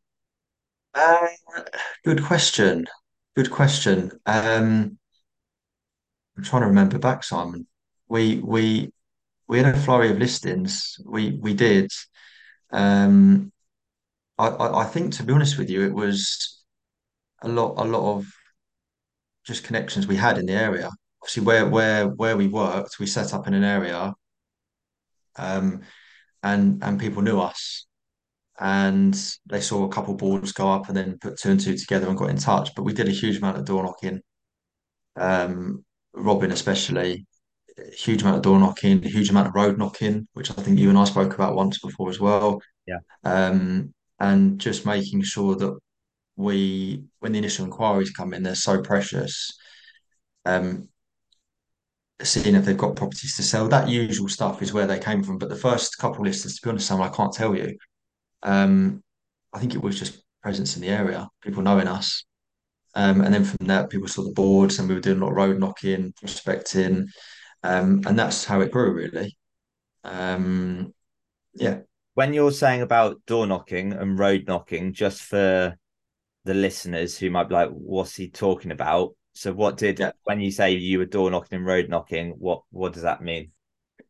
Uh, 0.95 1.29
good 2.05 2.23
question. 2.23 2.87
Good 3.35 3.51
question. 3.51 4.11
Um, 4.27 4.99
I'm 6.37 6.45
trying 6.45 6.63
to 6.63 6.69
remember 6.69 6.99
back, 6.99 7.25
Simon. 7.25 7.67
We 8.09 8.39
we 8.39 8.93
we 9.49 9.59
had 9.59 9.75
a 9.75 9.79
flurry 9.79 10.11
of 10.11 10.19
listings. 10.19 10.99
We 11.05 11.39
we 11.41 11.55
did. 11.55 11.91
Um, 12.71 13.53
I, 14.39 14.49
I, 14.49 14.83
I 14.83 14.85
think 14.85 15.15
to 15.15 15.23
be 15.23 15.33
honest 15.33 15.59
with 15.59 15.71
you, 15.71 15.85
it 15.87 15.95
was 15.95 16.63
a 17.43 17.49
lot 17.49 17.75
a 17.79 17.85
lot 17.85 18.17
of 18.17 18.27
just 19.47 19.65
connections 19.65 20.07
we 20.07 20.17
had 20.17 20.39
in 20.39 20.47
the 20.47 20.53
area. 20.53 20.91
Obviously, 21.23 21.45
where 21.45 21.67
where 21.67 22.09
where 22.09 22.37
we 22.37 22.49
worked, 22.49 22.99
we 22.99 23.07
set 23.07 23.35
up 23.35 23.47
in 23.47 23.55
an 23.55 23.65
area, 23.65 24.15
um, 25.37 25.83
and 26.43 26.83
and 26.83 27.01
people 27.01 27.23
knew 27.23 27.41
us, 27.41 27.87
and 28.61 29.15
they 29.47 29.61
saw 29.61 29.85
a 29.85 29.89
couple 29.89 30.15
boards 30.15 30.53
go 30.53 30.71
up, 30.71 30.89
and 30.89 30.97
then 30.97 31.19
put 31.19 31.39
two 31.39 31.51
and 31.51 31.61
two 31.61 31.77
together 31.77 32.09
and 32.09 32.19
got 32.19 32.31
in 32.31 32.37
touch. 32.37 32.75
But 32.75 32.85
we 32.85 32.93
did 32.93 33.09
a 33.09 33.13
huge 33.13 33.39
amount 33.39 33.59
of 33.59 33.65
door 33.65 33.83
knocking, 33.83 34.21
um, 35.17 35.85
Robin 36.13 36.53
especially, 36.53 37.27
a 37.79 37.95
huge 37.95 38.23
amount 38.23 38.39
of 38.39 38.43
door 38.43 38.59
knocking, 38.59 39.05
a 39.05 39.09
huge 39.09 39.31
amount 39.31 39.49
of 39.49 39.55
road 39.55 39.79
knocking, 39.79 40.29
which 40.35 40.51
I 40.51 40.55
think 40.55 40.79
you 40.79 40.89
and 40.89 40.99
I 40.99 41.05
spoke 41.05 41.35
about 41.35 41.57
once 41.57 41.79
before 41.79 42.11
as 42.11 42.21
well. 42.21 42.61
Yeah. 42.87 42.99
Um, 43.25 43.93
and 44.19 44.59
just 44.59 44.87
making 44.87 45.23
sure 45.23 45.57
that 45.57 45.79
we, 46.37 47.05
when 47.21 47.33
the 47.33 47.39
initial 47.39 47.65
inquiries 47.65 48.11
come 48.11 48.35
in, 48.35 48.43
they're 48.43 48.55
so 48.55 48.83
precious. 48.83 49.53
Um, 50.45 50.89
seeing 52.23 52.55
if 52.55 52.65
they've 52.65 52.77
got 52.79 52.97
properties 52.97 53.37
to 53.37 53.43
sell, 53.43 53.69
that 53.69 53.89
usual 53.89 54.29
stuff 54.29 54.63
is 54.63 54.73
where 54.73 54.87
they 54.87 54.99
came 54.99 55.23
from. 55.23 55.39
But 55.39 55.49
the 55.49 55.57
first 55.57 55.99
couple 55.99 56.21
of 56.21 56.27
listers, 56.27 56.57
to 56.57 56.63
be 56.63 56.71
honest, 56.71 56.89
Sam, 56.89 57.03
I 57.03 57.09
can't 57.09 57.33
tell 57.33 57.55
you. 57.55 57.77
Um, 58.43 59.03
I 59.53 59.59
think 59.59 59.75
it 59.75 59.83
was 59.83 59.99
just 59.99 60.23
presence 60.43 60.77
in 60.77 60.83
the 60.83 60.89
area, 60.89 61.29
people 61.43 61.63
knowing 61.63 61.89
us. 61.89 62.25
Um, 62.95 63.21
and 63.21 63.35
then 63.35 63.45
from 63.45 63.67
that, 63.67 63.91
people 63.91 64.09
saw 64.09 64.25
the 64.25 64.33
boards 64.33 64.79
and 64.79 64.89
we 64.89 64.95
were 64.95 65.01
doing 65.01 65.19
a 65.19 65.25
lot 65.25 65.31
of 65.31 65.37
road 65.37 65.59
knocking, 65.59 66.13
prospecting. 66.19 67.09
Um, 67.63 68.03
and 68.07 68.19
that's 68.19 68.45
how 68.45 68.61
it 68.61 68.71
grew, 68.73 68.93
really. 68.95 69.37
Um, 70.05 70.95
Yeah. 71.55 71.81
When 72.15 72.33
you're 72.33 72.53
saying 72.53 72.83
about 72.83 73.25
door 73.27 73.47
knocking 73.47 73.93
and 73.93 74.19
road 74.19 74.45
knocking, 74.47 74.95
just 74.95 75.23
for 75.23 75.77
the 76.47 76.55
listeners 76.55 77.19
who 77.19 77.31
might 77.31 77.49
be 77.49 77.55
like, 77.55 77.71
what's 77.71 78.17
he 78.17 78.31
talking 78.31 78.71
about? 78.73 79.15
So 79.35 79.53
what 79.53 79.77
did 79.77 79.99
Yeah. 80.01 80.13
when 80.25 80.41
you 80.41 80.51
say 80.51 80.73
you 80.73 80.99
were 80.99 81.05
door 81.07 81.31
knocking 81.31 81.57
and 81.59 81.67
road 81.67 81.89
knocking, 81.91 82.33
what 82.39 82.63
what 82.71 82.93
does 82.95 83.03
that 83.03 83.23
mean? 83.23 83.53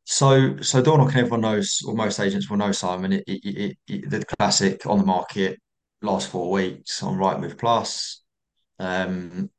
So, 0.05 0.59
so 0.63 0.83
door 0.83 0.99
knocking, 0.99 1.19
everyone 1.19 1.41
knows, 1.43 1.83
or 1.87 1.95
most 1.95 2.21
agents 2.21 2.49
will 2.49 2.59
know, 2.59 2.73
Simon. 2.73 3.13
It, 3.15 3.25
it, 3.27 3.43
it, 3.45 3.79
it- 3.89 4.11
the 4.11 4.25
classic 4.39 4.87
on 4.87 4.99
the 4.99 5.05
market 5.07 5.59
last 6.03 6.29
four 6.31 6.51
weeks 6.53 7.03
on 7.03 7.19
Rightmove 7.19 7.59
Plus. 7.59 8.23
Um, 8.79 9.51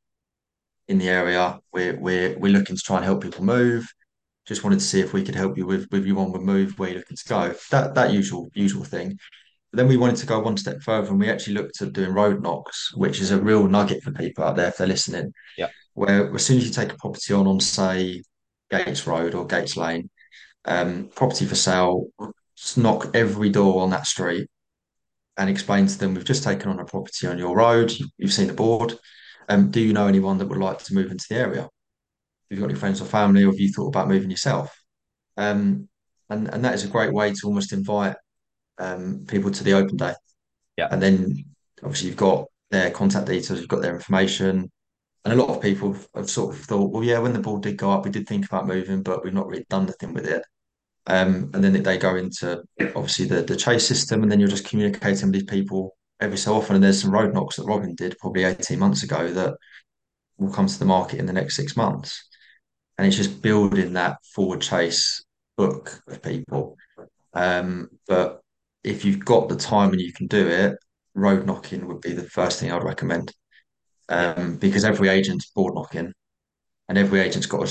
in 0.87 0.97
the 0.99 1.09
area, 1.09 1.59
we're 1.73 1.99
we're 1.99 2.37
we're 2.39 2.51
looking 2.53 2.75
to 2.77 2.81
try 2.81 2.97
and 2.97 3.05
help 3.05 3.21
people 3.23 3.43
move. 3.43 3.85
Just 4.47 4.63
wanted 4.63 4.79
to 4.79 4.85
see 4.85 5.01
if 5.01 5.11
we 5.13 5.23
could 5.23 5.35
help 5.35 5.57
you 5.57 5.65
with 5.65 5.87
with 5.91 6.05
you 6.05 6.17
on 6.19 6.31
the 6.31 6.39
move, 6.39 6.79
where 6.79 6.89
you're 6.89 6.99
looking 6.99 7.17
to 7.17 7.27
go. 7.27 7.53
That 7.71 7.95
that 7.95 8.13
usual 8.13 8.49
usual 8.53 8.85
thing. 8.85 9.17
Then 9.73 9.87
we 9.87 9.97
wanted 9.97 10.17
to 10.17 10.25
go 10.25 10.39
one 10.39 10.57
step 10.57 10.81
further, 10.81 11.09
and 11.09 11.19
we 11.19 11.29
actually 11.29 11.55
looked 11.55 11.81
at 11.81 11.93
doing 11.93 12.13
road 12.13 12.41
knocks, 12.41 12.93
which 12.95 13.19
is 13.19 13.31
a 13.31 13.41
real 13.41 13.67
nugget 13.67 14.01
for 14.01 14.11
people 14.11 14.43
out 14.43 14.55
there 14.55 14.69
if 14.69 14.77
they're 14.77 14.87
listening. 14.87 15.33
Yeah. 15.57 15.69
Where 15.93 16.33
as 16.33 16.45
soon 16.45 16.57
as 16.57 16.65
you 16.65 16.71
take 16.71 16.93
a 16.93 16.97
property 16.97 17.33
on 17.33 17.47
on 17.47 17.59
say 17.59 18.23
Gates 18.69 19.05
Road 19.07 19.35
or 19.35 19.45
Gates 19.45 19.75
Lane 19.75 20.09
um, 20.65 21.09
property 21.15 21.45
for 21.45 21.55
sale, 21.55 22.07
knock 22.75 23.11
every 23.13 23.49
door 23.49 23.81
on 23.81 23.89
that 23.91 24.07
street 24.07 24.49
and 25.37 25.49
explain 25.49 25.85
to 25.87 25.97
them, 25.97 26.13
we've 26.13 26.25
just 26.25 26.43
taken 26.43 26.69
on 26.69 26.79
a 26.79 26.85
property 26.85 27.27
on 27.27 27.37
your 27.37 27.55
road, 27.55 27.93
you've 28.17 28.33
seen 28.33 28.47
the 28.47 28.53
board. 28.53 28.93
Um, 29.49 29.69
do 29.69 29.79
you 29.79 29.93
know 29.93 30.07
anyone 30.07 30.37
that 30.39 30.47
would 30.47 30.57
like 30.57 30.83
to 30.85 30.93
move 30.93 31.11
into 31.11 31.25
the 31.29 31.35
area? 31.35 31.61
Have 31.61 31.69
you 32.49 32.59
got 32.59 32.69
any 32.69 32.79
friends 32.79 33.01
or 33.01 33.05
family, 33.05 33.43
or 33.43 33.51
have 33.51 33.59
you 33.59 33.71
thought 33.71 33.89
about 33.89 34.07
moving 34.07 34.31
yourself? 34.31 34.75
Um, 35.37 35.87
and, 36.29 36.47
and 36.47 36.65
that 36.65 36.73
is 36.73 36.83
a 36.83 36.89
great 36.89 37.13
way 37.13 37.31
to 37.31 37.45
almost 37.45 37.71
invite 37.71 38.15
um, 38.79 39.25
people 39.27 39.51
to 39.51 39.63
the 39.63 39.73
open 39.73 39.97
day. 39.97 40.13
Yeah. 40.77 40.87
And 40.91 41.01
then 41.01 41.45
obviously 41.83 42.09
you've 42.09 42.17
got 42.17 42.45
their 42.71 42.91
contact 42.91 43.27
details, 43.27 43.59
you've 43.59 43.69
got 43.69 43.81
their 43.81 43.95
information. 43.95 44.71
And 45.25 45.33
a 45.33 45.43
lot 45.43 45.49
of 45.49 45.61
people 45.61 45.95
have 46.15 46.29
sort 46.29 46.55
of 46.55 46.61
thought, 46.61 46.91
well, 46.91 47.03
yeah, 47.03 47.19
when 47.19 47.33
the 47.33 47.39
ball 47.39 47.57
did 47.57 47.77
go 47.77 47.91
up, 47.91 48.05
we 48.05 48.11
did 48.11 48.27
think 48.27 48.45
about 48.45 48.67
moving, 48.67 49.03
but 49.03 49.23
we've 49.23 49.33
not 49.33 49.47
really 49.47 49.65
done 49.69 49.83
anything 49.83 50.13
with 50.13 50.25
it. 50.25 50.43
Um, 51.07 51.51
and 51.53 51.63
then 51.63 51.81
they 51.81 51.97
go 51.97 52.15
into 52.15 52.63
obviously 52.95 53.25
the, 53.25 53.41
the 53.41 53.55
chase 53.55 53.85
system, 53.85 54.23
and 54.23 54.31
then 54.31 54.39
you're 54.39 54.49
just 54.49 54.67
communicating 54.67 55.27
with 55.27 55.33
these 55.33 55.43
people 55.43 55.95
every 56.19 56.37
so 56.37 56.53
often. 56.55 56.75
And 56.75 56.83
there's 56.83 57.01
some 57.01 57.11
road 57.11 57.33
knocks 57.33 57.55
that 57.55 57.65
Robin 57.65 57.95
did 57.95 58.17
probably 58.19 58.43
18 58.43 58.77
months 58.77 59.03
ago 59.03 59.31
that 59.31 59.55
will 60.37 60.51
come 60.51 60.67
to 60.67 60.79
the 60.79 60.85
market 60.85 61.19
in 61.19 61.25
the 61.25 61.33
next 61.33 61.55
six 61.55 61.75
months. 61.75 62.27
And 62.97 63.07
it's 63.07 63.15
just 63.15 63.41
building 63.41 63.93
that 63.93 64.17
forward 64.33 64.61
chase 64.61 65.23
book 65.55 66.01
of 66.07 66.21
people. 66.21 66.77
Um, 67.33 67.89
but 68.07 68.41
if 68.87 69.05
you've 69.05 69.25
got 69.25 69.49
the 69.49 69.55
time 69.55 69.91
and 69.91 70.01
you 70.01 70.13
can 70.13 70.27
do 70.27 70.47
it, 70.47 70.77
road 71.15 71.45
knocking 71.45 71.87
would 71.87 72.01
be 72.01 72.13
the 72.13 72.29
first 72.29 72.59
thing 72.59 72.71
I'd 72.71 72.83
recommend. 72.83 73.33
Um, 74.09 74.57
because 74.57 74.85
every 74.85 75.09
agent's 75.09 75.51
board 75.51 75.75
knocking 75.75 76.13
and 76.89 76.97
every 76.97 77.19
agent's 77.19 77.47
got 77.47 77.69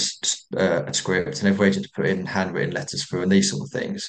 a, 0.54 0.58
uh, 0.60 0.84
a 0.86 0.94
script 0.94 1.38
and 1.40 1.48
every 1.48 1.68
agent's 1.68 1.88
put 1.88 2.06
in 2.06 2.26
handwritten 2.26 2.74
letters 2.74 3.04
through 3.04 3.22
and 3.22 3.32
these 3.32 3.50
sort 3.50 3.62
of 3.66 3.70
things. 3.72 4.08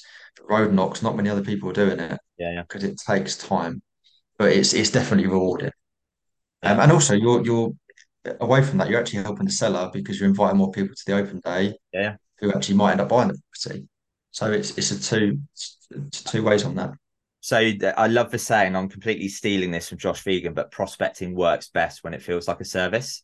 Road 0.49 0.73
knocks, 0.73 1.01
not 1.01 1.15
many 1.15 1.29
other 1.29 1.43
people 1.43 1.69
are 1.69 1.73
doing 1.73 1.99
it 1.99 2.19
Yeah, 2.37 2.51
yeah. 2.53 2.61
because 2.63 2.83
it 2.83 2.97
takes 3.07 3.37
time, 3.37 3.81
but 4.37 4.51
it's 4.51 4.73
it's 4.73 4.91
definitely 4.91 5.27
rewarding. 5.27 5.71
Um, 6.63 6.79
and 6.79 6.91
also, 6.91 7.15
you're 7.15 7.43
you're 7.45 7.71
away 8.41 8.63
from 8.63 8.77
that, 8.79 8.89
you're 8.89 8.99
actually 8.99 9.23
helping 9.23 9.45
the 9.45 9.51
seller 9.51 9.89
because 9.93 10.19
you're 10.19 10.29
inviting 10.29 10.57
more 10.57 10.71
people 10.71 10.95
to 10.95 11.03
the 11.05 11.13
open 11.17 11.39
day 11.43 11.75
Yeah. 11.93 12.17
who 12.39 12.51
actually 12.53 12.75
might 12.75 12.91
end 12.93 13.01
up 13.01 13.09
buying 13.09 13.29
the 13.29 13.39
property. 13.63 13.87
So 14.31 14.51
it's 14.51 14.77
it's 14.77 14.91
a 14.91 14.99
two 15.01 15.39
two 16.11 16.43
ways 16.43 16.63
on 16.63 16.75
that. 16.75 16.91
So 17.39 17.71
I 17.97 18.07
love 18.07 18.31
the 18.31 18.39
saying, 18.39 18.75
I'm 18.75 18.89
completely 18.89 19.29
stealing 19.29 19.71
this 19.71 19.89
from 19.89 19.99
Josh 19.99 20.23
Phegan, 20.23 20.53
but 20.53 20.71
prospecting 20.71 21.35
works 21.35 21.69
best 21.69 22.03
when 22.03 22.13
it 22.13 22.21
feels 22.21 22.47
like 22.47 22.59
a 22.59 22.65
service. 22.65 23.23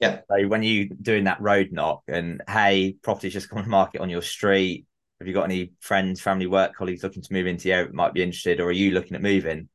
Yeah. 0.00 0.20
So 0.30 0.48
when 0.48 0.62
you 0.62 0.88
doing 0.88 1.24
that 1.24 1.40
road 1.40 1.68
knock 1.70 2.02
and 2.08 2.42
hey, 2.48 2.96
property's 3.02 3.34
just 3.34 3.48
come 3.48 3.58
on 3.58 3.64
the 3.64 3.70
market 3.70 4.00
on 4.00 4.10
your 4.10 4.22
street. 4.22 4.86
Have 5.20 5.28
you 5.28 5.34
got 5.34 5.44
any 5.44 5.72
friends, 5.80 6.20
family, 6.20 6.46
work 6.46 6.74
colleagues 6.74 7.02
looking 7.02 7.22
to 7.22 7.32
move 7.32 7.46
into 7.46 7.64
the 7.64 7.74
area 7.74 7.86
that 7.86 7.94
might 7.94 8.14
be 8.14 8.22
interested, 8.22 8.58
or 8.58 8.68
are 8.68 8.72
you 8.72 8.92
looking 8.92 9.14
at 9.14 9.22
moving? 9.22 9.68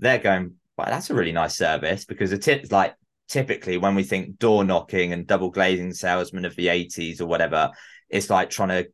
They're 0.00 0.18
going, 0.18 0.56
wow, 0.76 0.86
that's 0.86 1.10
a 1.10 1.14
really 1.14 1.32
nice 1.32 1.56
service 1.56 2.04
because 2.04 2.30
the 2.30 2.38
tip 2.38 2.70
like 2.72 2.96
typically 3.28 3.78
when 3.78 3.94
we 3.94 4.02
think 4.02 4.38
door 4.38 4.64
knocking 4.64 5.12
and 5.12 5.26
double 5.26 5.50
glazing 5.50 5.92
salesman 5.92 6.44
of 6.44 6.56
the 6.56 6.66
80s 6.66 7.20
or 7.20 7.26
whatever, 7.26 7.70
it's 8.08 8.28
like 8.28 8.50
trying 8.50 8.70
to 8.70 8.88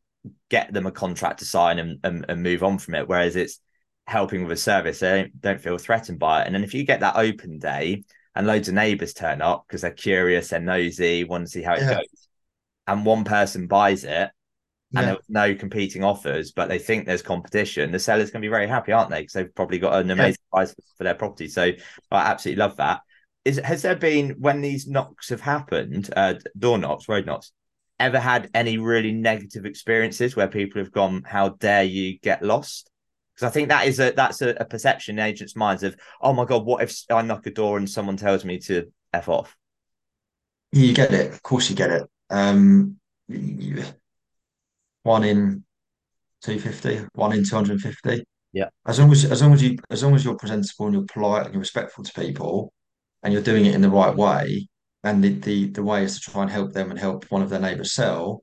get 0.51 0.73
them 0.73 0.87
a 0.87 0.93
contract 0.93 1.41
to 1.41 1.45
sign 1.45 1.79
and, 1.79 1.99
and, 2.05 2.27
and 2.29 2.43
move 2.43 2.63
on 2.63 2.79
from 2.79 2.95
it. 2.95 3.09
Whereas 3.09 3.37
it's 3.37 3.61
helping 4.07 4.43
with 4.43 4.53
a 4.53 4.57
service, 4.61 5.01
they 5.01 5.23
don't, 5.23 5.41
don't 5.41 5.61
feel 5.61 5.79
threatened 5.79 6.19
by 6.19 6.43
it. 6.43 6.47
And 6.47 6.55
then 6.55 6.65
if 6.65 6.75
you 6.75 6.85
get 6.85 7.01
that 7.01 7.17
open 7.17 7.59
day 7.59 8.05
and 8.35 8.47
loads 8.47 8.69
of 8.69 8.75
neighbors 8.75 9.15
turn 9.15 9.43
up 9.43 9.65
because 9.67 9.83
they're 9.83 9.91
curious, 9.91 10.49
they're 10.49 10.61
nosy, 10.61 11.25
want 11.25 11.45
to 11.47 11.51
see 11.51 11.63
how 11.63 11.75
it 11.75 11.81
Yeah. 11.81 11.99
goes, 11.99 12.29
and 12.87 13.07
one 13.07 13.25
person 13.25 13.67
buys 13.67 14.05
it 14.05 14.31
and 14.97 15.03
Yeah. 15.03 15.07
there 15.07 15.15
was 15.17 15.29
no 15.29 15.55
competing 15.55 16.05
offers, 16.05 16.53
but 16.53 16.69
they 16.69 16.79
think 16.79 17.07
there's 17.07 17.23
competition, 17.23 17.91
the 17.91 17.99
seller's 17.99 18.31
going 18.31 18.43
to 18.43 18.47
be 18.47 18.51
very 18.51 18.69
happy, 18.69 18.93
aren't 18.93 19.11
they? 19.11 19.23
Because 19.23 19.33
they've 19.33 19.55
probably 19.55 19.79
got 19.79 20.01
an 20.01 20.11
amazing 20.11 20.39
price 20.53 20.75
for 20.97 21.05
their 21.05 21.15
property. 21.15 21.49
So 21.49 21.73
I 22.11 22.31
absolutely 22.31 22.61
love 22.61 22.77
that. 22.77 23.01
Is 23.45 23.59
has 23.59 23.83
there 23.83 23.97
been 23.97 24.37
when 24.39 24.61
these 24.61 24.87
knocks 24.87 25.29
have 25.31 25.41
happened, 25.41 26.11
uh, 26.17 26.35
door 26.57 26.79
knocks, 26.79 27.09
road 27.09 27.27
knocks, 27.27 27.53
ever 27.99 28.19
had 28.19 28.51
any 28.55 28.79
really 28.79 29.13
negative 29.13 29.67
experiences 29.67 30.37
where 30.37 30.49
people 30.49 30.81
have 30.81 30.93
gone, 30.93 31.23
"How 31.25 31.51
dare 31.51 31.85
you 31.85 32.19
get 32.19 32.43
lost"? 32.43 32.91
Because 33.35 33.49
I 33.49 33.51
think 33.51 33.69
that 33.69 33.87
is 33.87 34.01
a 34.01 34.13
that's 34.13 34.43
a, 34.43 34.51
a 34.51 34.65
perception 34.65 35.19
in 35.19 35.25
agents' 35.25 35.57
minds 35.57 35.83
of, 35.83 35.97
"Oh 36.21 36.33
my 36.33 36.45
god, 36.45 36.65
what 36.65 36.83
if 36.83 36.97
I 37.11 37.23
knock 37.23 37.47
a 37.47 37.51
door 37.51 37.79
and 37.79 37.89
someone 37.89 38.17
tells 38.17 38.45
me 38.45 38.59
to 38.61 38.93
f 39.13 39.29
off?" 39.29 39.57
You 40.73 40.93
get 40.93 41.13
it. 41.13 41.33
Of 41.33 41.43
course, 41.43 41.71
you 41.71 41.77
get 41.77 41.91
it. 41.91 42.09
Um, 42.31 42.97
one 45.05 45.25
in 45.25 45.65
250, 46.43 47.07
one 47.15 47.33
in 47.33 47.45
250. 47.45 48.25
Yeah. 48.53 48.69
As 48.87 48.99
long 49.01 49.11
as 49.13 49.25
as 49.25 49.43
long 49.43 49.53
as 49.53 49.63
you 49.63 49.79
as 49.91 50.03
long 50.03 50.15
as 50.15 50.25
you're 50.25 50.37
presentable 50.37 50.87
and 50.87 50.95
you're 50.95 51.05
polite 51.05 51.45
and 51.45 51.55
you're 51.55 51.61
respectful 51.61 52.05
to 52.05 52.21
people 52.21 52.73
and 53.23 53.33
you're 53.33 53.43
doing 53.43 53.67
it 53.67 53.75
in 53.75 53.81
the 53.81 53.91
right 53.91 54.15
way, 54.15 54.69
and 55.05 55.23
the 55.23 55.31
the, 55.31 55.67
the 55.71 55.83
way 55.83 56.03
is 56.05 56.21
to 56.21 56.31
try 56.31 56.43
and 56.43 56.51
help 56.51 56.73
them 56.73 56.91
and 56.91 56.99
help 56.99 57.31
one 57.31 57.43
of 57.43 57.51
their 57.51 57.61
neighbours 57.61 57.93
sell, 57.93 58.43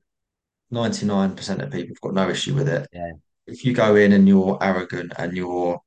99% 0.73 1.61
of 1.61 1.71
people 1.71 1.89
have 1.89 2.01
got 2.01 2.13
no 2.13 2.29
issue 2.29 2.55
with 2.55 2.69
it. 2.69 2.87
Yeah. 2.93 3.11
If 3.47 3.65
you 3.65 3.73
go 3.73 3.95
in 3.95 4.13
and 4.13 4.27
you're 4.27 4.57
arrogant 4.61 5.13
and 5.17 5.35
you're 5.35 5.79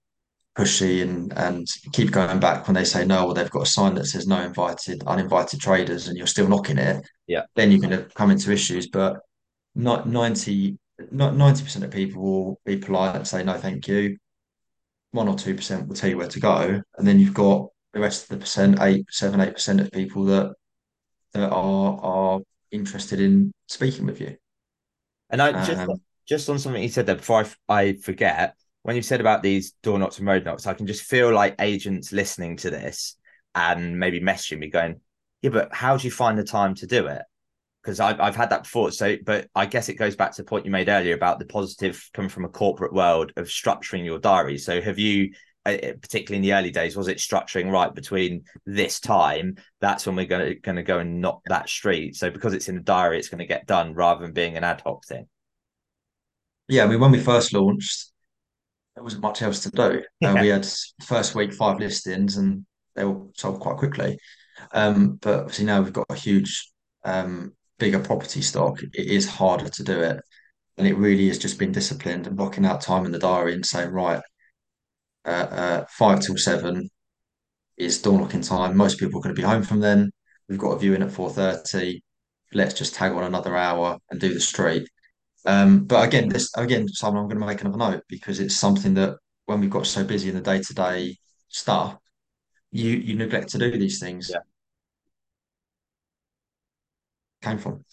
pushy 0.56 1.02
and 1.02 1.32
and 1.36 1.66
keep 1.92 2.10
going 2.12 2.38
back 2.38 2.66
when 2.68 2.74
they 2.74 2.84
say 2.84 3.04
no, 3.04 3.26
or 3.28 3.34
they've 3.34 3.50
got 3.50 3.62
a 3.62 3.70
sign 3.70 3.94
that 3.94 4.06
says 4.06 4.26
no 4.26 4.40
invited, 4.42 5.02
uninvited 5.06 5.60
traders, 5.60 6.08
and 6.08 6.16
you're 6.16 6.26
still 6.26 6.48
knocking 6.48 6.78
it, 6.78 7.04
Yeah. 7.26 7.42
then 7.56 7.70
you're 7.70 7.80
going 7.80 7.96
to 7.98 8.04
come 8.14 8.30
into 8.30 8.52
issues. 8.52 8.88
But 8.88 9.20
not 9.74 10.08
90, 10.08 10.78
not 11.10 11.34
90% 11.34 11.82
of 11.82 11.90
people 11.90 12.22
will 12.22 12.60
be 12.64 12.76
polite 12.76 13.16
and 13.16 13.26
say 13.26 13.42
no, 13.42 13.54
thank 13.58 13.88
you. 13.88 14.16
One 15.12 15.28
or 15.28 15.36
two 15.36 15.54
percent 15.54 15.88
will 15.88 15.96
tell 15.96 16.10
you 16.10 16.18
where 16.18 16.28
to 16.28 16.40
go, 16.40 16.82
and 16.98 17.06
then 17.06 17.18
you've 17.20 17.34
got 17.34 17.68
the 17.92 18.00
rest 18.00 18.24
of 18.24 18.28
the 18.30 18.36
percent, 18.38 18.80
eight, 18.80 19.06
seven, 19.10 19.40
eight 19.40 19.54
percent 19.54 19.80
of 19.80 19.90
people 19.92 20.24
that 20.26 20.52
that 21.34 21.50
are 21.50 22.00
are 22.02 22.40
interested 22.70 23.20
in 23.20 23.52
speaking 23.68 24.06
with 24.06 24.20
you. 24.20 24.36
And 25.30 25.42
I 25.42 25.52
just 25.52 25.86
Um, 25.88 26.00
just 26.26 26.48
on 26.48 26.58
something 26.58 26.82
you 26.82 26.88
said 26.88 27.06
there 27.06 27.16
before 27.16 27.44
I, 27.68 27.74
I 27.80 27.92
forget, 27.94 28.54
when 28.82 28.96
you 28.96 29.02
said 29.02 29.20
about 29.20 29.42
these 29.42 29.72
door 29.82 29.98
knocks 29.98 30.18
and 30.18 30.26
road 30.26 30.44
knocks, 30.44 30.66
I 30.66 30.74
can 30.74 30.86
just 30.86 31.02
feel 31.02 31.32
like 31.32 31.54
agents 31.60 32.12
listening 32.12 32.56
to 32.58 32.70
this 32.70 33.16
and 33.54 33.98
maybe 33.98 34.20
messaging 34.20 34.58
me 34.58 34.70
going, 34.70 35.00
Yeah, 35.42 35.50
but 35.50 35.74
how 35.74 35.96
do 35.96 36.06
you 36.06 36.10
find 36.10 36.38
the 36.38 36.44
time 36.44 36.74
to 36.76 36.86
do 36.86 37.06
it? 37.06 37.22
Because 37.82 38.00
I've, 38.00 38.20
I've 38.20 38.36
had 38.36 38.50
that 38.50 38.64
before. 38.64 38.92
So, 38.92 39.16
but 39.24 39.48
I 39.54 39.66
guess 39.66 39.88
it 39.90 39.94
goes 39.94 40.16
back 40.16 40.32
to 40.32 40.42
the 40.42 40.46
point 40.46 40.64
you 40.66 40.70
made 40.70 40.88
earlier 40.88 41.14
about 41.14 41.38
the 41.38 41.46
positive 41.46 42.08
coming 42.14 42.30
from 42.30 42.44
a 42.46 42.48
corporate 42.50 42.94
world 42.94 43.32
of 43.36 43.46
structuring 43.48 44.04
your 44.04 44.18
diary. 44.18 44.58
So, 44.58 44.80
have 44.80 44.98
you, 44.98 45.32
particularly 45.64 46.36
in 46.36 46.42
the 46.42 46.54
early 46.54 46.70
days, 46.70 46.96
was 46.96 47.08
it 47.08 47.18
structuring 47.18 47.70
right 47.70 47.94
between 47.94 48.44
this 48.66 49.00
time? 49.00 49.56
That's 49.80 50.06
when 50.06 50.16
we're 50.16 50.26
going 50.26 50.54
to 50.54 50.54
going 50.56 50.76
to 50.76 50.82
go 50.82 50.98
and 50.98 51.20
knock 51.20 51.40
that 51.46 51.68
street. 51.68 52.16
So, 52.16 52.30
because 52.30 52.52
it's 52.52 52.68
in 52.68 52.76
the 52.76 52.82
diary, 52.82 53.18
it's 53.18 53.28
going 53.28 53.38
to 53.38 53.46
get 53.46 53.66
done 53.66 53.94
rather 53.94 54.22
than 54.22 54.32
being 54.32 54.56
an 54.56 54.64
ad 54.64 54.82
hoc 54.82 55.04
thing. 55.06 55.26
yeah, 56.68 56.84
I 56.84 56.86
mean, 56.86 57.00
when 57.00 57.12
we 57.12 57.20
first 57.20 57.52
launched, 57.52 58.12
there 58.94 59.02
wasn't 59.04 59.22
much 59.22 59.42
else 59.42 59.60
to 59.60 59.70
do. 59.70 60.02
Uh, 60.24 60.36
we 60.40 60.48
had 60.48 60.66
first 61.04 61.34
week 61.34 61.52
five 61.52 61.78
listings, 61.78 62.36
and 62.36 62.64
they 62.94 63.04
were 63.04 63.26
sold 63.34 63.60
quite 63.60 63.76
quickly. 63.76 64.18
Um, 64.72 65.18
but 65.20 65.40
obviously 65.40 65.64
now 65.64 65.82
we've 65.82 65.92
got 65.92 66.06
a 66.08 66.14
huge, 66.14 66.70
um, 67.04 67.52
bigger 67.78 67.98
property 67.98 68.40
stock. 68.40 68.82
It 68.82 69.06
is 69.06 69.28
harder 69.28 69.68
to 69.68 69.82
do 69.82 70.00
it, 70.00 70.20
and 70.76 70.86
it 70.86 70.96
really 70.96 71.28
has 71.28 71.38
just 71.38 71.58
been 71.58 71.72
disciplined 71.72 72.26
and 72.26 72.36
blocking 72.36 72.66
out 72.66 72.80
time 72.80 73.04
in 73.06 73.12
the 73.12 73.18
diary 73.18 73.54
and 73.54 73.64
saying, 73.66 73.90
right, 73.90 74.22
uh, 75.24 75.28
uh, 75.28 75.84
five 75.88 76.20
till 76.20 76.36
seven 76.36 76.90
is 77.76 78.00
door 78.00 78.18
knocking 78.20 78.42
time. 78.42 78.76
Most 78.76 78.98
people 78.98 79.18
are 79.18 79.22
going 79.22 79.34
to 79.34 79.40
be 79.40 79.46
home 79.46 79.62
from 79.62 79.80
then. 79.80 80.10
We've 80.48 80.58
got 80.58 80.72
a 80.72 80.78
viewing 80.78 81.02
at 81.02 81.12
four 81.12 81.30
thirty. 81.30 82.02
Let's 82.52 82.74
just 82.74 82.94
tag 82.94 83.12
on 83.12 83.24
another 83.24 83.56
hour 83.56 83.98
and 84.10 84.20
do 84.20 84.32
the 84.32 84.40
street. 84.40 84.88
Um, 85.46 85.84
but 85.84 86.06
again, 86.06 86.28
this 86.28 86.50
again, 86.56 86.88
Simon, 86.88 87.18
I'm 87.18 87.28
going 87.28 87.40
to 87.40 87.46
make 87.46 87.60
another 87.60 87.78
note 87.78 88.02
because 88.08 88.40
it's 88.40 88.56
something 88.56 88.94
that 88.94 89.16
when 89.46 89.60
we've 89.60 89.70
got 89.70 89.86
so 89.86 90.04
busy 90.04 90.28
in 90.28 90.34
the 90.34 90.40
day 90.40 90.60
to 90.60 90.74
day 90.74 91.16
stuff, 91.48 91.96
you 92.70 92.90
you 92.90 93.14
neglect 93.14 93.50
to 93.50 93.58
do 93.58 93.70
these 93.76 93.98
things. 93.98 94.30
Yeah. 94.32 94.40
Came 97.42 97.58
from 97.58 97.84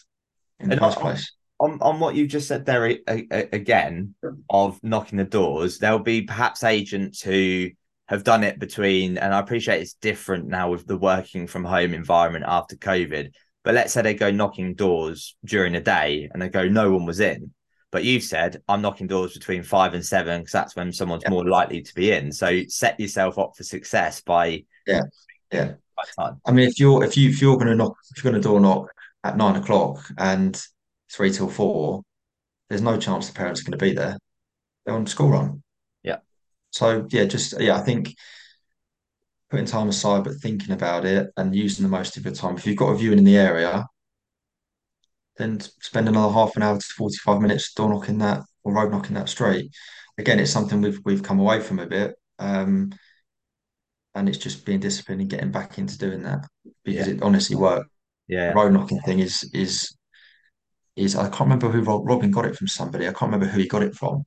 in 0.59 0.69
the 0.69 0.73
And 0.73 0.81
first 0.81 0.97
on, 0.97 1.03
place. 1.03 1.31
On 1.61 1.77
on 1.81 1.99
what 1.99 2.15
you 2.15 2.27
just 2.27 2.47
said 2.47 2.65
there 2.65 2.87
a- 2.87 2.99
a- 3.07 3.49
again 3.53 4.15
of 4.49 4.83
knocking 4.83 5.17
the 5.17 5.23
doors, 5.23 5.77
there'll 5.77 5.99
be 5.99 6.23
perhaps 6.23 6.63
agents 6.63 7.21
who 7.21 7.69
have 8.07 8.23
done 8.25 8.43
it 8.43 8.59
between, 8.59 9.17
and 9.17 9.33
I 9.33 9.39
appreciate 9.39 9.81
it's 9.81 9.93
different 9.93 10.47
now 10.47 10.69
with 10.71 10.85
the 10.85 10.97
working 10.97 11.47
from 11.47 11.63
home 11.63 11.93
environment 11.93 12.45
after 12.47 12.75
COVID. 12.75 13.31
But 13.63 13.75
let's 13.75 13.93
say 13.93 14.01
they 14.01 14.15
go 14.15 14.31
knocking 14.31 14.73
doors 14.73 15.37
during 15.45 15.73
the 15.73 15.79
day 15.79 16.27
and 16.33 16.41
they 16.41 16.49
go, 16.49 16.67
no 16.67 16.91
one 16.91 17.05
was 17.05 17.19
in. 17.19 17.53
But 17.91 18.03
you've 18.03 18.23
said, 18.23 18.61
I'm 18.67 18.81
knocking 18.81 19.07
doors 19.07 19.33
between 19.33 19.63
five 19.63 19.93
and 19.93 20.03
seven 20.05 20.41
because 20.41 20.51
that's 20.51 20.75
when 20.75 20.91
someone's 20.91 21.23
Yeah. 21.23 21.29
more 21.29 21.47
likely 21.47 21.81
to 21.83 21.93
be 21.93 22.11
in. 22.11 22.31
So 22.31 22.63
set 22.67 22.99
yourself 22.99 23.37
up 23.37 23.51
for 23.55 23.63
success 23.63 24.19
by 24.21 24.63
Yeah. 24.87 25.03
Yeah. 25.51 25.73
by. 26.17 26.31
I 26.45 26.51
mean, 26.51 26.67
if 26.67 26.79
you're 26.79 27.03
if 27.03 27.15
you 27.15 27.29
if 27.29 27.39
you're 27.41 27.55
going 27.57 27.67
to 27.67 27.75
knock 27.75 27.95
if 28.15 28.23
you're 28.23 28.31
going 28.31 28.41
to 28.41 28.47
door 28.49 28.59
knock 28.59 28.91
at 29.23 29.37
nine 29.37 29.55
o'clock 29.57 30.03
and 30.17 30.59
three 31.11 31.31
till 31.31 31.49
four, 31.49 32.01
there's 32.69 32.81
no 32.81 32.97
chance 32.97 33.27
the 33.27 33.33
parents 33.33 33.61
are 33.61 33.63
going 33.65 33.77
to 33.77 33.85
be 33.85 33.93
there. 33.93 34.17
They're 34.85 34.95
on 34.95 35.07
school 35.07 35.29
run. 35.29 35.63
Yeah. 36.03 36.17
So 36.71 37.07
yeah, 37.09 37.25
just 37.25 37.59
yeah, 37.59 37.75
I 37.75 37.81
think 37.81 38.15
putting 39.49 39.65
time 39.65 39.89
aside, 39.89 40.23
but 40.23 40.35
thinking 40.35 40.71
about 40.71 41.05
it 41.05 41.27
and 41.37 41.55
using 41.55 41.83
the 41.83 41.89
most 41.89 42.17
of 42.17 42.23
your 42.25 42.33
time. 42.33 42.55
If 42.55 42.65
you've 42.65 42.77
got 42.77 42.91
a 42.91 42.95
viewing 42.97 43.17
in 43.17 43.25
the 43.25 43.37
area, 43.37 43.85
then 45.37 45.59
spend 45.59 46.07
another 46.07 46.31
half 46.33 46.55
an 46.55 46.63
hour 46.63 46.77
to 46.77 46.85
45 46.97 47.41
minutes 47.41 47.73
door 47.73 47.89
knocking 47.89 48.19
that 48.19 48.41
or 48.63 48.73
road 48.73 48.91
knocking 48.91 49.15
that 49.15 49.29
street. 49.29 49.71
Again, 50.17 50.39
it's 50.39 50.51
something 50.51 50.81
we've 50.81 50.99
we've 51.03 51.23
come 51.23 51.39
away 51.39 51.59
from 51.59 51.79
a 51.79 51.85
bit. 51.87 52.15
Um, 52.39 52.91
and 54.15 54.27
it's 54.27 54.37
just 54.37 54.65
being 54.65 54.79
disciplined 54.79 55.21
and 55.21 55.29
getting 55.29 55.51
back 55.51 55.77
into 55.77 55.97
doing 55.97 56.23
that 56.23 56.45
because 56.83 57.07
Yeah. 57.07 57.13
it 57.15 57.21
honestly 57.21 57.55
worked. 57.55 57.89
Yeah. 58.27 58.49
The 58.49 58.55
road 58.55 58.73
knocking 58.73 58.99
thing 59.01 59.19
is 59.19 59.49
is 59.53 59.95
is 60.95 61.15
I 61.15 61.29
can't 61.29 61.41
remember 61.41 61.69
who 61.69 61.81
Rob, 61.81 62.07
Robin 62.07 62.31
got 62.31 62.45
it 62.45 62.55
from 62.55 62.67
somebody. 62.67 63.05
I 63.07 63.13
can't 63.13 63.31
remember 63.31 63.47
who 63.47 63.59
he 63.59 63.67
got 63.67 63.83
it 63.83 63.95
from. 63.95 64.25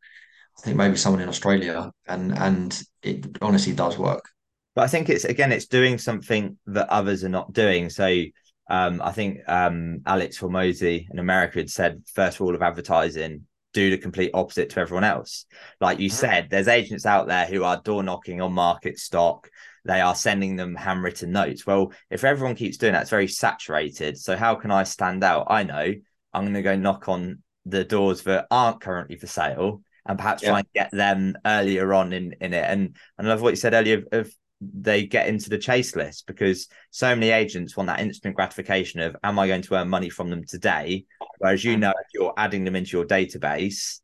I 0.58 0.60
think 0.62 0.76
maybe 0.76 0.96
someone 0.96 1.22
in 1.22 1.28
Australia, 1.28 1.90
and 2.06 2.36
and 2.36 2.80
it 3.02 3.26
honestly 3.42 3.72
does 3.72 3.98
work. 3.98 4.28
But 4.74 4.82
I 4.82 4.86
think 4.88 5.08
it's 5.08 5.24
again, 5.24 5.52
it's 5.52 5.66
doing 5.66 5.98
something 5.98 6.58
that 6.66 6.88
others 6.88 7.24
are 7.24 7.28
not 7.28 7.52
doing. 7.52 7.90
So 7.90 8.22
um, 8.70 9.02
I 9.02 9.12
think 9.12 9.40
um, 9.48 10.00
Alex 10.06 10.38
Hormozi 10.38 11.06
in 11.10 11.18
America 11.18 11.58
had 11.58 11.70
said 11.70 12.02
first 12.12 12.40
rule 12.40 12.54
of 12.54 12.62
advertising: 12.62 13.46
do 13.72 13.90
the 13.90 13.98
complete 13.98 14.30
opposite 14.32 14.70
to 14.70 14.80
everyone 14.80 15.04
else. 15.04 15.44
Like 15.80 15.98
you 15.98 16.08
said, 16.08 16.48
there's 16.50 16.68
agents 16.68 17.04
out 17.04 17.26
there 17.26 17.46
who 17.46 17.64
are 17.64 17.80
door 17.82 18.02
knocking 18.02 18.40
on 18.40 18.52
market 18.52 18.98
stock. 18.98 19.50
They 19.84 20.00
are 20.00 20.14
sending 20.14 20.56
them 20.56 20.76
handwritten 20.76 21.30
notes. 21.30 21.66
Well, 21.66 21.92
if 22.08 22.24
everyone 22.24 22.54
keeps 22.54 22.78
doing 22.78 22.94
that, 22.94 23.02
it's 23.02 23.10
very 23.10 23.28
saturated. 23.28 24.16
So 24.16 24.34
how 24.34 24.54
can 24.54 24.70
I 24.70 24.84
stand 24.84 25.22
out? 25.22 25.48
I 25.50 25.64
know 25.64 25.92
I'm 26.34 26.42
going 26.42 26.54
to 26.54 26.62
go 26.62 26.76
knock 26.76 27.08
on 27.08 27.42
the 27.66 27.84
doors 27.84 28.22
that 28.22 28.46
aren't 28.50 28.80
currently 28.80 29.16
for 29.16 29.26
sale 29.26 29.82
and 30.06 30.18
perhaps 30.18 30.42
Yeah. 30.42 30.50
try 30.50 30.58
and 30.58 30.68
get 30.74 30.90
them 30.90 31.34
earlier 31.46 31.94
on 31.94 32.12
in 32.12 32.34
in 32.40 32.52
it. 32.52 32.64
And 32.68 32.96
and 33.18 33.26
I 33.26 33.30
love 33.30 33.42
what 33.42 33.50
you 33.50 33.56
said 33.56 33.74
earlier 33.74 33.98
of, 33.98 34.06
of 34.12 34.32
they 34.60 35.04
get 35.06 35.28
into 35.28 35.50
the 35.50 35.58
chase 35.58 35.94
list 35.96 36.26
because 36.26 36.68
so 36.90 37.14
many 37.14 37.30
agents 37.30 37.76
want 37.76 37.88
that 37.88 38.00
instant 38.00 38.34
gratification 38.34 39.00
of 39.00 39.16
am 39.22 39.38
I 39.38 39.46
going 39.46 39.62
to 39.62 39.74
earn 39.74 39.88
money 39.88 40.08
from 40.10 40.30
them 40.30 40.44
today? 40.44 41.04
Whereas 41.38 41.64
you 41.64 41.76
know 41.76 41.90
if 41.90 42.06
you're 42.14 42.34
adding 42.36 42.64
them 42.64 42.76
into 42.76 42.96
your 42.96 43.06
database, 43.06 44.00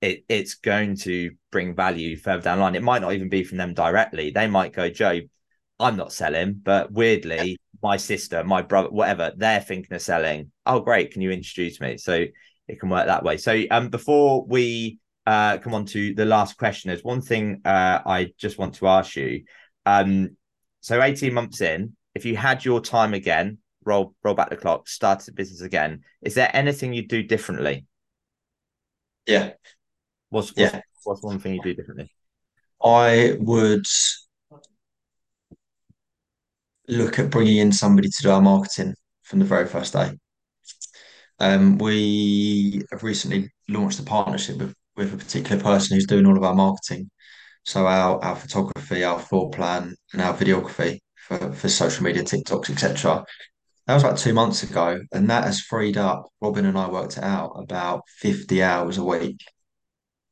it 0.00 0.24
it's 0.28 0.54
going 0.54 0.96
to 0.98 1.30
bring 1.50 1.74
value 1.74 2.16
further 2.16 2.42
down 2.42 2.58
the 2.58 2.64
line. 2.64 2.74
It 2.74 2.82
might 2.82 3.02
not 3.02 3.12
even 3.14 3.28
be 3.28 3.44
from 3.44 3.58
them 3.58 3.74
directly. 3.74 4.30
They 4.30 4.46
might 4.46 4.72
go, 4.72 4.88
Joe, 4.88 5.20
I'm 5.80 5.96
not 5.96 6.12
selling, 6.12 6.60
but 6.62 6.90
weirdly, 6.92 7.58
my 7.82 7.96
sister, 7.96 8.42
my 8.44 8.62
brother, 8.62 8.90
whatever, 8.90 9.32
they're 9.36 9.60
thinking 9.60 9.94
of 9.94 10.02
selling. 10.02 10.50
Oh, 10.66 10.80
great. 10.80 11.12
Can 11.12 11.22
you 11.22 11.30
introduce 11.30 11.80
me? 11.80 11.96
So 11.98 12.24
it 12.66 12.80
can 12.80 12.88
work 12.88 13.06
that 13.06 13.24
way. 13.24 13.36
So 13.36 13.62
um 13.70 13.88
before 13.88 14.44
we 14.44 14.98
uh 15.26 15.58
come 15.58 15.74
on 15.74 15.84
to 15.86 16.14
the 16.14 16.24
last 16.24 16.56
question, 16.56 16.88
there's 16.88 17.04
one 17.04 17.20
thing 17.20 17.60
uh 17.64 18.00
I 18.04 18.32
just 18.38 18.58
want 18.58 18.74
to 18.76 18.88
ask 18.88 19.16
you. 19.16 19.44
Um 19.86 20.36
so 20.80 21.02
18 21.02 21.32
months 21.34 21.60
in, 21.60 21.96
if 22.14 22.24
you 22.24 22.36
had 22.36 22.64
your 22.64 22.80
time 22.80 23.14
again, 23.14 23.58
roll 23.84 24.14
roll 24.22 24.34
back 24.34 24.50
the 24.50 24.56
clock, 24.56 24.88
start 24.88 25.20
the 25.20 25.32
business 25.32 25.60
again, 25.62 26.02
is 26.22 26.34
there 26.34 26.50
anything 26.54 26.92
you'd 26.92 27.08
do 27.08 27.22
differently? 27.22 27.86
Yeah, 29.26 29.52
What's 30.30 30.54
what's, 30.56 30.74
yeah. 30.74 30.80
what's 31.04 31.22
one 31.22 31.38
thing 31.38 31.54
you 31.54 31.62
do 31.62 31.74
differently? 31.74 32.10
I 32.82 33.36
would 33.38 33.86
look 36.88 37.18
at 37.18 37.30
bringing 37.30 37.58
in 37.58 37.72
somebody 37.72 38.08
to 38.08 38.22
do 38.22 38.30
our 38.30 38.40
marketing 38.40 38.94
from 39.22 39.38
the 39.38 39.44
very 39.44 39.66
first 39.66 39.92
day. 39.92 40.12
Um, 41.38 41.78
we 41.78 42.82
have 42.90 43.02
recently 43.02 43.50
launched 43.68 44.00
a 44.00 44.02
partnership 44.02 44.58
with, 44.58 44.74
with 44.96 45.14
a 45.14 45.16
particular 45.16 45.62
person 45.62 45.94
who's 45.96 46.06
doing 46.06 46.26
all 46.26 46.36
of 46.36 46.42
our 46.42 46.54
marketing. 46.54 47.10
So 47.64 47.86
our, 47.86 48.22
our 48.24 48.34
photography, 48.34 49.04
our 49.04 49.18
floor 49.18 49.50
plan, 49.50 49.94
and 50.12 50.22
our 50.22 50.34
videography 50.34 50.98
for, 51.14 51.52
for 51.52 51.68
social 51.68 52.02
media, 52.02 52.22
TikToks, 52.22 52.70
etc. 52.70 53.24
That 53.86 53.94
was 53.94 54.02
about 54.02 54.18
two 54.18 54.32
months 54.34 54.62
ago, 54.62 55.00
and 55.12 55.30
that 55.30 55.44
has 55.44 55.60
freed 55.60 55.96
up. 55.96 56.26
Robin 56.40 56.66
and 56.66 56.78
I 56.78 56.88
worked 56.88 57.18
it 57.18 57.22
out 57.22 57.52
about 57.56 58.02
50 58.18 58.62
hours 58.62 58.98
a 58.98 59.04
week, 59.04 59.40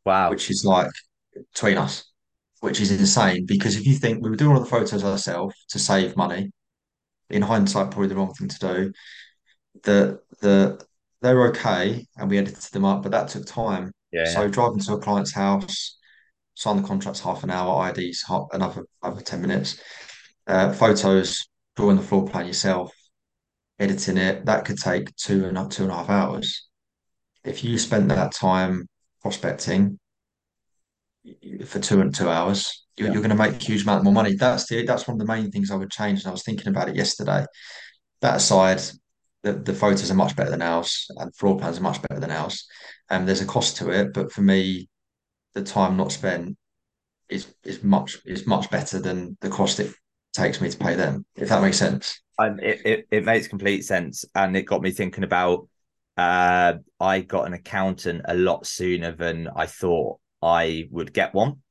Wow. 0.05 0.31
which 0.31 0.51
is 0.51 0.65
like 0.65 0.91
between 1.35 1.79
us, 1.79 2.11
which 2.61 2.81
is 2.81 2.91
insane. 2.93 3.47
Because 3.47 3.77
if 3.77 3.87
you 3.87 3.95
think 3.95 4.23
we 4.23 4.31
were 4.31 4.37
doing 4.37 4.57
all 4.57 4.63
the 4.63 4.71
photos 4.71 5.05
ourselves 5.05 5.55
to 5.71 5.79
save 5.79 6.17
money, 6.17 6.51
in 7.31 7.43
hindsight, 7.43 7.91
probably 7.91 8.09
the 8.09 8.17
wrong 8.17 8.33
thing 8.35 8.49
to 8.49 8.59
do. 8.59 8.93
The 9.83 10.21
the 10.41 10.85
they're 11.23 11.47
okay, 11.49 12.07
and 12.17 12.31
we 12.31 12.39
edited 12.39 12.73
them 12.73 12.85
up, 12.85 13.03
but 13.03 13.13
that 13.13 13.29
took 13.29 13.47
time. 13.47 13.93
Yeah, 14.13 14.25
So 14.33 14.43
yeah. 14.43 14.49
driving 14.49 14.81
to 14.81 14.95
a 14.95 14.99
client's 15.01 15.35
house, 15.35 15.99
sign 16.55 16.77
the 16.77 16.87
contracts 16.87 17.21
half 17.21 17.43
an 17.45 17.51
hour, 17.51 17.89
IDs 17.91 18.25
half, 18.29 18.47
another 18.53 18.85
another 19.03 19.23
10 19.23 19.41
minutes. 19.41 19.81
Uh, 20.47 20.73
photos, 20.73 21.49
drawing 21.75 21.97
the 21.97 22.03
floor 22.03 22.29
plan 22.29 22.47
yourself, 22.47 22.93
editing 23.79 24.17
it, 24.17 24.47
that 24.47 24.65
could 24.65 24.79
take 24.79 25.15
two 25.17 25.47
and 25.47 25.71
two 25.73 25.85
and 25.85 25.93
a 25.93 25.97
half 25.97 26.11
hours. 26.11 26.69
If 27.45 27.65
you 27.65 27.79
spent 27.79 28.09
that 28.09 28.33
time 28.33 28.89
prospecting 29.23 29.99
for 31.67 31.79
two 31.81 32.01
and 32.01 32.15
two 32.15 32.29
hours, 32.29 32.87
you're, 32.97 33.09
Yeah. 33.09 33.15
you're 33.15 33.23
going 33.23 33.37
to 33.37 33.43
make 33.43 33.61
a 33.61 33.65
huge 33.65 33.83
amount 33.83 34.05
more 34.05 34.13
money. 34.13 34.35
That's 34.35 34.67
the 34.67 34.85
that's 34.85 35.07
one 35.07 35.21
of 35.21 35.27
the 35.27 35.33
main 35.33 35.51
things 35.51 35.71
I 35.71 35.77
would 35.77 35.91
change. 35.91 36.21
And 36.21 36.29
I 36.29 36.33
was 36.33 36.43
thinking 36.43 36.69
about 36.69 36.89
it 36.89 36.97
yesterday. 36.97 37.45
That 38.21 38.37
aside, 38.37 38.81
the, 39.43 39.53
the 39.53 39.75
photos 39.75 40.11
are 40.11 40.15
much 40.15 40.35
better 40.37 40.51
than 40.51 40.63
ours, 40.63 41.07
and 41.17 41.35
floor 41.35 41.59
plans 41.59 41.79
are 41.79 41.83
much 41.83 42.01
better 42.03 42.21
than 42.21 42.31
ours. 42.31 42.67
And 43.11 43.21
um, 43.21 43.27
there's 43.27 43.43
a 43.43 43.47
cost 43.47 43.77
to 43.79 43.91
it, 43.91 44.13
but 44.13 44.33
for 44.33 44.43
me, 44.43 44.89
the 45.55 45.63
time 45.63 45.97
not 45.97 46.13
spent 46.13 46.57
is 47.29 47.55
is 47.65 47.83
much 47.83 48.19
is 48.25 48.47
much 48.47 48.71
better 48.71 49.01
than 49.01 49.37
the 49.41 49.49
cost 49.49 49.81
it 49.81 49.93
takes 50.33 50.61
me 50.61 50.71
to 50.71 50.79
pay 50.79 50.95
them. 50.95 51.25
If 51.37 51.49
that 51.49 51.63
makes 51.63 51.79
sense. 51.79 52.21
Um, 52.39 52.61
it, 52.61 52.83
it, 52.85 53.07
it 53.11 53.25
makes 53.25 53.49
complete 53.49 53.85
sense. 53.85 54.25
And 54.35 54.57
it 54.57 54.63
got 54.63 54.83
me 54.83 54.91
thinking 54.91 55.25
about 55.25 55.69
uh, 56.17 56.75
I 57.01 57.21
got 57.21 57.47
an 57.47 57.55
accountant 57.55 58.23
a 58.27 58.35
lot 58.35 58.67
sooner 58.67 59.13
than 59.13 59.49
I 59.55 59.67
thought 59.67 60.19
I 60.43 60.89
would 60.91 61.13
get 61.13 61.35
one. 61.35 61.63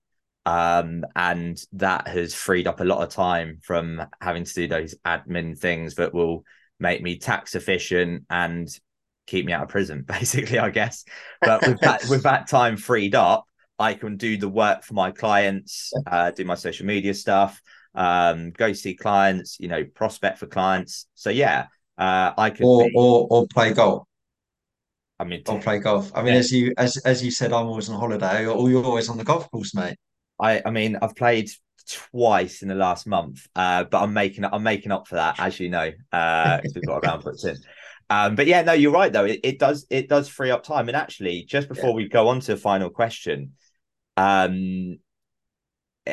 Um, 0.45 1.05
and 1.15 1.59
that 1.73 2.07
has 2.07 2.35
freed 2.35 2.67
up 2.67 2.79
a 2.79 2.83
lot 2.83 3.01
of 3.01 3.09
time 3.09 3.59
from 3.63 4.05
having 4.21 4.43
to 4.43 4.53
do 4.53 4.67
those 4.67 4.93
admin 5.05 5.57
things 5.57 5.95
that 5.95 6.13
will 6.13 6.43
make 6.79 7.01
me 7.01 7.17
tax 7.17 7.55
efficient 7.55 8.25
and 8.29 8.67
keep 9.25 9.45
me 9.45 9.53
out 9.53 9.63
of 9.63 9.69
prison, 9.69 10.03
basically, 10.07 10.59
I 10.59 10.69
guess. 10.69 11.03
But 11.41 11.67
with 11.67 11.79
that, 11.81 12.05
with 12.09 12.23
that 12.23 12.47
time 12.49 12.77
freed 12.77 13.15
up, 13.15 13.45
I 13.77 13.93
can 13.93 14.17
do 14.17 14.37
the 14.37 14.47
work 14.47 14.83
for 14.83 14.93
my 14.93 15.11
clients, 15.11 15.91
uh, 16.07 16.31
do 16.31 16.45
my 16.45 16.55
social 16.55 16.85
media 16.85 17.13
stuff, 17.13 17.61
um, 17.93 18.51
go 18.51 18.73
see 18.73 18.95
clients, 18.95 19.57
you 19.59 19.67
know, 19.67 19.83
prospect 19.83 20.37
for 20.37 20.47
clients. 20.47 21.07
So 21.15 21.29
yeah, 21.29 21.67
uh, 21.97 22.31
I 22.37 22.51
can 22.51 22.65
or 22.65 22.85
be, 22.85 22.93
or 22.95 23.27
or 23.29 23.47
play 23.47 23.73
golf. 23.73 24.07
I 25.19 25.23
mean, 25.23 25.41
Or 25.47 25.59
play 25.59 25.79
golf. 25.79 26.11
I 26.13 26.21
mean, 26.23 26.33
Yeah. 26.33 26.39
as 26.39 26.51
you 26.51 26.73
as 26.77 26.97
as 26.97 27.23
you 27.23 27.31
said, 27.31 27.53
I'm 27.53 27.67
always 27.67 27.89
on 27.89 27.99
holiday, 27.99 28.45
or 28.45 28.69
you're 28.69 28.83
always 28.83 29.09
on 29.09 29.17
the 29.17 29.23
golf 29.23 29.49
course, 29.49 29.73
mate. 29.73 29.97
I, 30.39 30.61
I 30.65 30.71
mean, 30.71 30.97
I've 31.01 31.15
played 31.15 31.49
twice 32.11 32.61
in 32.61 32.67
the 32.67 32.75
last 32.75 33.07
month, 33.07 33.47
uh, 33.55 33.85
but 33.85 34.01
I'm 34.01 34.13
making 34.13 34.43
I'm 34.43 34.63
making 34.63 34.91
up 34.91 35.07
for 35.07 35.15
that, 35.15 35.39
as 35.39 35.59
you 35.59 35.69
know, 35.69 35.91
uh, 36.11 36.59
we've 36.63 36.85
got 36.85 36.97
a 36.97 37.07
round 37.07 37.23
puts 37.23 37.45
in. 37.45 37.55
Um, 38.09 38.35
but 38.35 38.45
yeah, 38.45 38.61
no, 38.61 38.73
you're 38.73 38.91
right 38.91 39.11
though. 39.11 39.25
It, 39.25 39.39
it 39.43 39.59
does 39.59 39.87
it 39.89 40.09
does 40.09 40.27
free 40.27 40.51
up 40.51 40.63
time. 40.63 40.89
And 40.89 40.97
actually, 40.97 41.43
just 41.45 41.69
before 41.69 41.93
we 41.93 42.09
go 42.09 42.27
on 42.27 42.39
to 42.41 42.51
the 42.53 42.57
final 42.57 42.89
question, 42.89 43.53
um, 44.17 44.97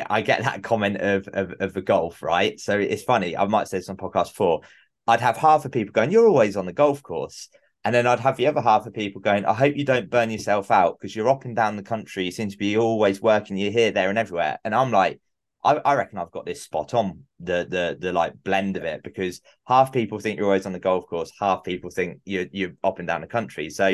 I 0.09 0.21
get 0.21 0.43
that 0.43 0.63
comment 0.63 0.97
of, 0.97 1.27
of 1.27 1.53
of 1.59 1.73
the 1.73 1.81
golf, 1.81 2.23
right? 2.23 2.59
So 2.59 2.79
it's 2.79 3.03
funny. 3.03 3.35
I 3.37 3.45
might 3.45 3.67
say 3.67 3.77
this 3.77 3.89
on 3.89 3.97
podcast 3.97 4.31
four. 4.31 4.61
I'd 5.05 5.21
have 5.21 5.37
half 5.37 5.65
of 5.65 5.71
people 5.71 5.91
going, 5.91 6.09
"You're 6.11 6.27
always 6.27 6.55
on 6.55 6.65
the 6.65 6.73
golf 6.73 7.03
course," 7.03 7.49
And 7.85 7.93
then 7.93 8.07
I'd 8.07 8.21
have 8.21 8.37
the 8.37 8.47
other 8.47 8.61
half 8.61 8.85
of 8.85 8.93
people 8.93 9.19
going, 9.19 9.45
I 9.45 9.53
hope 9.53 9.75
you 9.75 9.83
don't 9.83 10.09
burn 10.09 10.29
yourself 10.29 10.71
out 10.71 10.97
because 10.97 11.15
you're 11.15 11.29
up 11.29 11.43
and 11.43 11.55
down 11.55 11.75
the 11.75 11.83
country. 11.83 12.23
You 12.23 12.31
seem 12.31 12.49
to 12.49 12.57
be 12.57 12.77
always 12.77 13.21
working. 13.21 13.57
You're 13.57 13.71
here, 13.71 13.91
there, 13.91 14.09
and 14.09 14.17
everywhere. 14.17 14.57
And 14.63 14.73
I'm 14.73 14.91
like, 14.91 15.19
I, 15.65 15.75
I 15.75 15.95
reckon 15.95 16.17
I've 16.17 16.31
got 16.31 16.45
this 16.45 16.61
spot 16.61 16.93
on 16.93 17.23
the 17.39 17.65
the 17.69 17.97
the 17.99 18.13
like 18.13 18.33
blend 18.43 18.77
of 18.77 18.83
it 18.83 19.01
because 19.03 19.41
half 19.65 19.91
people 19.91 20.19
think 20.19 20.37
you're 20.37 20.47
always 20.47 20.65
on 20.65 20.73
the 20.73 20.79
golf 20.79 21.07
course, 21.07 21.31
half 21.39 21.63
people 21.63 21.89
think 21.89 22.19
you're 22.25 22.45
you're 22.51 22.71
up 22.83 22.99
and 22.99 23.07
down 23.07 23.21
the 23.21 23.27
country. 23.27 23.69
So, 23.69 23.87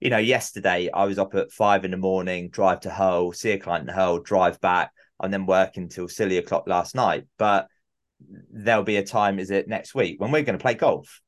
you 0.00 0.10
know, 0.10 0.18
yesterday 0.18 0.90
I 0.92 1.04
was 1.04 1.18
up 1.18 1.34
at 1.34 1.52
five 1.52 1.84
in 1.84 1.90
the 1.92 1.96
morning, 1.96 2.50
drive 2.50 2.80
to 2.80 2.90
Hull, 2.90 3.32
see 3.32 3.50
a 3.50 3.58
client 3.58 3.88
in 3.88 3.94
Hull, 3.94 4.20
drive 4.20 4.60
back, 4.60 4.90
and 5.20 5.32
then 5.32 5.46
work 5.46 5.76
until 5.76 6.08
silly 6.08 6.38
o'clock 6.38 6.64
last 6.66 6.94
night. 6.94 7.24
But 7.36 7.66
there'll 8.50 8.84
be 8.84 8.96
a 8.96 9.04
time, 9.04 9.38
is 9.38 9.50
it 9.50 9.68
next 9.68 9.94
week, 9.94 10.20
when 10.20 10.30
we're 10.30 10.42
going 10.42 10.58
to 10.58 10.62
play 10.62 10.74
golf. 10.74 11.20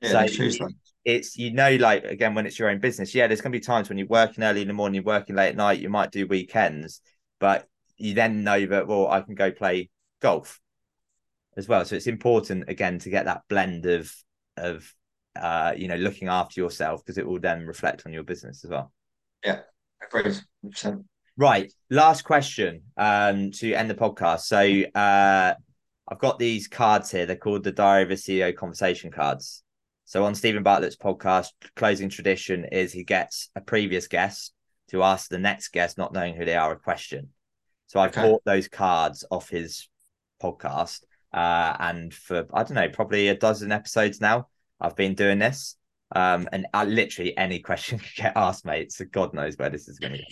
Yeah, 0.00 0.26
so 0.26 0.26
Tuesday 0.26 0.66
it's 1.04 1.36
you 1.36 1.52
know 1.52 1.76
like 1.76 2.04
again 2.04 2.34
when 2.34 2.46
it's 2.46 2.58
your 2.58 2.70
own 2.70 2.78
business 2.80 3.14
yeah 3.14 3.26
there's 3.26 3.40
going 3.40 3.52
to 3.52 3.58
be 3.58 3.64
times 3.64 3.88
when 3.88 3.98
you're 3.98 4.06
working 4.06 4.42
early 4.42 4.62
in 4.62 4.68
the 4.68 4.74
morning 4.74 4.94
you're 4.94 5.04
working 5.04 5.36
late 5.36 5.50
at 5.50 5.56
night 5.56 5.80
you 5.80 5.88
might 5.90 6.10
do 6.10 6.26
weekends 6.26 7.00
but 7.40 7.68
you 7.96 8.14
then 8.14 8.42
know 8.42 8.64
that 8.66 8.86
well 8.86 9.08
i 9.08 9.20
can 9.20 9.34
go 9.34 9.50
play 9.50 9.90
golf 10.20 10.60
as 11.56 11.68
well. 11.68 11.84
So 11.84 11.96
it's 11.96 12.06
important 12.06 12.68
again 12.68 12.98
to 13.00 13.10
get 13.10 13.26
that 13.26 13.42
blend 13.48 13.86
of 13.86 14.12
of 14.56 14.92
uh 15.36 15.74
you 15.76 15.88
know 15.88 15.96
looking 15.96 16.28
after 16.28 16.60
yourself 16.60 17.04
because 17.04 17.18
it 17.18 17.26
will 17.26 17.40
then 17.40 17.66
reflect 17.66 18.04
on 18.06 18.12
your 18.12 18.22
business 18.22 18.64
as 18.64 18.70
well. 18.70 18.92
Yeah 19.44 19.60
agreed 20.02 20.36
100%. 20.64 21.04
right 21.36 21.72
last 21.90 22.22
question 22.22 22.82
um 22.96 23.50
to 23.52 23.72
end 23.74 23.90
the 23.90 23.94
podcast. 23.94 24.40
So 24.40 25.00
uh 25.00 25.54
i've 26.06 26.18
got 26.18 26.38
these 26.38 26.68
cards 26.68 27.10
here 27.10 27.24
they're 27.24 27.36
called 27.36 27.64
the 27.64 27.72
diary 27.72 28.02
of 28.02 28.10
a 28.10 28.14
ceo 28.14 28.54
conversation 28.54 29.10
cards 29.10 29.63
so 30.04 30.24
on 30.24 30.34
Steven 30.34 30.62
Bartlett's 30.62 30.96
podcast, 30.96 31.48
closing 31.76 32.08
tradition 32.08 32.66
is 32.70 32.92
he 32.92 33.04
gets 33.04 33.48
a 33.56 33.60
previous 33.60 34.06
guest 34.06 34.52
to 34.90 35.02
ask 35.02 35.28
the 35.28 35.38
next 35.38 35.68
guest, 35.68 35.96
not 35.96 36.12
knowing 36.12 36.34
who 36.34 36.44
they 36.44 36.56
are, 36.56 36.72
a 36.72 36.78
question. 36.78 37.30
So 37.86 38.00
I've 38.00 38.10
okay. 38.10 38.22
bought 38.22 38.42
those 38.44 38.68
cards 38.68 39.24
off 39.30 39.48
his 39.48 39.88
podcast, 40.42 41.04
uh, 41.32 41.76
and 41.78 42.12
for 42.12 42.46
I 42.52 42.62
don't 42.62 42.74
know, 42.74 42.88
probably 42.88 43.28
a 43.28 43.36
dozen 43.36 43.72
episodes 43.72 44.20
now, 44.20 44.48
I've 44.80 44.96
been 44.96 45.14
doing 45.14 45.38
this. 45.38 45.76
Um, 46.14 46.48
and 46.52 46.66
I, 46.72 46.84
literally 46.84 47.36
any 47.36 47.58
question 47.60 47.98
can 47.98 48.08
get 48.16 48.36
asked, 48.36 48.64
mate. 48.64 48.92
So 48.92 49.04
God 49.04 49.34
knows 49.34 49.56
where 49.56 49.70
this 49.70 49.88
is 49.88 49.98
going 49.98 50.14
to 50.14 50.18
go. 50.18 50.24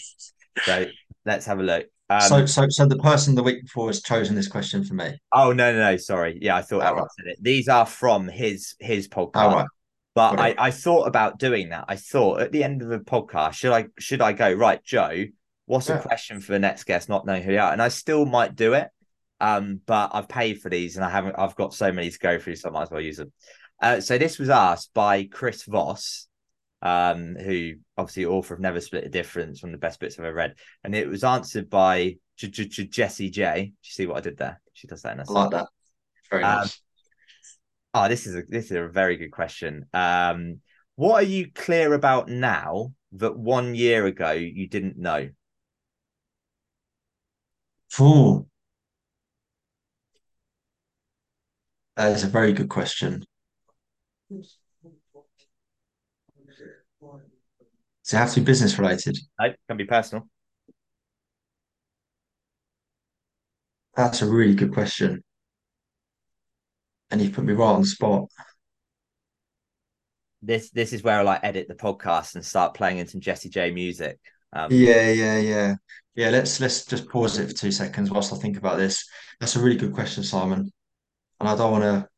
So 0.65 0.87
let's 1.25 1.47
have 1.47 1.61
a 1.61 1.63
look. 1.63 1.87
Um, 2.13 2.21
so, 2.29 2.47
so, 2.47 2.69
so 2.69 2.87
the 2.87 2.99
person 2.99 3.35
the 3.35 3.43
week 3.43 3.63
before 3.63 3.89
has 3.89 4.03
chosen 4.03 4.35
this 4.35 4.49
question 4.49 4.85
for 4.85 4.95
me. 4.95 5.19
Oh 5.33 5.53
no, 5.53 5.73
no, 5.73 5.79
no. 5.79 5.97
Sorry. 5.97 6.39
Yeah, 6.41 6.57
I 6.57 6.63
thought 6.63 6.83
oh, 6.83 6.87
I 6.87 6.93
right. 6.93 7.09
it. 7.25 7.39
These 7.41 7.69
are 7.69 7.87
from 7.87 8.29
his 8.29 8.75
his 8.81 9.09
podcast. 9.09 9.31
Oh, 9.53 9.55
right. 9.55 9.67
But 10.15 10.39
I, 10.39 10.55
I 10.59 10.71
thought 10.71 11.09
about 11.09 11.39
doing 11.39 11.71
that. 11.71 11.87
I 11.89 11.97
thought 11.97 12.43
at 12.43 12.53
the 12.53 12.65
end 12.65 12.83
of 12.83 12.89
the 12.89 12.99
podcast, 12.99 13.55
should 13.55 13.73
I 13.73 13.87
should 13.99 14.21
I 14.21 14.33
go 14.33 14.53
right, 14.53 14.83
Joe? 14.85 15.25
What's 15.67 15.89
yeah. 15.89 15.99
a 15.99 16.03
question 16.03 16.41
for 16.41 16.53
the 16.53 16.59
next 16.59 16.85
guest, 16.85 17.09
not 17.09 17.25
knowing 17.25 17.43
who 17.43 17.53
they 17.53 17.59
are? 17.59 17.73
And 17.73 17.81
I 17.81 17.89
still 17.89 18.27
might 18.27 18.55
do 18.55 18.75
it. 18.75 18.89
Um, 19.41 19.81
but 19.87 20.11
I've 20.13 20.29
paid 20.29 20.61
for 20.61 20.69
these 20.69 20.97
and 20.97 21.05
I 21.05 21.11
haven't. 21.11 21.37
I've 21.39 21.57
got 21.57 21.73
so 21.73 21.91
many 21.91 22.11
to 22.11 22.19
go 22.19 22.39
through, 22.39 22.57
so 22.57 22.69
I 22.69 22.73
might 22.73 22.83
as 22.83 22.91
well 22.91 23.01
use 23.01 23.17
them. 23.17 23.33
Uh, 23.81 24.01
so 24.01 24.19
this 24.19 24.39
was 24.39 24.51
asked 24.51 24.93
by 24.93 25.25
Chris 25.25 25.65
Voss, 25.65 26.29
um, 26.83 27.37
who 27.37 27.75
obviously 27.97 28.27
author 28.27 28.55
of 28.55 28.61
Never 28.61 28.81
Split 28.81 29.05
a 29.05 29.09
Difference, 29.09 29.63
one 29.63 29.73
of 29.73 29.81
the 29.81 29.87
best 29.87 30.01
bits 30.01 30.19
I've 30.19 30.25
ever 30.25 30.35
read, 30.35 30.57
and 30.83 30.95
it 30.95 31.09
was 31.09 31.25
answered 31.25 31.71
by 31.71 32.17
Jessie 32.37 33.31
J. 33.31 33.55
Do 33.55 33.71
you 33.71 33.73
see 33.83 34.07
what 34.07 34.19
I 34.19 34.21
did 34.21 34.37
there? 34.37 34.61
She 34.73 34.89
does 34.89 35.03
that 35.03 35.15
in 35.15 35.21
a 35.21 35.25
I 35.29 35.33
like 35.33 35.51
that. 35.53 35.69
Very 36.31 36.43
um, 36.43 36.59
nice. 36.59 36.81
Oh, 37.95 38.09
this 38.09 38.27
is 38.27 38.35
a 38.35 38.43
this 38.49 38.67
is 38.67 38.73
a 38.73 38.89
very 38.89 39.17
good 39.17 39.31
question. 39.31 39.87
Um, 39.95 40.61
what 40.97 41.23
are 41.23 41.27
you 41.27 41.51
clear 41.53 41.95
about 41.95 42.29
now 42.29 42.93
that 43.13 43.37
one 43.37 43.75
year 43.75 44.07
ago 44.07 44.33
you 44.33 44.69
didn't 44.69 44.99
know? 44.99 45.31
Four. 47.91 48.47
That 51.97 52.13
is 52.13 52.25
a 52.25 52.29
very 52.29 52.55
good 52.55 52.71
question. 52.71 53.25
Does 58.05 58.15
it 58.15 58.17
have 58.17 58.33
to 58.35 58.41
be 58.41 58.45
business 58.45 58.79
related? 58.79 59.17
No, 59.39 59.47
it 59.47 59.59
can 59.69 59.77
be 59.77 59.85
personal. 59.85 60.29
That's 63.95 64.23
a 64.23 64.27
really 64.27 64.55
good 64.55 64.73
question. 64.73 65.23
And 67.11 67.21
you've 67.21 67.35
put 67.35 67.45
me 67.45 67.53
right 67.53 67.67
on 67.67 67.83
the 67.83 67.87
spot. 67.87 68.29
This 70.41 70.71
this 70.71 70.93
is 70.93 71.03
where 71.03 71.19
I 71.19 71.23
like 71.23 71.45
edit 71.45 71.69
the 71.69 71.75
podcast 71.75 72.35
and 72.35 72.45
start 72.45 72.75
playing 72.75 72.99
in 72.99 73.07
some 73.07 73.21
Jessie 73.21 73.51
J 73.51 73.71
music. 73.71 74.19
Um, 74.53 74.73
yeah, 74.73 75.11
yeah, 75.11 75.39
yeah, 75.39 75.75
yeah. 76.15 76.31
Let's 76.31 76.59
let's 76.59 76.85
just 76.85 77.09
pause 77.09 77.39
it 77.39 77.49
for 77.49 77.55
two 77.55 77.71
seconds 77.71 78.11
whilst 78.11 78.33
I 78.33 78.37
think 78.37 78.57
about 78.57 78.79
this. 78.79 79.09
That's 79.39 79.57
a 79.57 79.61
really 79.61 79.77
good 79.77 79.93
question, 79.93 80.25
Simon. 80.25 80.73
And 81.39 81.49
I 81.49 81.55
don't 81.55 81.71
want 81.71 81.85
to 81.85 82.09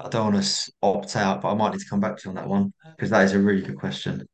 I 0.00 0.08
don't 0.08 0.32
want 0.32 0.44
to 0.44 0.72
opt 0.82 1.16
out, 1.16 1.42
but 1.42 1.52
I 1.52 1.54
might 1.54 1.72
need 1.72 1.80
to 1.80 1.88
come 1.88 2.00
back 2.00 2.16
to 2.16 2.22
you 2.24 2.30
on 2.30 2.34
that 2.36 2.48
one 2.48 2.72
because 2.96 3.10
that 3.10 3.24
is 3.24 3.32
a 3.32 3.38
really 3.38 3.62
good 3.62 3.78
question. 3.78 4.26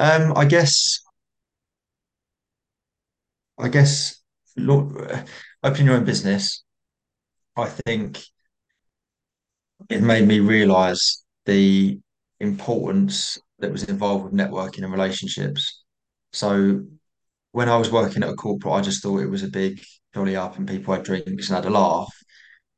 Um, 0.00 0.32
I 0.36 0.46
guess, 0.46 0.98
I 3.58 3.68
guess, 3.68 4.20
look, 4.56 4.90
opening 5.62 5.86
your 5.86 5.96
own 5.96 6.04
business, 6.04 6.64
I 7.56 7.66
think 7.68 8.20
it 9.88 10.02
made 10.02 10.26
me 10.26 10.40
realize 10.40 11.24
the 11.46 11.98
importance 12.40 13.38
that 13.58 13.72
was 13.72 13.84
involved 13.84 14.24
with 14.24 14.34
networking 14.34 14.82
and 14.82 14.92
relationships. 14.92 15.82
So 16.32 16.82
when 17.52 17.68
I 17.68 17.76
was 17.76 17.90
working 17.90 18.22
at 18.22 18.30
a 18.30 18.34
corporate, 18.34 18.74
I 18.74 18.80
just 18.82 19.02
thought 19.02 19.20
it 19.22 19.30
was 19.30 19.42
a 19.42 19.48
big 19.48 19.82
jolly 20.14 20.36
up 20.36 20.58
and 20.58 20.68
people 20.68 20.94
had 20.94 21.04
drinks 21.04 21.48
and 21.48 21.56
had 21.56 21.66
a 21.66 21.70
laugh. 21.70 22.12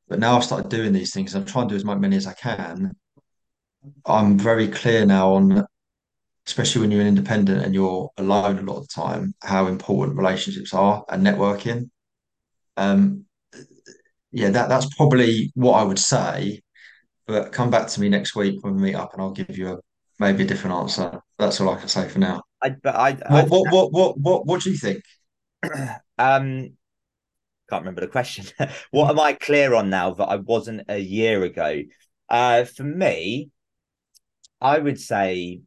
But 0.09 0.19
now 0.19 0.37
I've 0.37 0.45
started 0.45 0.69
doing 0.69 0.93
these 0.93 1.13
things. 1.13 1.35
I'm 1.35 1.45
trying 1.45 1.69
to 1.69 1.73
do 1.73 1.77
as 1.77 1.85
many 1.85 2.17
as 2.17 2.27
I 2.27 2.33
can. 2.33 2.93
I'm 4.05 4.37
very 4.37 4.67
clear 4.67 5.05
now 5.05 5.33
on, 5.33 5.65
especially 6.47 6.81
when 6.81 6.91
you're 6.91 7.01
an 7.01 7.07
independent 7.07 7.63
and 7.63 7.73
you're 7.73 8.09
alone 8.17 8.59
a 8.59 8.61
lot 8.61 8.77
of 8.77 8.87
the 8.87 8.93
time, 8.93 9.33
how 9.41 9.67
important 9.67 10.17
relationships 10.17 10.73
are 10.73 11.05
and 11.09 11.25
networking. 11.25 11.89
Um, 12.77 13.25
yeah, 14.31 14.49
that 14.49 14.67
that's 14.67 14.93
probably 14.95 15.51
what 15.55 15.73
I 15.73 15.83
would 15.83 15.99
say. 15.99 16.61
But 17.25 17.51
come 17.53 17.69
back 17.69 17.87
to 17.87 18.01
me 18.01 18.09
next 18.09 18.35
week 18.35 18.63
when 18.63 18.75
we 18.75 18.81
meet 18.81 18.95
up, 18.95 19.13
and 19.13 19.21
I'll 19.21 19.31
give 19.31 19.57
you 19.57 19.73
a 19.73 19.77
maybe 20.19 20.43
a 20.43 20.47
different 20.47 20.75
answer. 20.75 21.21
That's 21.39 21.61
all 21.61 21.69
I 21.69 21.79
can 21.79 21.87
say 21.87 22.09
for 22.09 22.19
now. 22.19 22.41
I, 22.61 22.69
but 22.71 22.95
I, 22.95 23.11
what, 23.11 23.31
I, 23.31 23.47
what, 23.47 23.71
what, 23.71 23.91
what, 23.91 24.19
what, 24.19 24.45
what 24.45 24.61
do 24.61 24.71
you 24.71 24.77
think? 24.77 25.03
um, 26.17 26.75
can't 27.69 27.81
remember 27.81 28.01
the 28.01 28.07
question. 28.07 28.45
what 28.91 29.09
am 29.09 29.19
I 29.19 29.33
clear 29.33 29.73
on 29.73 29.89
now 29.89 30.13
that 30.13 30.25
I 30.25 30.37
wasn't 30.37 30.83
a 30.89 30.99
year 30.99 31.43
ago? 31.43 31.81
Uh, 32.29 32.65
for 32.65 32.83
me, 32.83 33.49
I 34.61 34.79
would 34.79 34.99
say 34.99 35.61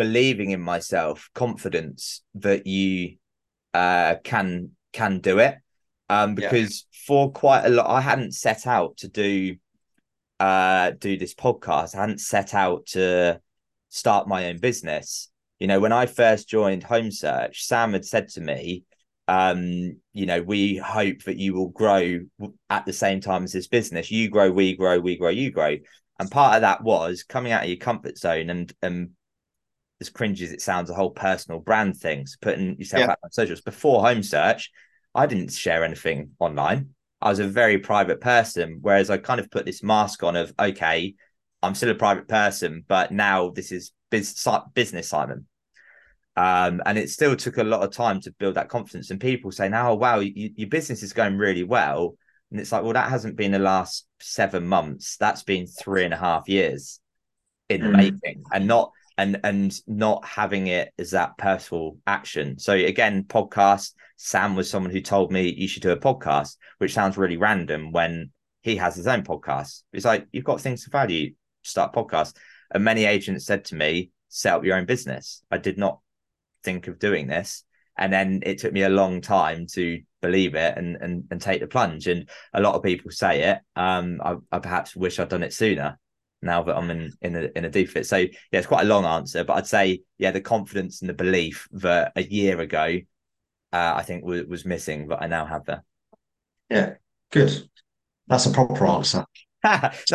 believing 0.00 0.52
in 0.52 0.62
myself, 0.62 1.28
confidence 1.34 2.22
that 2.34 2.66
you 2.66 3.16
uh, 3.74 4.14
can 4.24 4.70
can 4.94 5.20
do 5.20 5.38
it. 5.40 5.56
Um, 6.08 6.34
because 6.34 6.86
yeah. 6.90 6.98
for 7.06 7.30
quite 7.30 7.66
a 7.66 7.68
lot, 7.68 7.86
I 7.86 8.00
hadn't 8.00 8.32
set 8.32 8.66
out 8.66 8.96
to 8.98 9.08
do 9.08 9.56
uh 10.38 10.92
do 10.92 11.18
this 11.18 11.34
podcast. 11.34 11.94
I 11.94 12.00
hadn't 12.00 12.22
set 12.22 12.54
out 12.54 12.86
to 12.92 13.42
start 13.90 14.26
my 14.26 14.46
own 14.46 14.56
business. 14.56 15.30
You 15.58 15.66
know, 15.66 15.80
when 15.80 15.92
I 15.92 16.06
first 16.06 16.48
joined 16.48 16.82
Home 16.84 17.10
Search, 17.10 17.62
Sam 17.64 17.92
had 17.92 18.06
said 18.06 18.28
to 18.30 18.40
me, 18.40 18.84
um, 19.28 19.98
you 20.14 20.24
know, 20.24 20.40
we 20.40 20.78
hope 20.78 21.24
that 21.24 21.36
you 21.36 21.52
will 21.52 21.68
grow 21.68 22.20
at 22.70 22.86
the 22.86 22.94
same 22.94 23.20
time 23.20 23.44
as 23.44 23.52
this 23.52 23.68
business. 23.68 24.10
You 24.10 24.30
grow, 24.30 24.50
we 24.50 24.74
grow, 24.76 24.98
we 24.98 25.18
grow, 25.18 25.28
you 25.28 25.50
grow. 25.50 25.76
And 26.18 26.30
part 26.30 26.54
of 26.54 26.62
that 26.62 26.82
was 26.82 27.22
coming 27.22 27.52
out 27.52 27.64
of 27.64 27.68
your 27.68 27.76
comfort 27.76 28.16
zone 28.16 28.48
and 28.48 28.72
and 28.80 29.10
as 30.00 30.10
cringy 30.10 30.42
as 30.42 30.52
it 30.52 30.62
sounds, 30.62 30.90
a 30.90 30.94
whole 30.94 31.10
personal 31.10 31.60
brand 31.60 31.96
things, 31.96 32.36
putting 32.40 32.78
yourself 32.78 33.00
yeah. 33.00 33.10
out 33.12 33.18
on 33.22 33.30
socials. 33.30 33.60
Before 33.60 34.00
Home 34.00 34.22
Search, 34.22 34.70
I 35.14 35.26
didn't 35.26 35.52
share 35.52 35.84
anything 35.84 36.30
online. 36.38 36.90
I 37.20 37.28
was 37.28 37.38
a 37.38 37.46
very 37.46 37.78
private 37.78 38.20
person, 38.20 38.78
whereas 38.80 39.10
I 39.10 39.18
kind 39.18 39.40
of 39.40 39.50
put 39.50 39.66
this 39.66 39.82
mask 39.82 40.22
on 40.22 40.36
of 40.36 40.54
okay, 40.58 41.14
I'm 41.62 41.74
still 41.74 41.90
a 41.90 41.94
private 41.94 42.28
person, 42.28 42.84
but 42.88 43.12
now 43.12 43.50
this 43.50 43.72
is 43.72 43.92
business 44.10 45.08
Simon. 45.08 45.46
Um, 46.36 46.80
and 46.86 46.96
it 46.96 47.10
still 47.10 47.36
took 47.36 47.58
a 47.58 47.64
lot 47.64 47.82
of 47.82 47.90
time 47.90 48.20
to 48.22 48.32
build 48.32 48.54
that 48.54 48.70
confidence. 48.70 49.10
And 49.10 49.20
people 49.20 49.52
say, 49.52 49.68
now, 49.68 49.92
oh, 49.92 49.96
wow, 49.96 50.20
you, 50.20 50.50
your 50.56 50.68
business 50.68 51.02
is 51.02 51.12
going 51.12 51.36
really 51.36 51.64
well. 51.64 52.16
And 52.50 52.58
it's 52.58 52.72
like, 52.72 52.82
well, 52.82 52.94
that 52.94 53.10
hasn't 53.10 53.36
been 53.36 53.52
the 53.52 53.58
last 53.58 54.06
seven 54.20 54.66
months. 54.66 55.16
That's 55.18 55.42
been 55.42 55.66
three 55.66 56.04
and 56.04 56.14
a 56.14 56.16
half 56.16 56.48
years 56.48 57.00
in 57.68 57.82
the 57.82 57.88
mm. 57.88 57.96
making, 57.96 58.42
and 58.52 58.66
not 58.66 58.90
and 59.20 59.38
and 59.44 59.78
not 59.86 60.24
having 60.24 60.68
it 60.68 60.92
as 60.98 61.10
that 61.10 61.36
personal 61.36 61.98
action. 62.06 62.58
So 62.58 62.72
again, 62.72 63.24
podcast. 63.24 63.92
Sam 64.16 64.54
was 64.54 64.68
someone 64.68 64.92
who 64.92 65.00
told 65.00 65.32
me 65.32 65.50
you 65.50 65.66
should 65.66 65.82
do 65.82 65.92
a 65.92 65.96
podcast, 65.96 66.56
which 66.78 66.92
sounds 66.92 67.16
really 67.16 67.38
random 67.38 67.90
when 67.90 68.32
he 68.60 68.76
has 68.76 68.94
his 68.94 69.06
own 69.06 69.22
podcast. 69.22 69.82
It's 69.94 70.04
like 70.04 70.26
you've 70.30 70.44
got 70.44 70.60
things 70.60 70.84
to 70.84 70.90
value, 70.90 71.34
start 71.62 71.94
podcast. 71.94 72.36
And 72.70 72.84
many 72.84 73.06
agents 73.06 73.46
said 73.46 73.64
to 73.66 73.76
me, 73.76 74.10
set 74.28 74.54
up 74.54 74.64
your 74.64 74.76
own 74.76 74.84
business. 74.84 75.42
I 75.50 75.56
did 75.56 75.78
not 75.78 76.00
think 76.64 76.86
of 76.86 76.98
doing 76.98 77.28
this. 77.28 77.64
And 77.96 78.12
then 78.12 78.40
it 78.44 78.58
took 78.58 78.74
me 78.74 78.82
a 78.82 78.90
long 78.90 79.22
time 79.22 79.66
to 79.72 80.00
believe 80.20 80.54
it 80.54 80.76
and 80.76 80.96
and, 80.96 81.24
and 81.30 81.40
take 81.40 81.60
the 81.60 81.66
plunge. 81.66 82.06
And 82.06 82.28
a 82.52 82.60
lot 82.60 82.74
of 82.74 82.82
people 82.82 83.10
say 83.10 83.42
it. 83.52 83.58
Um, 83.74 84.20
I, 84.22 84.36
I 84.52 84.58
perhaps 84.58 84.94
wish 84.94 85.18
I'd 85.18 85.30
done 85.30 85.42
it 85.42 85.54
sooner. 85.54 85.98
Now 86.42 86.62
that 86.62 86.76
I'm 86.76 86.90
in 86.90 87.12
in 87.20 87.36
a 87.36 87.48
in 87.54 87.64
a 87.66 87.70
deep 87.70 87.90
fit, 87.90 88.06
so 88.06 88.16
yeah, 88.16 88.28
it's 88.52 88.66
quite 88.66 88.84
a 88.84 88.88
long 88.88 89.04
answer, 89.04 89.44
but 89.44 89.54
I'd 89.54 89.66
say 89.66 90.02
yeah, 90.18 90.30
the 90.30 90.40
confidence 90.40 91.02
and 91.02 91.08
the 91.10 91.14
belief 91.14 91.68
that 91.72 92.12
a 92.16 92.22
year 92.22 92.60
ago, 92.60 92.98
uh, 93.72 93.92
I 93.96 94.02
think 94.02 94.24
was, 94.24 94.44
was 94.46 94.64
missing, 94.64 95.06
but 95.06 95.22
I 95.22 95.26
now 95.26 95.44
have 95.44 95.66
that. 95.66 95.82
Yeah, 96.70 96.94
good. 97.30 97.68
That's 98.26 98.46
a 98.46 98.52
proper 98.52 98.86
answer. 98.86 99.26
no, 99.64 99.70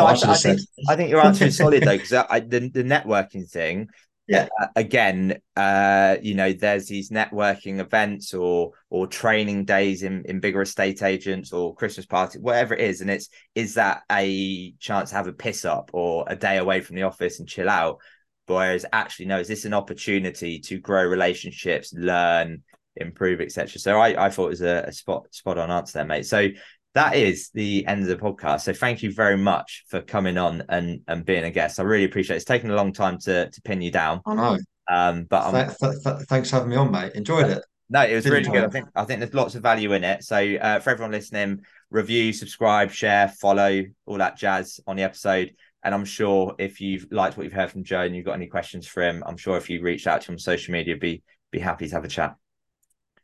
I, 0.05 0.13
I, 0.13 0.35
think, 0.35 0.61
I, 0.87 0.95
think, 0.95 1.11
your 1.11 1.23
answer 1.23 1.45
is 1.45 1.57
solid 1.57 1.83
though, 1.83 1.97
because 1.97 2.09
the, 2.09 2.71
the 2.73 2.83
networking 2.83 3.47
thing, 3.47 3.89
yeah. 4.27 4.47
Uh, 4.59 4.67
again 4.75 5.39
uh 5.55 6.17
you 6.21 6.33
know 6.33 6.51
there's 6.51 6.87
these 6.87 7.09
networking 7.09 7.79
events 7.79 8.33
or 8.33 8.71
or 8.89 9.07
training 9.07 9.65
days 9.65 10.03
in 10.03 10.23
in 10.25 10.39
bigger 10.39 10.61
estate 10.61 11.03
agents 11.03 11.53
or 11.53 11.75
christmas 11.75 12.05
party 12.05 12.39
whatever 12.39 12.73
it 12.73 12.81
is 12.81 13.01
and 13.01 13.11
it's 13.11 13.29
is 13.53 13.75
that 13.75 14.01
a 14.11 14.73
chance 14.79 15.11
to 15.11 15.15
have 15.15 15.27
a 15.27 15.33
piss 15.33 15.63
up 15.63 15.91
or 15.93 16.25
a 16.27 16.35
day 16.35 16.57
away 16.57 16.81
from 16.81 16.95
the 16.95 17.03
office 17.03 17.39
and 17.39 17.47
chill 17.47 17.69
out? 17.69 17.99
Whereas 18.47 18.85
actually 18.93 19.25
no 19.25 19.39
is 19.39 19.47
this 19.47 19.65
an 19.65 19.73
opportunity 19.73 20.59
to 20.59 20.79
grow 20.79 21.03
relationships 21.03 21.93
learn 21.93 22.63
improve 22.97 23.41
etc 23.41 23.77
so 23.79 23.99
i 23.99 24.25
i 24.25 24.29
thought 24.29 24.45
it 24.45 24.49
was 24.49 24.61
a, 24.61 24.85
a 24.87 24.91
spot 24.91 25.25
spot 25.31 25.57
on 25.57 25.71
answer 25.71 25.97
there 25.97 26.05
mate. 26.05 26.25
So 26.25 26.47
that 26.95 27.15
is 27.15 27.49
the 27.53 27.85
end 27.85 28.01
of 28.01 28.07
the 28.07 28.15
podcast. 28.15 28.61
So 28.61 28.73
thank 28.73 29.03
you 29.03 29.11
very 29.11 29.37
much 29.37 29.83
for 29.89 30.01
coming 30.01 30.37
on 30.37 30.63
and 30.69 31.01
and 31.07 31.23
being 31.23 31.43
a 31.43 31.51
guest. 31.51 31.79
I 31.79 31.83
really 31.83 32.05
appreciate 32.05 32.35
it. 32.35 32.37
It's 32.37 32.45
taken 32.45 32.71
a 32.71 32.75
long 32.75 32.93
time 32.93 33.19
to 33.19 33.49
to 33.49 33.61
pin 33.61 33.81
you 33.81 33.91
down. 33.91 34.21
I 34.25 34.33
know. 34.33 34.57
Um, 34.89 35.25
but 35.25 35.51
th- 35.51 35.77
th- 35.77 36.03
th- 36.03 36.27
thanks 36.27 36.49
for 36.49 36.57
having 36.57 36.69
me 36.69 36.77
on, 36.77 36.91
mate. 36.91 37.13
Enjoyed 37.13 37.49
it. 37.49 37.63
No, 37.89 38.01
it 38.01 38.15
was 38.15 38.23
Did 38.23 38.33
really 38.33 38.49
good. 38.49 38.63
I 38.63 38.69
think 38.69 38.87
I 38.95 39.03
think 39.03 39.19
there's 39.19 39.33
lots 39.33 39.55
of 39.55 39.61
value 39.61 39.91
in 39.93 40.03
it. 40.03 40.23
So 40.23 40.37
uh, 40.37 40.79
for 40.79 40.89
everyone 40.89 41.11
listening, 41.11 41.65
review, 41.91 42.33
subscribe, 42.33 42.91
share, 42.91 43.27
follow, 43.27 43.83
all 44.05 44.17
that 44.17 44.37
jazz 44.37 44.79
on 44.87 44.95
the 44.95 45.03
episode. 45.03 45.53
And 45.83 45.93
I'm 45.93 46.05
sure 46.05 46.55
if 46.57 46.81
you've 46.81 47.05
liked 47.11 47.37
what 47.37 47.43
you've 47.43 47.53
heard 47.53 47.69
from 47.69 47.83
Joe 47.83 48.01
and 48.01 48.15
you've 48.15 48.25
got 48.25 48.33
any 48.33 48.47
questions 48.47 48.87
for 48.87 49.03
him, 49.03 49.21
I'm 49.23 49.37
sure 49.37 49.55
if 49.57 49.69
you 49.69 49.83
reach 49.83 50.07
out 50.07 50.21
to 50.21 50.31
him 50.31 50.35
on 50.35 50.39
social 50.39 50.71
media, 50.71 50.97
be 50.97 51.21
be 51.51 51.59
happy 51.59 51.87
to 51.87 51.93
have 51.93 52.05
a 52.05 52.07
chat. 52.07 52.35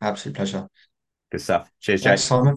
Absolute 0.00 0.36
pleasure. 0.36 0.68
Good 1.30 1.40
stuff. 1.40 1.70
Cheers, 1.80 2.02
Thanks, 2.02 2.28
Joe. 2.28 2.36
Simon. 2.36 2.56